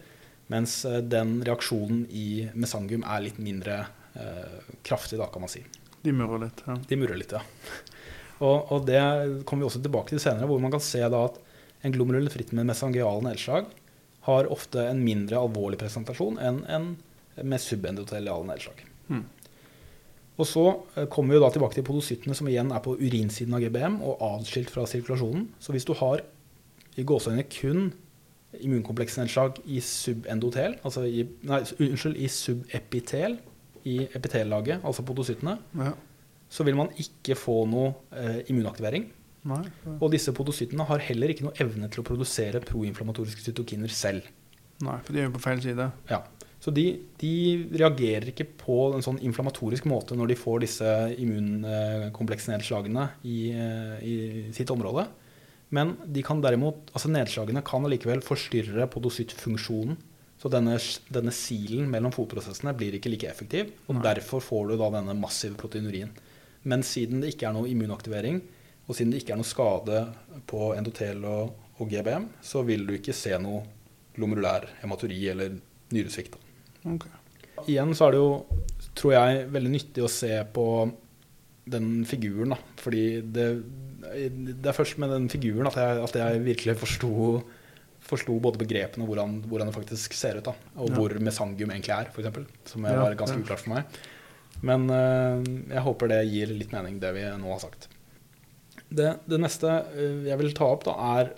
Mens 0.49 0.85
eh, 0.89 1.01
den 1.03 1.43
reaksjonen 1.45 2.07
i 2.11 2.49
mesangium 2.55 3.05
er 3.05 3.21
litt 3.27 3.39
mindre 3.39 3.87
eh, 4.15 4.73
kraftig, 4.85 5.19
da, 5.21 5.27
kan 5.33 5.45
man 5.45 5.49
si. 5.53 5.63
De 6.05 6.13
murrer 6.13 6.47
litt. 6.47 6.63
Ja. 6.67 6.79
De 6.89 6.97
murrer 6.97 7.17
litt, 7.21 7.33
ja. 7.33 7.41
Og, 8.41 8.73
og 8.73 8.87
det 8.89 9.01
kommer 9.47 9.65
vi 9.65 9.69
også 9.69 9.83
tilbake 9.85 10.15
til 10.15 10.23
senere, 10.23 10.49
hvor 10.51 10.63
man 10.63 10.73
kan 10.75 10.83
se 10.83 11.03
at 11.05 11.41
en 11.85 11.95
glomerulonefritt 11.95 12.55
med 12.57 12.67
mesangiale 12.67 13.23
nedslag 13.27 13.69
har 14.25 14.49
ofte 14.53 14.87
en 14.89 15.03
mindre 15.05 15.39
alvorlig 15.39 15.79
presentasjon 15.83 16.41
enn 16.41 16.63
en 16.73 16.93
med 17.43 17.61
subendoteliale 17.61 18.47
nedslag. 18.49 18.85
Mm. 19.11 19.25
Og 20.35 20.49
så 20.49 20.63
eh, 20.97 21.07
kommer 21.11 21.37
vi 21.37 21.43
da 21.43 21.51
tilbake 21.55 21.77
til 21.77 21.87
podocyttene, 21.87 22.35
som 22.35 22.49
igjen 22.51 22.73
er 22.75 22.83
på 22.83 22.97
urinsiden 22.97 23.55
av 23.55 23.63
GBM 23.63 24.01
og 24.03 24.23
adskilt 24.33 24.73
fra 24.73 24.87
sirkulasjonen. 24.91 25.49
Så 25.63 25.75
hvis 25.75 25.87
du 25.87 25.93
har 25.99 26.25
i 26.99 27.05
gåseøynene 27.07 27.47
kun 27.51 27.93
immunkompleksnedslag 28.55 29.61
i 29.67 29.81
subendotel, 29.83 30.79
altså 30.87 31.05
i, 31.07 31.25
nei, 31.47 31.61
unnskyld, 31.83 32.17
i 32.17 32.31
subepitel, 32.31 33.39
i 33.85 33.99
epitellaget, 34.17 34.81
altså 34.87 35.05
podocyttene, 35.07 35.59
Ja. 35.77 35.93
Så 36.51 36.67
vil 36.67 36.79
man 36.79 36.93
ikke 37.01 37.37
få 37.39 37.65
noe 37.71 37.93
eh, 38.15 38.43
immunaktivering. 38.53 39.09
Nei. 39.49 39.65
Og 39.99 40.09
disse 40.15 40.33
podocytene 40.37 40.87
har 40.89 41.03
heller 41.05 41.33
ikke 41.33 41.49
noe 41.49 41.59
evne 41.61 41.91
til 41.93 42.01
å 42.01 42.07
produsere 42.07 42.63
proinflammatoriske 42.65 43.45
cytokiner 43.45 43.93
selv. 43.93 44.29
Nei, 44.85 44.97
for 45.05 45.15
de 45.15 45.21
er 45.21 45.29
jo 45.29 45.35
på 45.35 45.43
feil 45.45 45.61
side. 45.65 45.91
Ja. 46.11 46.23
Så 46.65 46.73
de, 46.73 46.87
de 47.21 47.35
reagerer 47.77 48.31
ikke 48.31 48.47
på 48.63 48.79
en 48.97 49.05
sånn 49.05 49.21
inflammatorisk 49.27 49.85
måte 49.91 50.17
når 50.17 50.33
de 50.33 50.39
får 50.41 50.63
disse 50.65 50.95
immunkompleksnedslagene 51.21 53.05
i, 53.29 53.37
eh, 53.53 53.99
i 54.01 54.15
sitt 54.57 54.73
område. 54.73 55.05
Men 55.75 55.93
de 56.09 56.23
kan 56.25 56.41
derimot, 56.41 56.89
altså 56.95 57.11
nedslagene 57.13 57.65
kan 57.67 57.85
allikevel 57.85 58.25
forstyrre 58.25 58.89
podocytfunksjonen. 58.93 59.99
Så 60.41 60.51
denne, 60.53 60.79
denne 61.13 61.33
silen 61.33 61.87
mellom 61.93 62.13
fotprosessene 62.13 62.73
blir 62.77 62.97
ikke 62.97 63.13
like 63.13 63.29
effektiv, 63.31 63.71
og 63.87 63.99
Nei. 63.99 64.07
derfor 64.09 64.43
får 64.45 64.73
du 64.73 64.75
da 64.81 64.91
denne 64.97 65.15
massive 65.17 65.57
proteinurien. 65.61 66.11
Men 66.65 66.83
siden 66.87 67.21
det 67.23 67.35
ikke 67.35 67.49
er 67.51 67.57
noe 67.57 67.69
immunaktivering, 67.71 68.41
og 68.89 68.97
siden 68.97 69.13
det 69.13 69.23
ikke 69.23 69.35
er 69.35 69.41
noe 69.41 69.49
skade 69.49 70.01
på 70.51 70.71
endotel 70.77 71.25
og, 71.29 71.55
og 71.81 71.91
GBM, 71.91 72.29
så 72.45 72.63
vil 72.67 72.87
du 72.89 72.95
ikke 72.97 73.15
se 73.17 73.37
noe 73.41 73.63
glomerulær 74.17 74.67
hematuri 74.83 75.19
eller 75.33 75.57
nyresvikt. 75.95 76.37
Okay. 76.85 77.11
Igjen 77.69 77.95
så 77.97 78.09
er 78.09 78.15
det 78.15 78.21
jo, 78.21 78.31
tror 78.99 79.15
jeg, 79.17 79.45
veldig 79.55 79.73
nyttig 79.73 80.05
å 80.05 80.11
se 80.11 80.33
på 80.55 80.67
den 81.71 82.05
figuren, 82.09 82.53
da. 82.53 82.59
Fordi 82.83 83.05
det, 83.35 83.47
det 84.05 84.69
er 84.69 84.77
først 84.77 84.99
med 85.01 85.13
den 85.15 85.29
figuren 85.33 85.69
at 85.71 85.79
jeg, 85.81 86.01
at 86.05 86.19
jeg 86.21 86.43
virkelig 86.45 86.75
forsto 86.83 87.13
forsto 88.05 88.35
både 88.37 88.61
begrepene 88.61 89.01
og 89.07 89.09
hvordan, 89.15 89.39
hvordan 89.49 89.71
det 89.71 89.75
faktisk 89.79 90.13
ser 90.13 90.37
ut. 90.37 90.45
da, 90.45 90.53
Og 90.77 90.91
Ja. 90.91 90.95
hvor 90.99 91.15
mesangium 91.25 91.71
egentlig 91.73 91.95
er, 91.95 92.11
f.eks. 92.13 92.51
Som 92.69 92.85
Ja, 92.85 92.99
var 93.01 93.15
ganske 93.17 93.39
ja. 93.39 93.41
uklart 93.47 93.63
for 93.65 93.73
meg. 93.73 93.85
Men 94.65 94.89
eh, 94.93 95.45
jeg 95.75 95.85
håper 95.85 96.11
det 96.13 96.21
gir 96.31 96.53
litt 96.55 96.73
mening, 96.75 97.01
det 97.03 97.13
vi 97.17 97.25
nå 97.41 97.51
har 97.53 97.63
sagt. 97.63 97.89
Det, 98.89 99.11
det 99.29 99.41
neste 99.43 99.73
eh, 99.95 100.23
jeg 100.31 100.41
vil 100.41 100.55
ta 100.57 100.71
opp, 100.73 100.87
da, 100.89 100.95
er 101.19 101.33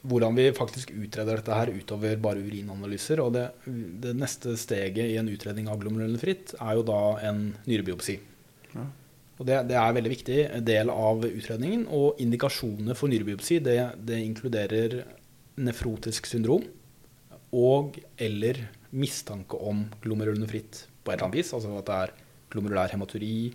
hvordan 0.00 0.36
vi 0.38 0.46
faktisk 0.56 0.94
utreder 0.96 1.40
dette 1.40 1.56
her 1.56 1.72
utover 1.74 2.16
bare 2.22 2.40
urinanalyser. 2.40 3.20
Og 3.20 3.34
det, 3.36 3.46
det 4.00 4.14
neste 4.16 4.56
steget 4.60 5.12
i 5.12 5.18
en 5.20 5.28
utredning 5.28 5.68
av 5.68 5.80
glomerulonefritt 5.82 6.54
er 6.56 6.78
jo 6.78 6.86
da 6.88 7.00
en 7.28 7.50
nyrebiopsi. 7.68 8.16
Ja. 8.72 8.86
Og 9.40 9.46
det, 9.48 9.58
det 9.70 9.76
er 9.76 9.88
en 9.88 9.96
veldig 9.96 10.12
viktig 10.12 10.40
del 10.64 10.92
av 10.92 11.24
utredningen. 11.28 11.86
Og 11.96 12.20
indikasjonene 12.22 12.96
for 12.96 13.12
nyrebiopsi 13.12 13.60
det, 13.64 13.78
det 14.08 14.20
inkluderer 14.24 15.02
nefrotisk 15.60 16.28
syndrom 16.30 16.64
og 17.50 17.96
eller 18.20 18.62
mistanke 18.94 19.58
om 19.58 19.84
glomerulonefritt 20.04 20.84
på 21.02 21.10
et 21.10 21.16
eller 21.16 21.28
annet 21.28 21.40
vis. 21.40 21.52
Altså 21.56 21.72
at 21.78 21.88
det 21.88 21.96
er 22.04 22.12
glomerulær 22.50 22.90
hematuri, 22.94 23.52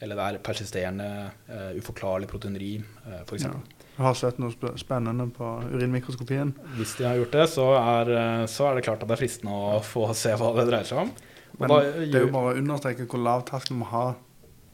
eller 0.00 0.18
det 0.18 0.24
er 0.26 0.38
persisterende, 0.44 1.06
uh, 1.48 1.70
uforklarlig 1.78 2.28
proteineri, 2.28 2.74
uh, 3.06 3.22
f.eks. 3.26 3.46
Ja. 3.48 3.54
har 3.96 4.14
sett 4.18 4.36
noe 4.42 4.52
sp- 4.52 4.74
spennende 4.76 5.24
på 5.32 5.46
urinmikroskopien. 5.72 6.50
Hvis 6.76 6.96
de 6.98 7.06
har 7.08 7.16
gjort 7.16 7.32
det, 7.32 7.46
så 7.48 7.64
er, 7.78 8.10
eh, 8.12 8.42
så 8.52 8.66
er 8.68 8.74
det 8.76 8.84
klart 8.84 9.00
at 9.00 9.08
det 9.08 9.14
er 9.16 9.22
fristende 9.22 9.54
å 9.56 9.78
få 9.80 10.10
se 10.14 10.34
hva 10.36 10.50
det 10.58 10.66
dreier 10.68 10.84
seg 10.84 10.98
om. 11.06 11.12
Og 11.56 11.60
Men 11.62 11.68
da 11.72 11.78
det 11.80 12.14
er 12.14 12.26
jo 12.26 12.32
bare 12.34 12.50
å 12.52 12.58
understreke 12.60 13.06
hvor 13.08 13.22
lav 13.24 13.46
terskelen 13.48 13.78
må 13.80 13.86
har 13.88 14.14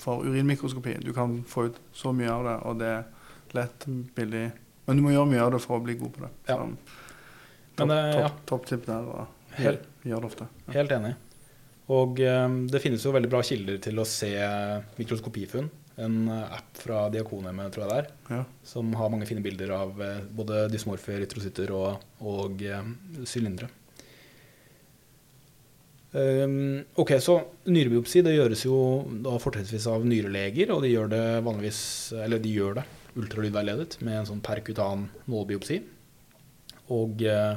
for 0.02 0.24
urinmikroskopi. 0.26 0.96
Du 1.04 1.12
kan 1.14 1.36
få 1.46 1.68
ut 1.68 1.78
så 1.94 2.10
mye 2.12 2.32
av 2.34 2.42
det, 2.48 2.56
og 2.66 2.78
det 2.82 2.88
er 2.96 3.04
lett, 3.54 3.86
billig. 4.16 4.48
Men 4.88 4.96
du 4.98 5.02
må 5.06 5.12
gjøre 5.14 5.30
mye 5.30 5.44
av 5.46 5.52
det 5.54 5.60
for 5.62 5.78
å 5.78 5.84
bli 5.86 5.94
god 6.02 6.12
på 6.16 6.24
det. 6.26 6.30
Ja. 6.48 6.56
Men, 6.58 6.76
topp, 7.76 7.90
eh, 7.94 8.10
ja. 8.18 8.26
topp, 8.26 8.42
topptipp 8.50 8.86
der. 8.90 9.06
Og 9.06 9.26
Helt- 9.60 9.86
gjør 10.02 10.20
det 10.26 10.30
ofte. 10.32 10.48
Ja. 10.66 10.72
Helt 10.80 10.90
enig. 10.98 11.14
Og 11.90 12.20
eh, 12.22 12.48
det 12.70 12.80
finnes 12.84 13.02
jo 13.04 13.12
veldig 13.14 13.30
bra 13.32 13.40
kilder 13.42 13.78
til 13.82 13.98
å 13.98 14.06
se 14.06 14.30
mikroskopifunn. 15.00 15.70
En 16.02 16.28
eh, 16.30 16.54
app 16.56 16.78
fra 16.80 17.08
Diakonhjemmet, 17.12 17.72
tror 17.74 17.84
jeg 17.84 17.90
det 17.90 17.98
er, 18.04 18.10
Ja. 18.38 18.44
som 18.64 18.92
har 18.96 19.10
mange 19.12 19.26
fine 19.28 19.42
bilder 19.44 19.74
av 19.76 19.98
eh, 20.00 20.20
både 20.32 20.66
dysmorfe 20.72 21.12
erytrocytter 21.18 21.72
og, 21.76 22.04
og 22.22 22.62
eh, 22.64 22.92
sylindere. 23.28 23.68
Um, 26.12 26.82
ok, 27.00 27.14
så 27.24 27.38
Nyrebiopsi 27.72 28.20
det 28.20 28.34
gjøres 28.34 28.66
jo 28.66 28.76
da 29.24 29.38
fortrinnsvis 29.40 29.86
av 29.88 30.02
nyreleger, 30.04 30.68
og 30.74 30.82
de 30.84 30.90
gjør 30.92 31.06
det 31.08 31.22
vanligvis 31.46 31.78
Eller 32.20 32.42
de 32.42 32.50
gjør 32.52 32.74
det 32.82 32.84
ultralydveiledet 33.16 33.96
med 34.04 34.18
en 34.18 34.28
sånn 34.28 34.42
perkutan 34.44 35.06
nålbiopsi. 35.28 35.78
Og 36.92 37.24
eh, 37.24 37.56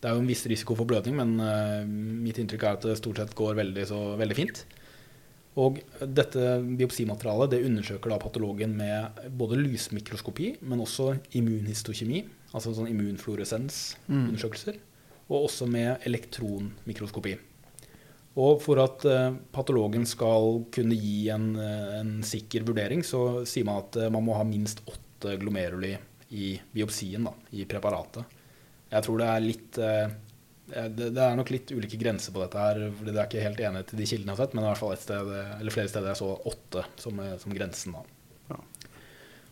det 0.00 0.08
er 0.08 0.16
jo 0.16 0.22
en 0.22 0.28
viss 0.28 0.44
risiko 0.48 0.76
for 0.76 0.88
blødning, 0.88 1.16
men 1.16 1.36
uh, 1.40 1.84
mitt 1.86 2.38
inntrykk 2.40 2.66
er 2.66 2.76
at 2.76 2.84
det 2.88 2.98
stort 3.00 3.22
sett 3.22 3.36
går 3.36 3.56
veldig, 3.58 3.86
så, 3.88 4.00
veldig 4.20 4.36
fint. 4.36 4.60
Og 5.56 5.78
dette 6.04 6.58
biopsimaterialet 6.76 7.54
det 7.54 7.62
undersøker 7.64 8.12
da 8.12 8.18
patologen 8.20 8.74
med 8.76 9.22
både 9.40 9.56
lysmikroskopi, 9.62 10.50
men 10.68 10.82
også 10.84 11.14
immunhistokjemi, 11.38 12.26
altså 12.52 12.74
sånn 12.76 12.90
immunfluoresensundersøkelser, 12.92 14.76
og 15.30 15.48
også 15.48 15.68
med 15.70 16.04
elektronmikroskopi. 16.06 17.38
Og 18.36 18.60
for 18.60 18.82
at 18.84 19.08
uh, 19.08 19.32
patologen 19.56 20.04
skal 20.04 20.60
kunne 20.76 21.00
gi 21.00 21.30
en, 21.32 21.54
eh, 21.56 21.94
en 22.02 22.18
sikker 22.20 22.68
vurdering, 22.68 23.00
så 23.00 23.46
sier 23.48 23.64
man 23.64 23.80
at 23.80 23.96
man 24.12 24.26
må 24.28 24.36
ha 24.36 24.44
minst 24.44 24.84
åtte 24.84 25.38
glomeruli 25.40 25.94
i 26.36 26.52
biopsien, 26.76 27.24
da, 27.24 27.32
i 27.56 27.64
preparatet. 27.64 28.35
Jeg 28.92 29.06
tror 29.06 29.20
det 29.20 29.28
er 29.32 29.44
litt 29.44 29.78
eh, 29.82 30.06
det, 30.66 31.12
det 31.14 31.22
er 31.22 31.36
nok 31.38 31.50
litt 31.54 31.70
ulike 31.70 31.98
grenser 32.00 32.34
på 32.34 32.42
dette 32.42 32.58
her, 32.58 32.80
fordi 32.98 33.12
det 33.14 33.20
er 33.22 33.28
ikke 33.28 33.44
helt 33.44 33.62
enighet 33.62 33.92
i 33.94 34.00
de 34.00 34.08
kildene 34.10 34.32
jeg 34.32 34.34
har 34.34 34.42
sett, 34.44 34.56
men 34.56 34.64
i 34.64 34.68
hvert 34.68 34.80
fall 34.80 34.94
et 34.96 35.04
sted, 35.04 35.32
eller 35.60 35.74
flere 35.74 35.90
steder 35.92 36.10
jeg 36.10 36.20
så 36.22 36.30
åtte 36.50 36.84
som, 37.02 37.20
eh, 37.22 37.36
som 37.42 37.54
grensen. 37.54 37.94
da. 37.94 38.02
Ja. 38.50 38.58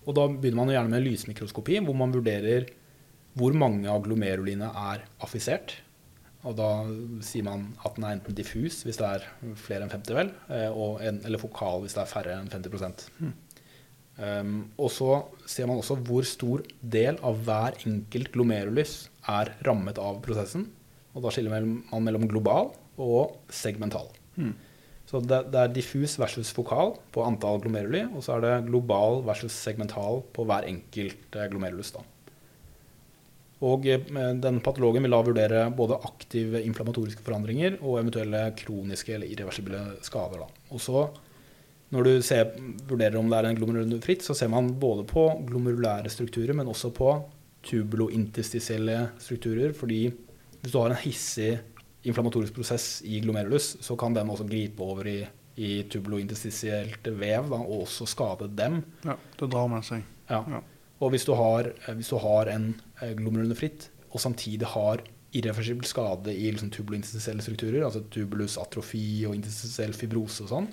Og 0.05 0.19
da 0.19 0.27
begynner 0.29 0.61
man 0.61 0.75
gjerne 0.75 0.95
med 0.97 1.07
lysmikroskopi, 1.07 1.79
hvor 1.87 1.99
man 1.99 2.15
vurderer 2.15 2.69
hvor 3.39 3.55
mange 3.59 3.91
av 3.91 4.03
glomeruline 4.05 4.69
er 4.95 5.07
affisert. 5.23 5.79
Og 6.45 6.59
da 6.59 6.69
sier 7.25 7.47
man 7.47 7.71
at 7.87 7.97
den 7.97 8.05
er 8.05 8.19
enten 8.19 8.37
diffus 8.37 8.83
hvis 8.85 8.99
det 9.01 9.07
er 9.09 9.25
flere 9.57 9.87
enn 9.87 9.95
50, 9.95 10.19
vel, 10.19 10.35
eh, 10.53 10.83
en, 11.09 11.23
eller 11.25 11.41
fokal 11.41 11.83
hvis 11.85 11.97
det 11.97 12.05
er 12.05 12.11
færre 12.11 12.37
enn 12.37 12.51
50 12.53 13.01
um, 14.19 14.53
Og 14.77 14.93
så 14.93 15.11
ser 15.49 15.71
man 15.71 15.81
også 15.81 15.97
hvor 16.05 16.27
stor 16.29 16.67
del 16.83 17.17
av 17.25 17.41
hver 17.47 17.81
enkelt 17.89 18.35
glomerulus 18.35 19.07
er 19.31 19.55
rammet 19.67 19.99
av 20.01 20.21
prosessen. 20.25 20.69
Og 21.15 21.25
da 21.25 21.33
skiller 21.33 21.55
man 21.55 22.07
mellom 22.07 22.27
global 22.31 22.73
og 23.01 23.37
segmental. 23.53 24.09
Mm. 24.37 24.55
Så 25.09 25.21
det, 25.21 25.43
det 25.53 25.61
er 25.61 25.75
diffus 25.75 26.17
versus 26.19 26.51
fokal 26.57 26.97
på 27.15 27.23
antall 27.27 27.61
glomeruli, 27.63 28.07
og 28.17 28.25
så 28.25 28.39
er 28.39 28.45
det 28.45 28.55
global 28.71 29.21
versus 29.27 29.55
segmental 29.55 30.23
på 30.35 30.47
hver 30.49 30.67
enkelt 30.71 31.37
eh, 31.37 31.49
glomerulus. 31.53 31.93
da. 31.95 32.03
Og 33.65 33.87
eh, 33.87 34.01
den 34.43 34.63
patologen 34.65 35.05
vil 35.05 35.15
da 35.15 35.21
vurdere 35.27 35.67
både 35.77 36.01
aktive 36.09 36.63
inflammatoriske 36.65 37.25
forandringer 37.27 37.79
og 37.83 38.01
eventuelle 38.01 38.47
kroniske 38.59 39.15
eller 39.17 39.31
irreversible 39.31 39.85
skader. 40.05 40.43
Da. 40.43 40.67
Og 40.75 40.83
så, 40.83 41.05
når 41.95 42.09
du 42.09 42.13
ser, 42.25 42.57
vurderer 42.89 43.21
om 43.21 43.31
det 43.31 43.39
er 43.39 43.51
en 43.51 43.61
glomerulofritt, 43.61 44.25
så 44.25 44.37
ser 44.37 44.51
man 44.53 44.73
både 44.81 45.07
på 45.09 45.29
glomerulære 45.47 46.13
strukturer, 46.13 46.57
men 46.57 46.71
også 46.73 46.91
på 46.97 47.13
tubulointestisielle 47.65 48.99
strukturer. 49.19 49.73
fordi 49.73 50.13
hvis 50.61 50.73
du 50.73 50.79
har 50.79 50.95
en 50.95 51.03
hissig 51.05 51.59
inflammatorisk 52.05 52.55
prosess 52.57 53.03
i 53.05 53.21
glomerulus, 53.21 53.77
så 53.81 53.97
kan 53.97 54.15
den 54.15 54.31
også 54.31 54.47
gripe 54.49 54.83
over 54.85 55.09
i, 55.09 55.19
i 55.57 55.83
tubulointestisielt 55.89 57.09
vev 57.19 57.51
da, 57.51 57.61
og 57.61 57.85
også 57.85 58.07
skade 58.09 58.49
dem. 58.57 58.83
ja, 59.05 59.17
det 59.41 59.51
drar 59.53 59.69
med 59.73 59.85
seg. 59.85 60.05
Ja. 60.29 60.43
Ja. 60.49 60.61
Og 61.01 61.11
hvis 61.13 61.27
du 61.29 61.35
har, 61.37 61.73
hvis 61.97 62.13
du 62.13 62.17
har 62.23 62.49
en 62.53 62.71
eh, 63.03 63.13
glomerulonefritt, 63.17 63.91
og 64.15 64.21
samtidig 64.23 64.69
har 64.73 65.03
irreversibel 65.35 65.85
skade 65.89 66.33
i 66.33 66.51
liksom, 66.53 66.71
tubulointestisielle 66.71 67.43
strukturer, 67.43 67.83
altså 67.85 68.05
tubulus 68.13 68.57
atrofi 68.61 69.25
og 69.27 69.35
intestisiell 69.35 69.95
fibrose 69.97 70.45
og 70.45 70.53
sånn, 70.53 70.69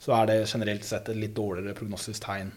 så 0.00 0.16
er 0.16 0.30
det 0.30 0.38
generelt 0.50 0.84
sett 0.88 1.08
et 1.12 1.20
litt 1.20 1.36
dårligere 1.36 1.76
prognostisk 1.78 2.24
tegn. 2.24 2.50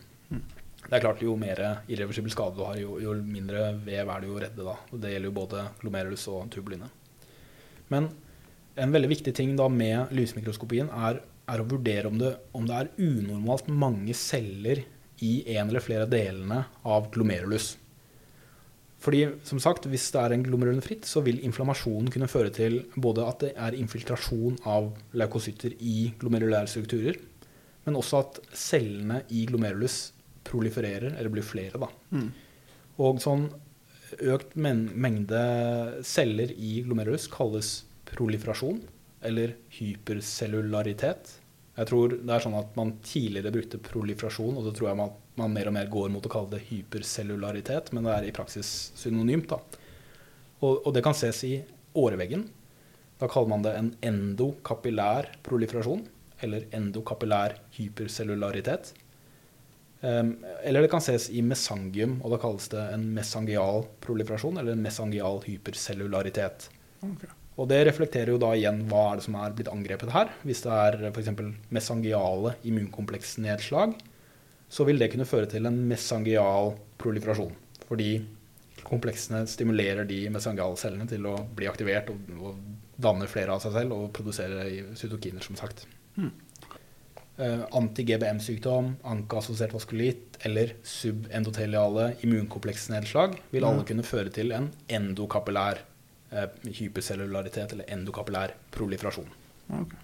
Det 0.84 0.98
er 0.98 1.04
klart 1.04 1.22
Jo 1.24 1.36
mer 1.40 1.60
irreversibel 1.88 2.34
skade 2.34 2.58
du 2.58 2.64
har, 2.68 2.78
jo, 2.78 2.98
jo 3.02 3.16
mindre 3.24 3.72
vev 3.86 4.10
er 4.10 4.24
du 4.24 4.28
jo 4.30 4.40
redde. 4.42 4.66
da. 4.66 4.76
Og 4.92 5.00
Det 5.02 5.14
gjelder 5.14 5.32
jo 5.32 5.38
både 5.40 5.68
glomerulus 5.82 6.28
og 6.32 6.50
tubuline. 6.54 6.90
Men 7.90 8.10
en 8.76 8.94
veldig 8.94 9.12
viktig 9.12 9.36
ting 9.38 9.54
da 9.58 9.68
med 9.70 10.12
lysmikroskopien 10.16 10.90
er, 10.90 11.22
er 11.50 11.62
å 11.62 11.68
vurdere 11.70 12.10
om 12.10 12.18
det, 12.20 12.34
om 12.58 12.66
det 12.68 12.76
er 12.80 12.92
unormalt 12.98 13.70
mange 13.70 14.16
celler 14.18 14.84
i 15.24 15.34
en 15.56 15.70
eller 15.70 15.84
flere 15.84 16.10
delene 16.10 16.64
av 16.84 17.10
glomerulus. 17.14 17.76
Fordi, 19.04 19.26
som 19.44 19.60
sagt, 19.60 19.86
hvis 19.92 20.06
det 20.16 20.22
er 20.22 20.34
en 20.34 20.46
glomerulonefritt, 20.46 21.04
så 21.08 21.20
vil 21.26 21.42
inflammasjonen 21.44 22.08
kunne 22.12 22.30
føre 22.32 22.54
til 22.56 22.80
både 22.96 23.26
at 23.28 23.42
det 23.44 23.52
er 23.60 23.76
infiltrasjon 23.76 24.62
av 24.70 24.94
leukocytter 25.20 25.76
i 25.84 26.14
glomerulære 26.22 26.72
strukturer, 26.72 27.20
men 27.84 28.00
også 28.00 28.22
at 28.24 28.40
cellene 28.56 29.26
i 29.36 29.44
glomerulus 29.50 30.14
prolifererer, 30.48 31.16
eller 31.18 31.32
blir 31.34 31.46
flere. 31.46 31.80
da. 31.82 31.90
Mm. 32.14 32.32
Og 33.04 33.22
sånn 33.24 33.48
økt 34.22 34.54
men 34.60 34.86
mengde 34.94 35.40
celler 36.06 36.52
i 36.54 36.82
glomerulus 36.86 37.26
kalles 37.32 37.84
proliferasjon, 38.10 38.82
eller 39.24 39.56
hypercellularitet. 39.78 41.38
Jeg 41.74 41.90
tror 41.90 42.14
det 42.14 42.30
er 42.30 42.44
sånn 42.44 42.58
at 42.60 42.76
man 42.78 42.98
tidligere 43.06 43.54
brukte 43.56 43.82
proliferasjon, 43.82 44.58
og 44.60 44.68
så 44.68 44.74
tror 44.76 44.92
jeg 44.92 45.00
man, 45.00 45.14
man 45.40 45.56
mer 45.56 45.72
og 45.72 45.78
mer 45.78 45.88
går 45.90 46.12
mot 46.14 46.26
å 46.28 46.32
kalle 46.32 46.54
det 46.54 46.66
hypercellularitet, 46.68 47.94
men 47.96 48.06
det 48.06 48.14
er 48.14 48.28
i 48.28 48.36
praksis 48.36 48.92
synonymt. 49.00 49.50
da. 49.56 49.62
Og, 50.62 50.84
og 50.86 50.92
det 50.94 51.02
kan 51.06 51.18
ses 51.18 51.42
i 51.48 51.56
åreveggen. 51.98 52.46
Da 53.22 53.30
kaller 53.32 53.50
man 53.50 53.66
det 53.66 53.74
en 53.80 53.94
endokapillær 54.06 55.32
proliferasjon, 55.46 56.06
eller 56.44 56.68
endokapillær 56.76 57.58
hypercellularitet. 57.78 58.94
Um, 60.04 60.34
eller 60.68 60.84
det 60.84 60.92
kan 60.92 61.04
ses 61.04 61.30
i 61.32 61.40
mesangium, 61.46 62.18
og 62.26 62.34
da 62.34 62.40
kalles 62.42 62.68
det 62.74 62.82
en 62.92 63.06
mesangial 63.16 63.86
proliferasjon, 64.04 64.60
eller 64.60 64.76
en 64.76 64.84
mesangial 64.84 65.40
hypercellularitet. 65.46 66.68
Okay. 67.00 67.32
Og 67.62 67.70
det 67.70 67.84
reflekterer 67.88 68.34
jo 68.34 68.42
da 68.42 68.50
igjen 68.58 68.82
hva 68.90 69.04
er 69.12 69.20
det 69.20 69.26
som 69.28 69.38
er 69.40 69.56
blitt 69.56 69.72
angrepet 69.72 70.12
her. 70.12 70.32
Hvis 70.44 70.64
det 70.66 70.74
er 70.76 70.98
f.eks. 71.12 71.32
mesangiale 71.72 72.56
immunkompleksnedslag, 72.68 73.96
så 74.74 74.88
vil 74.90 75.00
det 75.00 75.12
kunne 75.14 75.30
føre 75.30 75.48
til 75.52 75.70
en 75.70 75.78
mesangial 75.88 76.74
proliferasjon. 77.00 77.54
Fordi 77.86 78.12
kompleksene 78.84 79.46
stimulerer 79.48 80.08
de 80.10 80.26
mesangiale 80.34 80.80
cellene 80.82 81.08
til 81.08 81.30
å 81.30 81.38
bli 81.56 81.70
aktivert 81.70 82.10
og, 82.12 82.34
og 82.42 82.58
danne 83.00 83.30
flere 83.32 83.56
av 83.56 83.64
seg 83.64 83.78
selv 83.78 83.96
og 83.96 84.10
produsere 84.18 84.66
cytokiner, 85.00 85.46
som 85.46 85.56
sagt. 85.60 85.86
Hmm. 86.18 86.34
Eh, 87.38 87.62
Anti-GBM-sykdom, 87.72 88.92
anka-assosiert 89.10 89.74
vaskulitt 89.74 90.38
eller 90.46 90.76
subendoteliale 90.86 92.12
immunkompleksnedslag 92.22 93.40
vil 93.50 93.66
alle 93.66 93.86
kunne 93.90 94.06
føre 94.06 94.30
til 94.36 94.54
en 94.54 94.68
endokapillær 94.86 95.82
eh, 96.30 96.46
hypercellularitet 96.78 97.74
eller 97.74 97.90
endokapillær 97.96 98.54
proliferasjon. 98.76 99.32
Okay. 99.80 100.04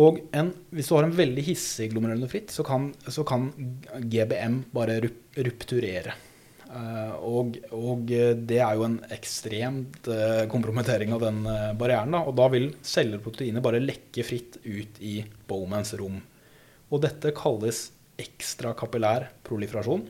Og 0.00 0.22
en, 0.34 0.48
hvis 0.72 0.88
du 0.88 0.96
har 0.96 1.04
en 1.06 1.14
veldig 1.14 1.44
hissig 1.46 1.90
glomerulonefritt, 1.92 2.48
så 2.50 2.64
kan, 2.66 2.88
så 3.04 3.22
kan 3.28 3.50
GBM 4.00 4.62
bare 4.72 4.96
rup 5.04 5.20
rupturere. 5.44 6.16
Eh, 6.74 7.14
og, 7.22 7.58
og 7.76 8.10
eh, 8.10 8.32
det 8.34 8.58
er 8.58 8.74
jo 8.74 8.86
en 8.88 8.98
ekstremt 9.14 10.08
eh, 10.10 10.44
kompromittering 10.50 11.14
av 11.14 11.22
den 11.22 11.42
barrieren. 11.78 12.14
Da, 12.16 12.24
og 12.26 12.34
da 12.40 12.48
vil 12.52 12.72
celleproteinet 12.84 13.64
bare 13.64 13.82
lekke 13.82 14.26
fritt 14.26 14.58
ut 14.64 14.98
i 15.04 15.20
Bowmans 15.48 15.94
rom. 16.00 16.18
Og 16.90 17.02
dette 17.04 17.34
kalles 17.36 17.86
ekstrakapillær 18.20 19.30
proliferasjon. 19.46 20.04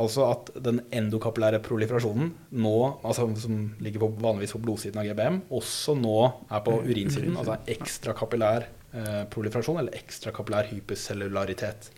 Altså 0.00 0.26
at 0.30 0.52
den 0.62 0.78
endokapillære 0.94 1.58
proliferasjonen 1.66 2.30
nå, 2.62 2.74
altså 3.02 3.26
som 3.42 3.64
ligger 3.82 4.04
på, 4.04 4.10
vanligvis 4.22 4.54
på 4.54 4.62
blodsiden 4.62 5.00
av 5.02 5.08
GBM, 5.08 5.40
også 5.58 5.96
nå 5.98 6.18
er 6.46 6.62
på 6.66 6.76
urinsiden. 6.84 7.34
Altså 7.34 7.58
ekstrakapillær 7.74 8.68
eh, 8.68 9.24
proliferasjon 9.32 9.82
eller 9.82 9.98
ekstrakapillær 9.98 10.70
hypercellularitet. 10.70 11.90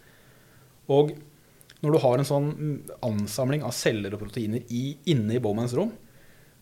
Og 0.93 1.13
når 1.83 1.95
du 1.95 2.01
har 2.05 2.19
en 2.19 2.29
sånn 2.29 2.51
ansamling 3.03 3.65
av 3.67 3.75
celler 3.75 4.15
og 4.15 4.23
proteiner 4.23 4.63
i, 4.71 4.97
inne 5.11 5.37
i 5.37 5.43
Bowmans 5.43 5.75
rom, 5.75 5.91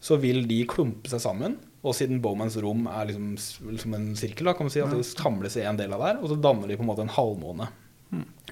så 0.01 0.16
vil 0.16 0.47
de 0.49 0.62
klumpe 0.68 1.11
seg 1.12 1.21
sammen. 1.21 1.59
Og 1.85 1.93
siden 1.97 2.23
Bowmans 2.25 2.57
rom 2.61 2.87
er 2.89 3.11
liksom, 3.11 3.35
liksom 3.68 3.97
en 3.97 4.09
sirkel, 4.16 4.49
da, 4.49 4.55
kan 4.57 4.68
man 4.68 4.73
si, 4.73 4.81
at 4.85 4.93
de 4.97 5.05
samles 5.05 5.59
i 5.61 5.66
en 5.68 5.77
del 5.81 5.93
av 5.97 6.05
der, 6.07 6.21
og 6.21 6.33
så 6.33 6.39
danner 6.41 6.68
de 6.68 6.79
på 6.81 6.85
en 6.85 6.89
måte 6.89 7.05
en 7.05 7.12
halvmåne. 7.12 7.68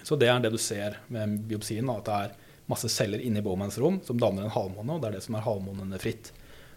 Så 0.07 0.17
det 0.21 0.29
er 0.31 0.45
det 0.45 0.53
du 0.55 0.61
ser 0.61 1.01
med 1.13 1.41
biopsien, 1.49 1.89
da, 1.89 1.99
at 1.99 2.09
det 2.09 2.19
er 2.27 2.37
masse 2.69 2.91
celler 2.93 3.23
inni 3.25 3.43
Bowmans 3.45 3.79
rom 3.81 3.99
som 4.05 4.21
danner 4.21 4.45
en 4.45 4.53
halvmåne, 4.53 4.97
og 4.97 5.03
det 5.03 5.11
er 5.11 5.19
det 5.19 5.25
som 5.25 5.39
er 5.39 5.47
halvmånene 5.47 6.01
fritt. 6.03 6.33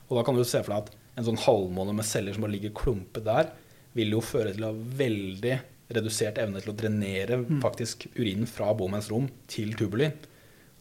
Og 0.08 0.18
da 0.18 0.24
kan 0.28 0.40
du 0.40 0.44
se 0.48 0.64
for 0.64 0.74
deg 0.74 0.88
at 0.88 1.20
en 1.20 1.28
sånn 1.28 1.44
halvmåne 1.44 1.96
med 1.98 2.08
celler 2.08 2.36
som 2.36 2.46
bare 2.46 2.56
ligger 2.56 2.76
klumpet 2.76 3.28
der, 3.28 3.52
vil 3.96 4.16
jo 4.16 4.24
føre 4.24 4.54
til 4.56 4.84
veldig 5.00 5.58
redusert 5.96 6.40
evne 6.42 6.62
til 6.64 6.72
å 6.74 6.78
drenere 6.78 7.40
faktisk 7.64 8.08
urinen 8.18 8.48
fra 8.50 8.72
Bowmans 8.78 9.10
rom 9.12 9.28
til 9.52 9.74
tubuli. 9.80 10.12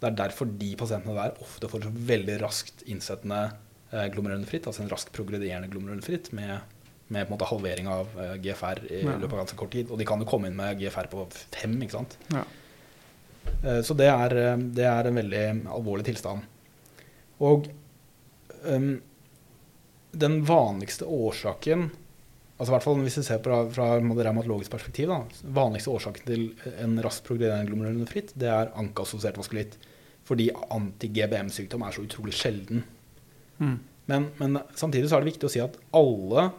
Det 0.01 0.09
er 0.09 0.17
derfor 0.17 0.49
de 0.61 0.71
pasientene 0.81 1.17
der 1.17 1.41
ofte 1.45 1.69
får 1.69 1.85
så 1.87 1.93
veldig 2.11 2.39
raskt 2.41 2.85
innsettende 2.89 3.41
eh, 3.93 4.07
altså 4.09 4.83
en 4.83 4.93
raskt 4.93 5.13
progredierende 5.13 5.69
glomerulonefritt 5.69 6.33
med, 6.33 6.61
med 7.09 7.27
på 7.27 7.33
en 7.33 7.37
måte 7.37 7.51
halvering 7.51 7.91
av 7.93 8.15
eh, 8.17 8.37
GFR 8.41 8.81
i 8.89 9.03
Ja. 9.05 9.17
løpet 9.19 9.33
av 9.37 9.43
ganske 9.45 9.59
kort 9.61 9.73
tid. 9.73 9.91
Og 9.91 9.99
de 9.99 10.07
kan 10.09 10.21
jo 10.23 10.29
komme 10.31 10.49
inn 10.49 10.57
med 10.57 10.81
GFR 10.81 11.11
på 11.13 11.27
fem, 11.53 11.77
ikke 11.83 11.99
sant. 11.99 12.17
Ja. 12.33 12.45
Eh, 13.65 13.83
Så 13.83 13.95
det 13.99 14.09
er, 14.09 14.57
det 14.57 14.87
er 14.89 15.07
en 15.11 15.21
veldig 15.21 15.45
alvorlig 15.69 16.05
tilstand. 16.09 16.49
Og 17.41 17.69
um, 18.65 19.01
den 20.13 20.41
vanligste 20.45 21.07
årsaken 21.07 21.91
altså 22.61 22.71
i 22.71 22.75
hvert 22.75 22.85
fall 22.85 22.99
Hvis 23.01 23.19
vi 23.19 23.27
ser 23.27 23.41
på 23.41 23.49
fra, 23.51 23.61
fra 23.73 23.87
et 23.97 24.25
revmatologisk 24.27 24.73
perspektiv, 24.75 25.09
da, 25.11 25.49
vanligste 25.57 25.93
årsaken 25.95 26.27
til 26.29 26.47
en 26.85 26.99
raskt 27.05 27.25
progredierende 27.27 27.71
glomerulende 27.71 28.09
fritt, 28.11 28.35
det 28.39 28.51
er 28.53 28.75
ankeassosiert 28.79 29.41
vaskulitt. 29.41 29.79
Fordi 30.29 30.51
anti-GBM-sykdom 30.77 31.83
er 31.87 31.97
så 31.97 32.05
utrolig 32.05 32.37
sjelden. 32.37 32.85
Mm. 33.59 33.79
Men, 34.11 34.27
men 34.39 34.61
samtidig 34.79 35.09
så 35.09 35.19
er 35.19 35.25
det 35.25 35.33
viktig 35.33 35.49
å 35.49 35.53
si 35.53 35.63
at 35.65 35.79
alle 35.97 36.51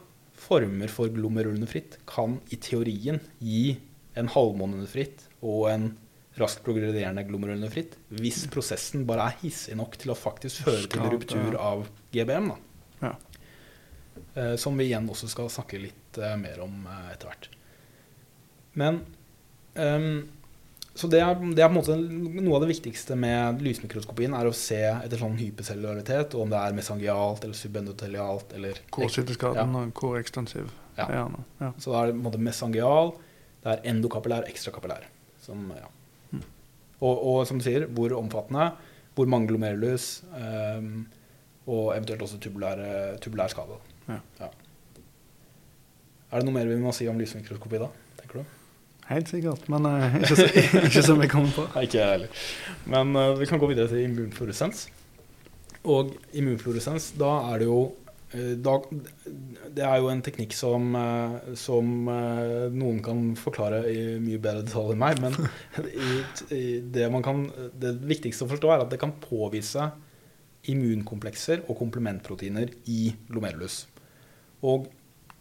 former 0.41 0.89
for 0.91 1.11
glomerulende 1.13 1.69
fritt 1.69 1.99
kan 2.09 2.39
i 2.49 2.57
teorien 2.61 3.21
gi 3.37 3.77
en 4.17 4.31
halvmånedende 4.31 4.89
fritt 4.89 5.27
og 5.45 5.67
en 5.71 5.91
raskt 6.39 6.63
progredierende 6.65 7.23
glomerulende 7.27 7.69
fritt 7.71 7.97
hvis 8.15 8.45
prosessen 8.51 9.03
bare 9.07 9.27
er 9.27 9.39
hissig 9.43 9.75
nok 9.77 9.97
til 9.99 10.13
å 10.13 10.17
faktisk 10.17 10.65
føre 10.65 10.87
til 10.89 11.07
ruptur 11.13 11.57
av 11.59 11.85
GBM. 12.15 12.51
Da. 12.53 12.70
Eh, 14.33 14.55
som 14.55 14.77
vi 14.77 14.87
igjen 14.87 15.09
også 15.11 15.27
skal 15.27 15.49
snakke 15.51 15.79
litt 15.81 16.19
eh, 16.19 16.37
mer 16.39 16.61
om 16.63 16.85
eh, 16.87 17.07
etter 17.11 17.31
hvert. 17.31 17.49
Men 18.79 19.01
um, 19.75 20.29
Så 20.95 21.09
det 21.11 21.19
er, 21.23 21.35
det 21.55 21.63
er 21.63 21.67
på 21.67 21.73
en 21.73 21.79
måte 21.79 21.97
noe 21.99 22.55
av 22.55 22.63
det 22.63 22.69
viktigste 22.69 23.17
med 23.19 23.59
lysmikroskopien, 23.63 24.35
er 24.35 24.47
å 24.47 24.55
se 24.55 24.79
etter 24.91 25.19
sånn 25.19 25.37
hypercellularitet, 25.39 26.35
og 26.35 26.45
om 26.45 26.51
det 26.51 26.59
er 26.59 26.75
mesangialt 26.75 27.43
eller 27.47 27.59
subendotelialt 27.59 28.55
eller 28.55 28.79
Hvor 28.91 29.07
ja. 29.07 29.67
og 29.67 29.93
korekstensiv 29.95 30.71
Ja. 30.99 31.07
Ja. 31.59 31.71
Så 31.79 31.91
da 31.91 32.01
er 32.01 32.11
det 32.11 32.17
på 32.17 32.21
en 32.21 32.25
måte 32.27 32.43
mesangial, 32.43 33.13
det 33.63 33.71
er 33.71 33.85
endokapillær 33.91 34.43
og 34.45 34.51
ekstrakapillær. 34.51 35.07
Som, 35.43 35.71
ja. 35.75 35.87
Mm. 36.31 36.43
og, 36.99 37.15
og 37.15 37.39
som 37.49 37.59
du 37.59 37.65
sier, 37.65 37.87
hvor 37.91 38.13
omfattende, 38.19 38.71
hvor 39.15 39.31
mange 39.31 39.51
glomerulus, 39.51 40.21
um, 40.31 41.07
og 41.71 41.95
eventuelt 41.95 42.27
også 42.27 42.39
tubulær, 42.43 42.79
tubulær 43.23 43.51
skade. 43.51 43.79
Ja. 44.07 44.49
Er 46.31 46.39
det 46.39 46.47
noe 46.47 46.55
mer 46.55 46.69
vi 46.69 46.79
må 46.79 46.93
si 46.95 47.07
om 47.11 47.19
lysmikroskopi 47.19 47.79
da, 47.81 47.89
tenker 48.21 48.41
du? 48.41 48.57
Helt 49.11 49.27
sikkert, 49.27 49.65
men 49.71 49.87
uh, 49.87 50.13
ikke, 50.21 50.35
så, 50.39 50.45
ikke 50.85 51.03
som 51.03 51.23
jeg 51.23 51.31
kommer 51.31 51.55
på. 51.55 51.65
Ikke 51.81 51.99
jeg 51.99 52.13
heller. 52.15 52.43
Men 52.87 53.15
uh, 53.17 53.33
vi 53.39 53.47
kan 53.49 53.59
gå 53.59 53.67
videre 53.71 53.91
til 53.91 54.05
immunfluoresens. 54.05 54.85
Og 55.91 56.13
immunfluoresens, 56.37 57.09
da 57.19 57.33
er 57.49 57.63
det 57.63 57.65
jo 57.65 57.79
eh, 58.37 58.51
da, 58.61 58.75
Det 59.73 59.81
er 59.81 59.95
jo 59.97 60.11
en 60.11 60.21
teknikk 60.21 60.53
som, 60.53 60.93
som 61.57 61.89
noen 62.05 62.99
kan 63.01 63.23
forklare 63.33 63.79
i 63.89 64.03
mye 64.21 64.37
bedre 64.37 64.61
detalj 64.67 64.93
enn 64.93 65.01
meg. 65.01 65.17
Men 65.23 65.33
i, 65.89 66.19
i 66.53 66.61
det, 66.85 67.07
man 67.09 67.25
kan, 67.25 67.47
det 67.73 67.95
viktigste 68.05 68.45
å 68.45 68.51
forstå 68.53 68.75
er 68.75 68.85
at 68.85 68.93
det 68.93 69.01
kan 69.01 69.15
påvise 69.25 69.89
immunkomplekser 70.69 71.65
og 71.65 71.81
komplementproteiner 71.81 72.69
i 72.93 73.15
glomerulus. 73.31 73.87
Og 74.67 74.89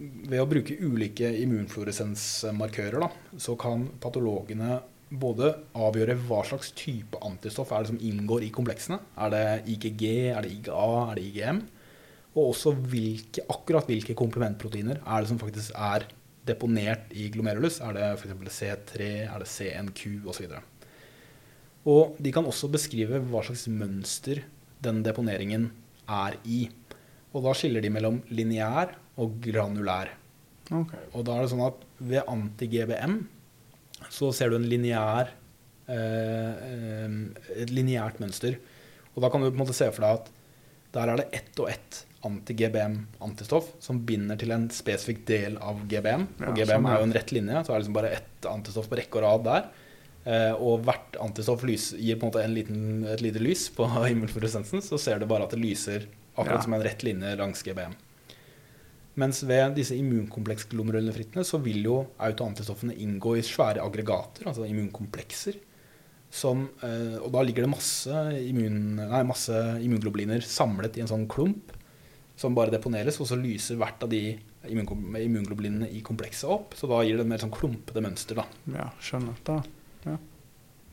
ved 0.00 0.40
å 0.40 0.48
bruke 0.48 0.78
ulike 0.80 1.28
immunfluoresensmarkører, 1.42 3.04
så 3.36 3.56
kan 3.60 3.84
patologene 4.00 4.78
både 5.10 5.50
avgjøre 5.74 6.14
hva 6.28 6.40
slags 6.46 6.70
type 6.78 7.18
antistoff 7.26 7.72
er 7.74 7.82
det 7.82 7.90
som 7.90 8.00
inngår 8.00 8.46
i 8.46 8.52
kompleksene. 8.54 9.00
Er 9.18 9.32
det 9.34 9.44
IgG, 9.74 10.04
er 10.36 10.46
det 10.46 10.54
IgA, 10.54 10.86
er 11.10 11.18
det 11.18 11.26
IgM? 11.26 11.60
Og 12.30 12.52
også 12.52 12.72
hvilke, 12.78 13.44
akkurat 13.50 13.90
hvilke 13.90 14.14
komplementproteiner 14.18 15.02
er 15.02 15.22
det 15.22 15.32
som 15.32 15.40
faktisk 15.40 15.74
er 15.74 16.06
deponert 16.46 17.10
i 17.10 17.26
glomerulus. 17.34 17.80
Er 17.82 17.96
det 17.96 18.06
f.eks. 18.20 18.60
C3, 18.60 19.10
er 19.26 19.42
det 19.42 19.50
CNQ 19.50 20.30
osv. 20.30 20.54
Og 21.90 22.16
de 22.22 22.32
kan 22.32 22.46
også 22.46 22.70
beskrive 22.72 23.20
hva 23.30 23.42
slags 23.44 23.66
mønster 23.72 24.44
den 24.84 25.02
deponeringen 25.04 25.70
er 26.06 26.38
i. 26.46 26.68
Og 27.34 27.44
da 27.44 27.54
skiller 27.56 27.82
de 27.82 27.92
mellom 27.92 28.22
lineær 28.30 28.94
og 29.20 29.36
granulær. 29.44 30.10
Okay. 30.70 31.02
Og 31.12 31.24
da 31.26 31.36
er 31.36 31.44
det 31.46 31.52
sånn 31.52 31.64
at 31.66 31.80
ved 31.98 32.28
anti-GBM 32.30 33.16
så 34.10 34.30
ser 34.32 34.52
du 34.52 34.56
en 34.56 34.68
lineær 34.70 35.32
eh, 35.90 36.52
eh, 36.66 37.16
et 37.64 37.72
lineært 37.74 38.20
mønster. 38.22 38.56
Og 39.14 39.24
da 39.24 39.30
kan 39.32 39.42
du 39.42 39.50
på 39.50 39.56
en 39.58 39.64
måte 39.64 39.76
se 39.76 39.90
for 39.92 40.06
deg 40.06 40.20
at 40.22 40.30
der 40.94 41.10
er 41.12 41.20
det 41.20 41.28
ett 41.40 41.60
og 41.62 41.68
ett 41.70 42.04
anti-GBM-antistoff 42.26 43.68
som 43.82 44.00
binder 44.06 44.38
til 44.40 44.52
en 44.54 44.66
spesifikk 44.74 45.22
del 45.28 45.58
av 45.62 45.82
GBM. 45.90 46.26
Og 46.40 46.48
Ja, 46.48 46.54
GBM 46.64 46.88
er 46.90 46.98
jo 47.00 47.06
en 47.08 47.14
rett 47.16 47.32
linje, 47.34 47.62
så 47.64 47.72
er 47.72 47.78
det 47.78 47.84
liksom 47.84 47.96
bare 47.98 48.12
ett 48.16 48.48
antistoff 48.50 48.88
på 48.90 48.98
rekke 49.00 49.20
og 49.20 49.24
rad 49.26 49.46
der. 49.46 49.68
Eh, 50.30 50.52
og 50.60 50.82
hvert 50.84 51.16
antistoff 51.22 51.62
lys, 51.64 51.90
gir 51.96 52.18
på 52.20 52.26
en 52.26 52.32
måte 52.32 52.44
en 52.44 52.54
liten, 52.54 52.82
et 53.08 53.22
lite 53.24 53.40
lys 53.42 53.68
på 53.74 53.86
immunfluoresensen. 54.12 54.82
Så 54.84 54.98
ser 55.00 55.18
du 55.22 55.26
bare 55.30 55.46
at 55.48 55.54
det 55.56 55.62
lyser 55.62 56.06
akkurat 56.36 56.60
Ja. 56.60 56.64
som 56.66 56.74
en 56.76 56.84
rett 56.84 57.02
linje 57.06 57.34
langs 57.40 57.62
GBM. 57.66 57.94
Mens 59.18 59.42
ved 59.42 59.74
disse 59.74 59.96
immunkompleksglomerulene 59.98 61.14
frittene 61.14 61.42
så 61.46 61.58
vil 61.62 61.82
jo 61.88 61.96
autoantistoffene 62.22 62.94
inngå 63.02 63.34
i 63.38 63.42
svære 63.44 63.82
aggregater, 63.82 64.46
altså 64.46 64.68
immunkomplekser. 64.68 65.58
Som, 66.30 66.68
eh, 66.86 67.16
og 67.18 67.32
da 67.34 67.42
ligger 67.42 67.66
det 67.66 67.72
masse, 67.72 68.22
immun, 68.46 69.00
nei, 69.00 69.22
masse 69.26 69.56
immunglobuliner 69.82 70.44
samlet 70.46 70.96
i 70.96 71.02
en 71.02 71.10
sånn 71.10 71.26
klump 71.30 71.74
som 72.38 72.54
bare 72.56 72.72
deponeres, 72.72 73.18
og 73.20 73.26
så 73.28 73.36
lyser 73.36 73.76
hvert 73.80 74.06
av 74.06 74.12
de 74.12 74.38
immunglobulinene 74.70 75.90
i 75.90 76.00
komplekset 76.06 76.48
opp. 76.48 76.76
Så 76.78 76.88
da 76.88 77.02
gir 77.04 77.18
det 77.18 77.26
et 77.26 77.32
mer 77.34 77.42
sånn 77.42 77.52
klumpete 77.52 78.00
mønster. 78.04 78.38
da. 78.38 78.46
Ja, 78.72 78.86
skjønner. 79.02 79.36
Da. 79.44 79.58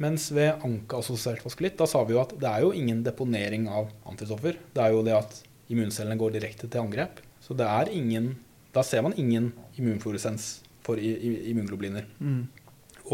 Mens 0.03 0.27
ved 0.29 0.61
anka-assosiert 0.65 1.45
vaskulitt, 1.45 1.77
da 1.79 1.87
sa 1.89 2.03
vi 2.05 2.13
jo 2.13 2.21
at 2.21 2.35
det 2.37 2.49
er 2.49 2.65
jo 2.65 2.73
ingen 2.75 2.99
deponering 3.05 3.69
av 3.71 3.89
antistoffer. 4.09 4.59
Det 4.73 4.83
er 4.83 4.93
jo 4.93 5.05
det 5.05 5.15
at 5.17 5.39
immuncellene 5.73 6.19
går 6.19 6.35
direkte 6.35 6.69
til 6.69 6.83
angrep. 6.83 7.23
Så 7.47 7.55
det 7.57 7.67
er 7.67 7.93
ingen 7.95 8.35
Da 8.75 8.83
ser 8.83 9.01
man 9.01 9.15
ingen 9.17 9.53
immunfluoresens 9.79 10.59
for 10.85 10.99
immunglobuliner. 10.99 12.05
Mm. 12.19 12.43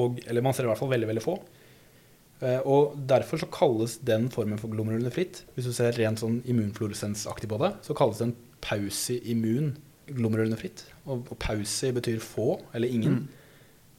Og, 0.02 0.18
eller 0.28 0.44
man 0.44 0.54
ser 0.54 0.66
i 0.66 0.68
hvert 0.68 0.82
fall 0.82 0.92
veldig, 0.92 1.08
veldig 1.08 1.24
få. 1.24 1.38
Eh, 2.44 2.60
og 2.68 2.98
derfor 3.08 3.40
så 3.40 3.48
kalles 3.54 3.96
den 4.04 4.28
formen 4.34 4.60
for 4.60 4.74
glomerulene 4.74 5.14
fritt, 5.14 5.44
hvis 5.56 5.70
du 5.70 5.74
ser 5.78 5.96
rent 5.96 6.20
sånn 6.20 6.42
immunfluoresensaktig 6.50 7.48
på 7.54 7.62
det, 7.62 7.72
så 7.86 7.96
kalles 7.96 8.20
den 8.20 8.34
pausi-immun 8.66 9.72
glomerulene 10.12 10.60
fritt. 10.60 10.84
Og, 11.06 11.24
og 11.30 11.40
pausi 11.40 11.94
betyr 11.96 12.20
få 12.24 12.58
eller 12.76 12.92
ingen. 12.92 13.24
Mm. 13.24 13.44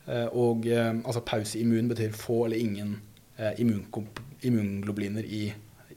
Eh, 0.05 0.29
og 0.37 0.69
eh, 0.69 0.93
altså 1.01 1.25
pausi-immun 1.25 1.89
betyr 1.93 2.13
få 2.17 2.45
eller 2.49 2.61
ingen 2.61 2.99
eh, 3.39 3.55
immunglobuliner 3.61 5.25
i, 5.25 5.47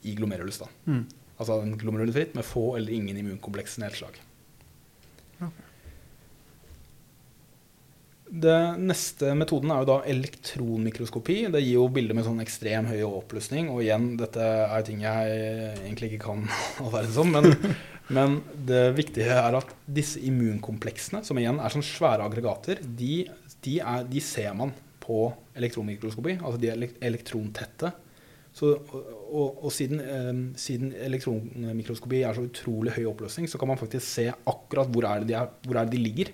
i 0.02 0.16
glomerulus. 0.16 0.62
da. 0.62 0.70
Mm. 0.88 1.04
Altså 1.38 1.60
en 1.62 1.76
glomerulene 1.78 2.16
fritt 2.16 2.34
med 2.38 2.46
få 2.46 2.70
eller 2.78 2.94
ingen 2.94 3.20
immunkomplekse 3.20 3.82
nedslag. 3.84 4.16
Det 8.28 8.56
neste 8.76 9.32
metoden 9.38 9.70
er 9.72 9.82
jo 9.82 9.88
da 9.88 9.98
elektronmikroskopi. 10.10 11.38
Det 11.52 11.62
gir 11.62 11.78
jo 11.78 11.86
bilder 11.92 12.16
med 12.18 12.26
sånn 12.26 12.42
ekstrem 12.44 12.88
høy 12.90 13.00
oppløsning. 13.06 13.70
Og 13.72 13.80
igjen, 13.84 14.10
dette 14.20 14.44
er 14.44 14.84
ting 14.86 15.00
jeg 15.04 15.38
egentlig 15.84 16.12
ikke 16.12 16.26
kan 16.26 16.44
all 16.82 16.92
verden 16.92 17.14
som, 17.14 17.32
men, 17.32 17.54
men 18.16 18.40
det 18.68 18.82
viktige 18.98 19.38
er 19.38 19.56
at 19.60 19.72
disse 19.84 20.20
immunkompleksene, 20.28 21.22
som 21.24 21.40
igjen 21.40 21.60
er 21.62 21.72
sånn 21.72 21.86
svære 21.86 22.26
aggregater, 22.28 22.82
de, 22.84 23.22
de, 23.64 23.78
er, 23.80 24.04
de 24.08 24.22
ser 24.24 24.52
man 24.58 24.74
på 25.00 25.24
elektronmikroskopi. 25.56 26.36
Altså 26.42 26.60
de 26.60 26.72
er 26.74 26.84
elektrontette. 27.08 27.94
Så, 28.58 28.74
og, 28.74 29.08
og, 29.28 29.64
og 29.68 29.72
siden, 29.72 30.02
eh, 30.02 30.34
siden 30.58 30.92
elektronmikroskopi 31.06 32.20
er 32.26 32.36
så 32.36 32.44
utrolig 32.44 32.92
høy 32.96 33.06
oppløsning, 33.08 33.48
så 33.48 33.60
kan 33.60 33.70
man 33.70 33.80
faktisk 33.80 34.04
se 34.04 34.26
akkurat 34.32 34.90
hvor 34.92 35.06
er 35.08 35.22
det 35.22 35.30
de, 35.30 35.36
er, 35.38 35.50
hvor 35.64 35.78
er 35.78 35.88
det 35.88 35.96
de 35.96 36.02
ligger. 36.02 36.32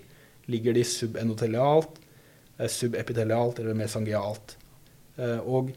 Ligger 0.52 0.76
de 0.76 0.84
subendotelialt, 0.84 2.00
eh, 2.58 2.68
subepitelialt 2.68 3.58
eller 3.62 3.78
mesangialt? 3.78 4.56
Eh, 5.16 5.38
og 5.40 5.72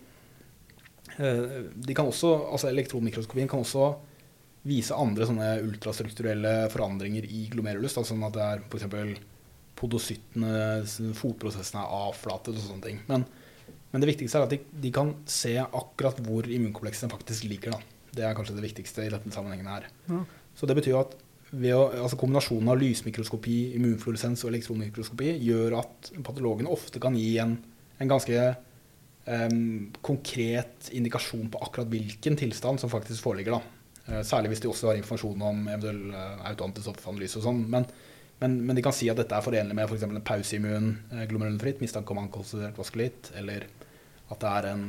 Eh, 1.17 1.63
De 1.75 1.93
kan 1.97 2.05
også, 2.05 2.29
altså 2.51 2.69
Elektronmikroskopien 2.69 3.49
kan 3.49 3.63
også 3.63 3.95
vise 4.67 4.95
andre 4.95 5.25
sånne 5.25 5.47
ultrastrukturelle 5.63 6.67
forandringer 6.73 7.25
i 7.25 7.47
glomerulus. 7.51 7.95
Da, 7.97 8.03
sånn 8.05 8.25
at 8.27 8.35
det 8.35 8.45
er 8.45 8.63
f.eks. 8.67 9.19
podocyttene, 9.77 10.83
fotprosessene 11.17 11.83
er 11.83 11.93
avflatet 12.07 12.55
og 12.57 12.63
sånne 12.65 12.85
ting. 12.85 12.99
Men, 13.07 13.25
men 13.91 14.03
det 14.03 14.11
viktigste 14.11 14.41
er 14.41 14.47
at 14.47 14.55
de, 14.55 14.59
de 14.83 14.91
kan 14.93 15.13
se 15.29 15.55
akkurat 15.63 16.19
hvor 16.25 16.49
immunkompleksene 16.49 17.13
faktisk 17.13 17.47
ligger. 17.47 17.77
Da. 17.77 18.11
Det 18.17 18.25
er 18.27 18.35
kanskje 18.37 18.57
det 18.57 18.65
viktigste 18.67 19.05
i 19.05 19.13
denne 19.13 19.33
sammenhengen 19.33 19.71
her. 19.71 19.87
Ja. 20.09 20.23
Så 20.57 20.69
det 20.69 20.75
betyr 20.79 20.95
jo 20.95 21.03
at 21.05 21.13
å, 21.47 21.81
altså 22.03 22.17
kombinasjonen 22.19 22.73
av 22.73 22.79
lysmikroskopi, 22.81 23.57
immunfluoresens 23.77 24.43
og 24.43 24.51
elektronmikroskopi 24.51 25.31
gjør 25.47 25.77
at 25.79 26.11
patologen 26.25 26.67
ofte 26.67 26.99
kan 27.03 27.15
gi 27.15 27.37
en, 27.43 27.55
en 28.03 28.11
ganske 28.11 28.41
um, 29.27 29.87
konkret 30.03 30.89
indikasjon 30.91 31.47
på 31.53 31.61
akkurat 31.63 31.91
hvilken 31.91 32.35
tilstand 32.39 32.83
som 32.83 32.91
faktisk 32.91 33.23
foreligger. 33.23 33.55
Da. 33.55 33.77
Eh, 34.07 34.23
særlig 34.27 34.53
hvis 34.53 34.65
de 34.65 34.71
også 34.71 34.91
har 34.91 34.99
informasjon 34.99 35.47
om 35.49 35.63
eventuell 35.71 36.03
uh, 36.11 36.43
autoantistoffanalyse 36.51 37.39
og 37.39 37.47
sånn. 37.47 37.63
Men, 37.71 37.87
men, 38.41 38.59
men 38.67 38.77
de 38.77 38.83
kan 38.83 38.95
si 38.95 39.07
at 39.11 39.19
dette 39.19 39.35
er 39.35 39.45
forenlig 39.45 39.77
med 39.77 39.87
f.eks. 39.87 40.05
en 40.07 40.27
pauseimmun 40.27 40.93
uh, 41.15 41.71
mistanke 41.79 42.15
om 42.15 42.21
ankonsolidert 42.25 42.79
vaskulitt, 42.79 43.31
eller 43.39 43.69
at 44.27 44.39
det 44.43 44.49
er 44.51 44.65
en 44.73 44.81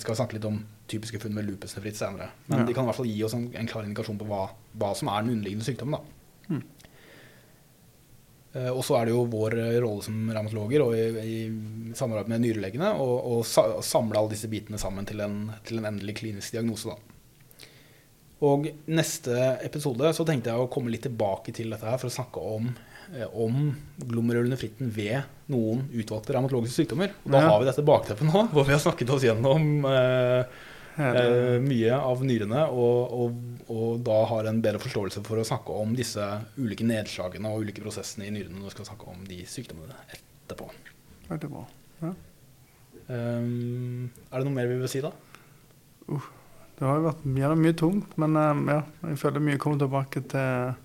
Skal 0.00 0.14
Vi 0.14 0.16
snakke 0.16 0.36
litt 0.38 0.46
om 0.48 0.62
typiske 0.88 1.20
funn 1.22 1.34
med 1.36 1.46
lupusnefritt 1.48 1.96
senere. 2.00 2.30
Men 2.48 2.60
Ja. 2.60 2.64
de 2.66 2.74
kan 2.74 2.84
i 2.84 2.90
hvert 2.90 2.96
fall 2.96 3.06
gi 3.10 3.22
oss 3.24 3.34
en, 3.34 3.50
en 3.54 3.66
klar 3.70 3.84
indikasjon 3.84 4.18
på 4.18 4.26
hva, 4.28 4.48
hva 4.78 4.94
som 4.96 5.08
er 5.12 5.22
den 5.22 5.34
underliggende 5.36 5.64
sykdommen. 5.68 6.00
da. 6.00 6.54
Mm. 6.54 6.62
Og 8.72 8.80
så 8.82 8.96
er 8.98 9.04
det 9.06 9.12
jo 9.12 9.26
vår 9.30 9.54
eh, 9.60 9.76
rolle 9.84 10.02
som 10.02 10.16
revmatologer 10.32 10.82
og 10.82 10.94
i, 10.96 11.02
i 11.20 11.92
samarbeid 11.94 12.30
med 12.32 12.40
nyrelegene 12.42 12.88
å 12.98 13.42
samle 13.46 14.18
alle 14.18 14.32
disse 14.32 14.48
bitene 14.50 14.80
sammen 14.80 15.06
til 15.06 15.20
en, 15.22 15.36
til 15.68 15.78
en 15.78 15.86
endelig 15.92 16.16
klinisk 16.22 16.56
diagnose. 16.56 16.88
Da. 16.88 16.96
Og 18.48 18.66
neste 18.88 19.36
episode 19.66 20.10
så 20.16 20.24
tenkte 20.26 20.50
jeg 20.50 20.64
å 20.64 20.70
komme 20.72 20.90
litt 20.90 21.04
tilbake 21.06 21.52
til 21.54 21.70
dette 21.74 21.86
her 21.86 22.00
for 22.00 22.08
å 22.10 22.14
snakke 22.16 22.42
om, 22.56 22.70
eh, 23.12 23.28
om 23.36 23.76
glomerulonefritten 24.00 24.90
ved 24.96 25.28
noen 25.52 25.84
utvalgte 25.92 26.34
revmatologiske 26.34 26.82
sykdommer. 26.86 27.12
Og 27.26 27.30
da 27.36 27.44
Ja. 27.44 27.48
har 27.52 27.60
vi 27.62 27.68
dette 27.68 27.84
bakteppet 27.86 28.26
nå, 28.32 28.46
hvor 28.50 28.64
vi 28.66 28.72
har 28.72 28.80
snakket 28.82 29.10
oss 29.14 29.22
gjennom 29.28 29.84
eh, 29.92 30.44
eh, 30.98 31.58
mye 31.62 31.98
av 31.98 32.22
nyrene, 32.26 32.64
og, 32.74 33.12
og, 33.14 33.68
og 33.70 34.00
da 34.06 34.18
har 34.32 34.48
en 34.50 34.60
bedre 34.64 34.80
forståelse 34.82 35.22
for 35.26 35.40
å 35.40 35.46
snakke 35.46 35.76
om 35.82 35.94
disse 35.98 36.24
ulike 36.58 36.86
nedslagene 36.86 37.52
og 37.52 37.66
ulike 37.66 37.84
prosessene 37.84 38.26
i 38.28 38.32
nyrene 38.34 38.58
når 38.58 38.72
du 38.72 38.76
skal 38.76 38.90
snakke 38.90 39.12
om 39.12 39.22
de 39.28 39.42
sykdommene 39.48 39.96
etterpå. 40.08 40.70
bra. 41.28 41.64
Ja. 42.02 42.12
Um, 43.08 44.10
er 44.28 44.36
det 44.36 44.44
noe 44.48 44.56
mer 44.58 44.68
vi 44.68 44.80
vil 44.82 44.90
si 44.90 45.00
da? 45.04 45.14
Det 46.78 46.84
har 46.86 46.98
jo 46.98 47.06
vært 47.08 47.24
mye, 47.26 47.54
mye 47.62 47.78
tungt, 47.78 48.18
men 48.20 48.36
um, 48.36 48.66
ja, 48.70 48.82
jeg 49.08 49.22
føler 49.22 49.44
mye 49.44 49.62
kommer 49.62 49.80
tilbake 49.80 50.22
til 50.30 50.76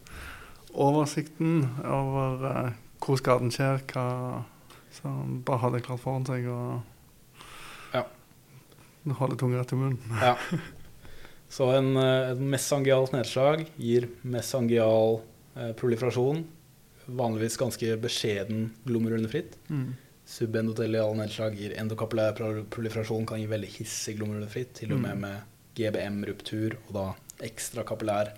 oversikten 0.74 1.68
over 1.86 2.47
uh, 2.47 2.72
hvor 3.03 3.20
skaden 3.20 3.51
skjer, 3.53 3.84
hva 3.91 4.07
som 4.93 5.39
bare 5.45 5.66
hadde 5.66 5.80
det 5.80 5.88
klart 5.88 6.03
foran 6.03 6.26
seg 6.30 6.47
og. 6.53 6.82
Holde 9.11 9.35
tunge 9.37 9.59
rett 9.59 9.73
i 9.73 9.75
munnen. 9.75 9.99
Ja. 10.21 10.37
Så 11.53 11.67
en, 11.75 11.97
eh, 11.97 12.31
et 12.31 12.39
mesangialt 12.39 13.11
nedslag 13.13 13.65
gir 13.77 14.07
mesangial 14.23 15.19
eh, 15.55 15.73
proliferasjon. 15.77 16.43
Vanligvis 17.05 17.57
ganske 17.59 17.97
beskjeden 18.01 18.71
glomerulonefritt. 18.87 19.57
Mm. 19.69 19.91
Subendotelial 20.25 21.13
nedslag 21.19 21.57
gir 21.59 21.75
endokapillær 21.77 22.63
proliferasjon, 22.71 23.25
kan 23.27 23.41
gi 23.41 23.45
veldig 23.51 23.69
hissig 23.75 24.15
glomerulonefritt, 24.17 24.73
til 24.79 24.93
og 24.95 25.01
med 25.03 25.17
Mm. 25.17 25.21
med 25.21 25.41
GBM-ruptur, 25.75 26.77
og 26.87 26.93
da 26.93 27.05
ekstrakapillær 27.45 28.31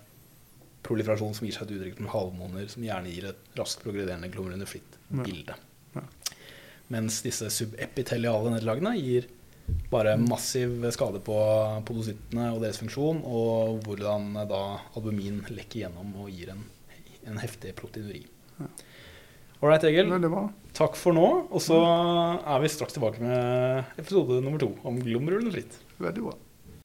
proliferasjon 0.84 1.34
som 1.36 1.46
gir 1.48 1.54
seg 1.54 1.70
et 1.70 1.76
uttrykk 1.78 2.00
med 2.00 2.10
halvmåner, 2.12 2.68
som 2.70 2.84
gjerne 2.84 3.12
gir 3.14 3.26
et 3.30 3.56
raskt 3.58 3.84
progrederende 3.84 4.30
glomerulonefritt-bilde. 4.34 5.56
Ja. 5.96 6.02
Mens 6.90 7.22
disse 7.26 7.48
subepiteliale 7.50 8.52
nedslagene 8.54 8.96
gir 9.00 9.26
bare 9.92 10.16
massiv 10.20 10.84
skade 10.94 11.22
på 11.26 11.38
podocyttene 11.88 12.52
og 12.54 12.62
deres 12.64 12.80
funksjon, 12.82 13.22
og 13.26 13.82
hvordan 13.86 14.34
da 14.50 14.64
albumin 14.96 15.44
lekker 15.50 15.86
gjennom 15.86 16.14
og 16.22 16.32
gir 16.34 16.52
en, 16.54 16.66
en 17.26 17.42
heftig 17.42 17.76
proteinuri. 17.80 18.26
Ja. 18.60 18.70
Egil. 19.66 20.12
Takk 20.78 20.98
for 21.00 21.16
nå. 21.16 21.28
Og 21.50 21.62
så 21.64 21.80
er 21.80 22.60
vi 22.62 22.70
straks 22.70 22.94
tilbake 22.94 23.24
med 23.24 23.96
episode 23.98 24.42
nummer 24.44 24.62
to 24.62 24.76
om 24.86 25.00
glomerulonefritt. 25.02 25.80
Veldig 25.98 26.26
bra. 26.28 26.36